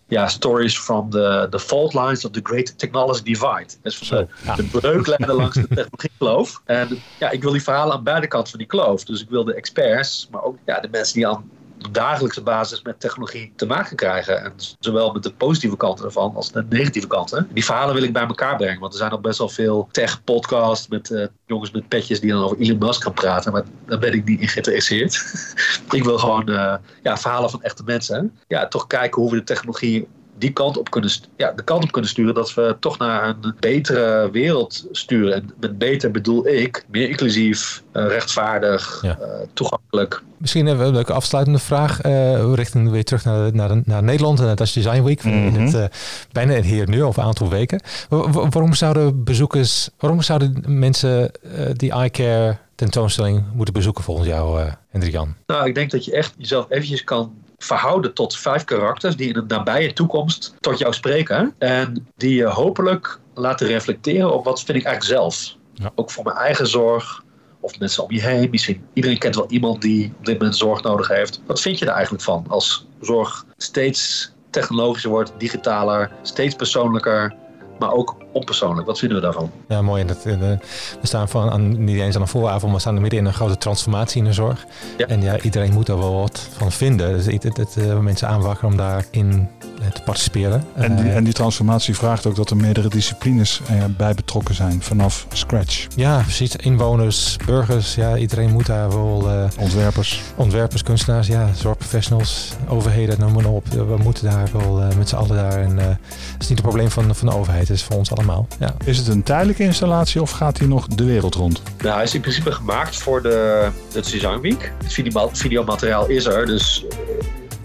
ja, 0.07 0.29
stories 0.29 0.79
from 0.79 1.11
the, 1.11 1.47
the 1.51 1.59
fault 1.59 1.95
lines 1.95 2.25
of 2.25 2.31
the 2.31 2.41
great 2.43 2.79
technology 2.79 3.23
divide. 3.23 3.67
Dus 3.83 3.99
de, 3.99 4.27
ja. 4.45 4.55
de 4.55 4.63
breuklijnen 4.63 5.35
langs 5.35 5.55
de 5.57 5.69
technologiekloof. 5.69 6.61
En 6.65 7.03
ja, 7.19 7.31
ik 7.31 7.43
wil 7.43 7.53
die 7.53 7.63
verhalen 7.63 7.95
aan 7.95 8.03
beide 8.03 8.27
kanten 8.27 8.51
van 8.51 8.59
die 8.59 8.69
kloof. 8.69 9.05
Dus 9.05 9.23
ik 9.23 9.29
wil 9.29 9.45
de 9.45 9.55
experts, 9.55 10.29
maar 10.31 10.43
ook 10.43 10.59
ja, 10.65 10.81
de 10.81 10.89
mensen 10.91 11.15
die 11.15 11.29
aan 11.29 11.51
dagelijkse 11.91 12.43
basis 12.43 12.83
met 12.83 13.01
technologie 13.01 13.53
te 13.57 13.67
maken 13.67 13.97
krijgen. 13.97 14.45
En 14.45 14.53
zowel 14.79 15.13
met 15.13 15.23
de 15.23 15.33
positieve 15.33 15.77
kanten 15.77 16.05
ervan 16.05 16.35
als 16.35 16.53
de 16.53 16.65
negatieve 16.69 17.07
kanten. 17.07 17.49
Die 17.53 17.65
verhalen 17.65 17.95
wil 17.95 18.03
ik 18.03 18.13
bij 18.13 18.27
elkaar 18.27 18.57
brengen. 18.57 18.81
Want 18.81 18.93
er 18.93 18.99
zijn 18.99 19.13
ook 19.13 19.23
best 19.23 19.39
wel 19.39 19.49
veel 19.49 19.89
tech-podcasts 19.91 20.89
met 20.89 21.11
uh, 21.11 21.27
jongens 21.47 21.71
met 21.71 21.89
petjes 21.89 22.21
die 22.21 22.31
dan 22.31 22.43
over 22.43 22.59
Elon 22.59 22.79
Musk 22.79 23.03
gaan 23.03 23.13
praten. 23.13 23.53
Maar 23.53 23.65
daar 23.87 23.99
ben 23.99 24.13
ik 24.13 24.25
niet 24.25 24.41
in 24.41 24.49
geïnteresseerd. 24.49 25.25
ik 25.91 26.05
wil 26.05 26.19
gewoon 26.19 26.51
uh, 26.51 26.75
ja, 27.03 27.17
verhalen 27.17 27.51
van 27.51 27.63
echte 27.63 27.83
mensen. 27.85 28.37
Ja, 28.49 28.69
toch 28.69 28.87
kijken 28.87 29.23
hoe 29.23 29.31
we 29.31 29.37
de 29.37 29.45
technologie 29.45 30.09
die 30.45 30.53
kant 30.53 30.79
op 30.79 30.91
kunnen, 30.91 31.11
ja, 31.37 31.53
de 31.53 31.63
kant 31.63 31.83
op 31.83 31.93
kunnen 31.93 32.11
sturen 32.11 32.35
dat 32.35 32.55
we 32.55 32.77
toch 32.81 32.99
naar 32.99 33.29
een 33.29 33.55
betere 33.61 34.31
wereld 34.31 34.87
sturen. 34.93 35.35
En 35.35 35.51
met 35.61 35.79
beter 35.79 36.11
bedoel 36.11 36.47
ik 36.47 36.85
meer 36.91 37.09
inclusief, 37.09 37.83
uh, 37.93 38.07
rechtvaardig, 38.07 38.99
ja. 39.03 39.19
uh, 39.21 39.27
toegankelijk. 39.53 40.23
Misschien 40.37 40.67
hebben 40.67 40.85
we 40.85 40.91
een 40.91 40.97
leuke 40.97 41.13
afsluitende 41.13 41.59
vraag. 41.59 42.05
Uh, 42.05 42.55
richting 42.55 42.91
weer 42.91 43.05
terug 43.05 43.25
naar, 43.25 43.55
naar, 43.55 43.83
naar 43.85 44.03
Nederland 44.03 44.41
en 44.41 44.49
het 44.49 44.59
Design 44.59 45.03
Week. 45.03 45.25
Mm 45.25 45.33
-hmm. 45.33 45.57
in 45.57 45.61
het, 45.61 45.93
bijna 46.33 46.61
hier 46.61 46.89
nu, 46.89 47.03
over 47.03 47.23
een 47.23 47.29
aantal 47.29 47.49
weken. 47.49 47.81
waarom 48.09 48.75
zouden 48.75 49.25
bezoekers, 49.25 49.89
waarom 49.99 50.23
zouden 50.23 50.63
mensen 50.67 51.31
die 51.73 51.95
iCare 51.95 52.57
tentoonstelling 52.75 53.45
moeten 53.53 53.75
bezoeken 53.75 54.05
volgens 54.05 54.29
jou, 54.29 54.71
Hendrik 54.89 55.13
Jan? 55.13 55.35
Nou, 55.47 55.67
ik 55.67 55.75
denk 55.75 55.91
dat 55.91 56.05
je 56.05 56.13
echt 56.13 56.35
jezelf 56.39 56.67
eventjes 56.69 57.05
kan 57.05 57.33
verhouden 57.65 58.15
tot 58.15 58.37
vijf 58.37 58.65
karakters 58.65 59.17
die 59.17 59.27
in 59.27 59.33
de 59.33 59.45
nabije 59.55 59.93
toekomst 59.93 60.55
tot 60.61 60.79
jou 60.79 60.95
spreken. 60.95 61.55
En 61.59 62.07
die 62.17 62.35
je 62.35 62.47
hopelijk 62.47 63.21
laten 63.35 63.67
reflecteren 63.67 64.35
op 64.35 64.45
wat 64.45 64.63
vind 64.63 64.79
ik 64.79 64.85
eigenlijk 64.85 65.21
zelf. 65.21 65.57
Ja. 65.75 65.93
Ook 65.95 66.11
voor 66.11 66.25
mijn 66.25 66.37
eigen 66.37 66.67
zorg 66.67 67.23
of 67.61 67.79
mensen 67.79 68.03
om 68.03 68.13
je 68.13 68.21
heen. 68.21 68.51
Misschien 68.51 68.85
iedereen 68.93 69.19
kent 69.19 69.35
wel 69.35 69.51
iemand 69.51 69.83
die 69.83 70.13
op 70.19 70.25
dit 70.25 70.39
moment 70.39 70.57
zorg 70.57 70.83
nodig 70.83 71.09
heeft. 71.09 71.41
Wat 71.47 71.61
vind 71.61 71.79
je 71.79 71.87
er 71.87 71.93
eigenlijk 71.93 72.25
van 72.25 72.45
als 72.49 72.87
zorg 73.01 73.45
steeds 73.57 74.33
technologischer 74.51 75.11
wordt, 75.11 75.33
digitaler, 75.39 76.11
steeds 76.23 76.55
persoonlijker? 76.55 77.35
maar 77.79 77.93
ook 77.93 78.17
onpersoonlijk. 78.35 78.87
Wat 78.87 78.99
vinden 78.99 79.17
we 79.19 79.25
daarvan? 79.25 79.51
Ja, 79.69 79.83
mooi. 79.83 80.05
Dat, 80.05 80.27
eh, 80.27 80.39
we 80.39 80.59
staan 81.03 81.29
van, 81.29 81.51
aan, 81.51 81.85
niet 81.85 82.01
eens 82.01 82.15
aan 82.15 82.21
een 82.21 82.29
vooravond, 82.29 82.63
maar 82.63 82.75
we 82.75 82.81
staan 82.81 83.01
midden 83.01 83.19
in 83.19 83.25
een 83.27 83.35
grote 83.35 83.59
transformatie 83.59 84.19
in 84.19 84.25
de 84.25 84.33
zorg. 84.33 84.67
Ja. 84.97 85.07
En 85.07 85.23
ja, 85.23 85.41
iedereen 85.41 85.73
moet 85.73 85.89
er 85.89 85.99
wel 85.99 86.15
wat 86.15 86.49
van 86.53 86.73
vinden. 86.73 87.13
Dus 87.13 87.27
het, 87.27 87.43
het, 87.43 87.57
het 87.57 87.77
uh, 87.79 87.99
mensen 87.99 88.29
aanwakkeren 88.29 88.71
om 88.71 88.77
daarin 88.77 89.49
te 89.93 90.03
participeren. 90.05 90.65
En 90.75 90.97
die, 90.97 91.11
en 91.11 91.25
die 91.25 91.33
transformatie 91.33 91.95
vraagt 91.95 92.27
ook 92.27 92.37
dat 92.37 92.51
er 92.51 92.57
meerdere 92.57 92.89
disciplines 92.89 93.61
bij 93.97 94.15
betrokken 94.15 94.55
zijn, 94.55 94.83
vanaf 94.83 95.27
scratch. 95.33 95.87
Ja, 95.97 96.21
precies. 96.21 96.57
Inwoners, 96.57 97.37
burgers, 97.47 97.95
ja, 97.95 98.17
iedereen 98.17 98.51
moet 98.51 98.67
daar 98.67 98.89
wel... 98.89 99.49
ontwerpers. 99.59 100.23
Ontwerpers, 100.37 100.83
kunstenaars, 100.83 101.27
ja, 101.27 101.49
zorgprofessionals, 101.55 102.53
overheden, 102.69 103.19
noem 103.19 103.33
maar 103.33 103.45
op. 103.45 103.67
We 103.67 103.97
moeten 104.03 104.25
daar 104.25 104.49
wel 104.53 104.83
met 104.97 105.09
z'n 105.09 105.17
allen 105.17 105.37
daar. 105.37 105.63
En 105.63 105.77
het 105.79 105.99
is 106.39 106.49
niet 106.49 106.59
het 106.59 106.67
probleem 106.67 106.91
van, 106.91 107.15
van 107.15 107.29
de 107.29 107.35
overheid 107.35 107.69
het 107.69 107.77
is 107.77 107.83
voor 107.83 107.97
ons 107.97 108.11
allemaal. 108.11 108.47
Ja. 108.59 108.75
Is 108.85 108.99
het 108.99 109.07
een 109.07 109.23
tijdelijke 109.23 109.63
installatie 109.63 110.23
of 110.23 110.31
gaat 110.31 110.59
hij 110.59 110.67
nog 110.67 110.87
de 110.87 111.05
wereld 111.05 111.35
rond? 111.35 111.63
Nou, 111.79 111.95
hij 111.95 112.05
is 112.05 112.15
in 112.15 112.21
principe 112.21 112.53
gemaakt 112.53 112.97
voor 112.97 113.23
de, 113.23 113.69
het 113.93 114.11
Design 114.11 114.41
Week. 114.41 114.73
Het 114.83 115.39
videomateriaal 115.39 116.07
is 116.07 116.25
er, 116.25 116.47
dus 116.47 116.85
uh, 116.85 116.99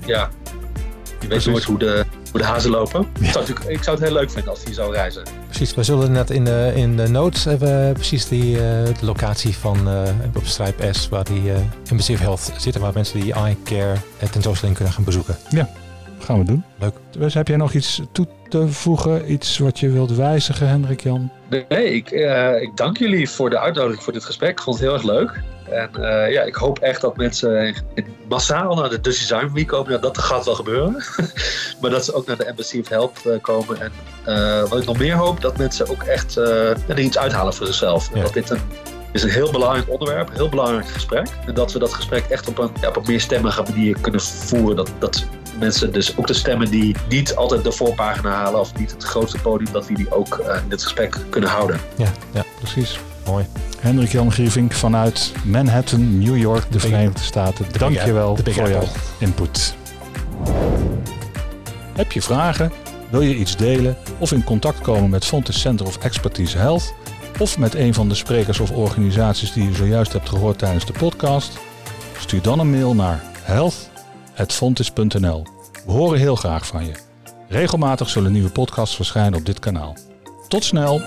ja, 0.06 0.30
je 1.20 1.28
weet 1.28 1.46
nooit 1.46 1.64
hoe 1.64 1.80
de, 1.80 2.06
hoe 2.32 2.42
de 2.42 2.48
hazen 2.48 2.72
lopen. 2.72 3.08
Ik, 3.20 3.32
zou 3.32 3.46
ik 3.68 3.84
zou 3.84 3.96
het 3.98 4.06
heel 4.06 4.14
leuk 4.14 4.32
vinden 4.32 4.52
als 4.52 4.64
hij 4.64 4.74
zou 4.74 4.94
reizen. 4.94 5.24
Precies, 5.46 5.76
we 5.76 5.84
zullen 5.84 6.12
net 6.12 6.30
in 6.30 6.46
de, 6.46 6.72
in 6.76 6.98
de 6.98 7.08
notes 7.08 7.44
hebben 7.44 7.94
precies 7.94 8.28
die, 8.28 8.56
uh, 8.56 8.60
de 8.60 9.06
locatie 9.06 9.56
van 9.56 9.88
uh, 9.88 10.02
op 10.36 10.46
Stripe 10.46 10.94
S, 10.94 11.10
waar 11.10 11.24
die 11.24 11.42
uh, 11.44 12.20
Health 12.20 12.52
zitten, 12.58 12.82
waar 12.82 12.94
mensen 12.94 13.20
die 13.20 13.34
eye 13.34 13.58
care 13.64 13.96
tentoonstelling 14.32 14.76
kunnen 14.76 14.94
gaan 14.94 15.04
bezoeken. 15.04 15.38
Ja, 15.50 15.70
gaan 16.20 16.40
we 16.40 16.46
doen. 16.46 16.64
Leuk. 16.80 16.94
Dus 17.18 17.34
heb 17.34 17.48
jij 17.48 17.58
nog 17.58 17.74
iets 17.74 18.02
toe 18.12 18.28
te 18.50 18.68
voegen? 18.68 19.32
Iets 19.32 19.58
wat 19.58 19.80
je 19.80 19.90
wilt 19.90 20.16
wijzigen, 20.16 20.68
Hendrik 20.68 21.02
Jan? 21.02 21.32
Nee, 21.50 21.94
ik, 21.94 22.12
uh, 22.12 22.62
ik 22.62 22.72
dank 22.76 22.98
jullie 22.98 23.30
voor 23.30 23.50
de 23.50 23.60
uitnodiging 23.60 24.04
voor 24.04 24.14
dit 24.14 24.26
gesprek. 24.26 24.50
Ik 24.50 24.62
vond 24.62 24.80
het 24.80 24.86
heel 24.86 24.96
erg 24.96 25.04
leuk. 25.04 25.42
En 25.72 25.90
uh, 26.00 26.32
ja, 26.32 26.42
ik 26.42 26.56
hoop 26.56 26.80
echt 26.80 27.02
dat 27.02 27.18
mensen 27.18 27.76
massaal 28.28 28.76
naar 28.76 28.90
de 28.90 29.02
Dutch 29.02 29.20
Design 29.20 29.52
Week 29.54 29.68
komen. 29.68 29.92
Ja, 29.92 29.98
dat 29.98 30.18
gaat 30.18 30.46
wel 30.46 30.56
gebeuren. 30.56 31.04
maar 31.82 31.90
dat 31.90 32.06
ze 32.06 32.14
ook 32.14 32.28
naar 32.28 32.38
de 32.38 32.46
Embassy 32.46 32.80
of 32.80 32.90
Help 32.90 33.18
uh, 33.26 33.34
komen. 33.42 33.78
En 33.82 33.92
wat 34.70 34.80
ik 34.80 34.86
nog 34.86 34.98
meer 34.98 35.16
hoop, 35.16 35.42
dat 35.42 35.58
mensen 35.58 35.90
ook 35.90 36.04
echt 36.04 36.36
er 36.36 37.00
iets 37.00 37.18
uithalen 37.18 37.54
voor 37.54 37.66
zichzelf. 37.66 38.10
Ja. 38.14 38.22
Dat 38.22 38.34
dit 38.34 38.50
een 38.50 38.62
is 39.12 39.24
een 39.24 39.30
heel 39.30 39.52
belangrijk 39.52 39.90
onderwerp, 39.90 40.30
een 40.30 40.36
heel 40.36 40.50
belangrijk 40.50 40.88
gesprek. 40.88 41.28
En 41.46 41.54
dat 41.54 41.72
we 41.72 41.80
dat 41.80 41.94
gesprek 41.94 42.26
echt 42.26 42.48
op 42.48 42.58
een, 42.58 42.70
ja, 42.82 42.88
op 42.88 42.96
een 42.96 43.04
meer 43.08 43.22
stemmige 43.22 43.62
manier 43.62 43.98
kunnen 44.02 44.22
voeren. 44.22 44.76
Dat, 44.76 44.92
dat 45.00 45.26
mensen 45.60 45.94
dus 45.94 46.18
ook 46.18 46.28
de 46.28 46.34
stemmen 46.34 46.72
die 46.72 46.96
niet 47.10 47.36
altijd 47.36 47.64
de 47.64 47.72
voorpagina 47.72 48.30
halen 48.30 48.60
of 48.60 48.78
niet 48.78 48.92
het 48.92 49.04
grootste 49.04 49.40
podium, 49.40 49.72
dat 49.72 49.88
we 49.88 49.94
die 49.94 50.12
ook 50.12 50.38
in 50.38 50.70
dit 50.70 50.84
gesprek 50.84 51.18
kunnen 51.30 51.50
houden. 51.50 51.80
Ja, 51.96 52.12
ja 52.34 52.44
precies. 52.60 53.00
Mooi. 53.30 53.46
Hendrik 53.80 54.12
Jan 54.12 54.32
Grievink 54.32 54.74
vanuit 54.74 55.34
Manhattan, 55.44 56.20
New 56.20 56.38
York, 56.38 56.72
de 56.72 56.80
Verenigde 56.80 57.24
Staten. 57.24 57.66
Dank 57.78 58.00
je 58.00 58.14
wel 58.14 58.38
voor 58.44 58.70
jouw 58.70 58.84
input. 59.18 59.76
Heb 61.96 62.12
je 62.12 62.22
vragen? 62.22 62.72
Wil 63.10 63.22
je 63.22 63.36
iets 63.36 63.56
delen 63.56 63.98
of 64.18 64.32
in 64.32 64.44
contact 64.44 64.82
komen 64.82 65.10
met 65.10 65.26
Fontes 65.26 65.60
Center 65.60 65.86
of 65.86 65.98
Expertise 65.98 66.58
Health? 66.58 66.94
of 67.40 67.58
met 67.58 67.76
een 67.76 67.94
van 67.94 68.10
de 68.10 68.16
sprekers 68.16 68.60
of 68.60 68.72
organisaties 68.72 69.54
die 69.54 69.64
je 69.64 69.76
zojuist 69.76 70.14
hebt 70.14 70.30
gehoord 70.30 70.58
tijdens 70.58 70.86
de 70.86 70.94
podcast? 70.94 71.60
Stuur 72.18 72.42
dan 72.42 72.60
een 72.60 72.70
mail 72.70 72.96
naar 72.96 73.24
health.fontis.nl. 73.42 75.44
We 75.86 75.92
horen 75.92 76.20
heel 76.20 76.36
graag 76.36 76.68
van 76.68 76.86
je. 76.86 76.92
Regelmatig 77.48 78.10
zullen 78.10 78.32
nieuwe 78.32 78.50
podcasts 78.50 78.96
verschijnen 78.96 79.40
op 79.40 79.46
dit 79.46 79.60
kanaal. 79.60 79.96
Tot 80.48 80.64
snel! 80.64 81.02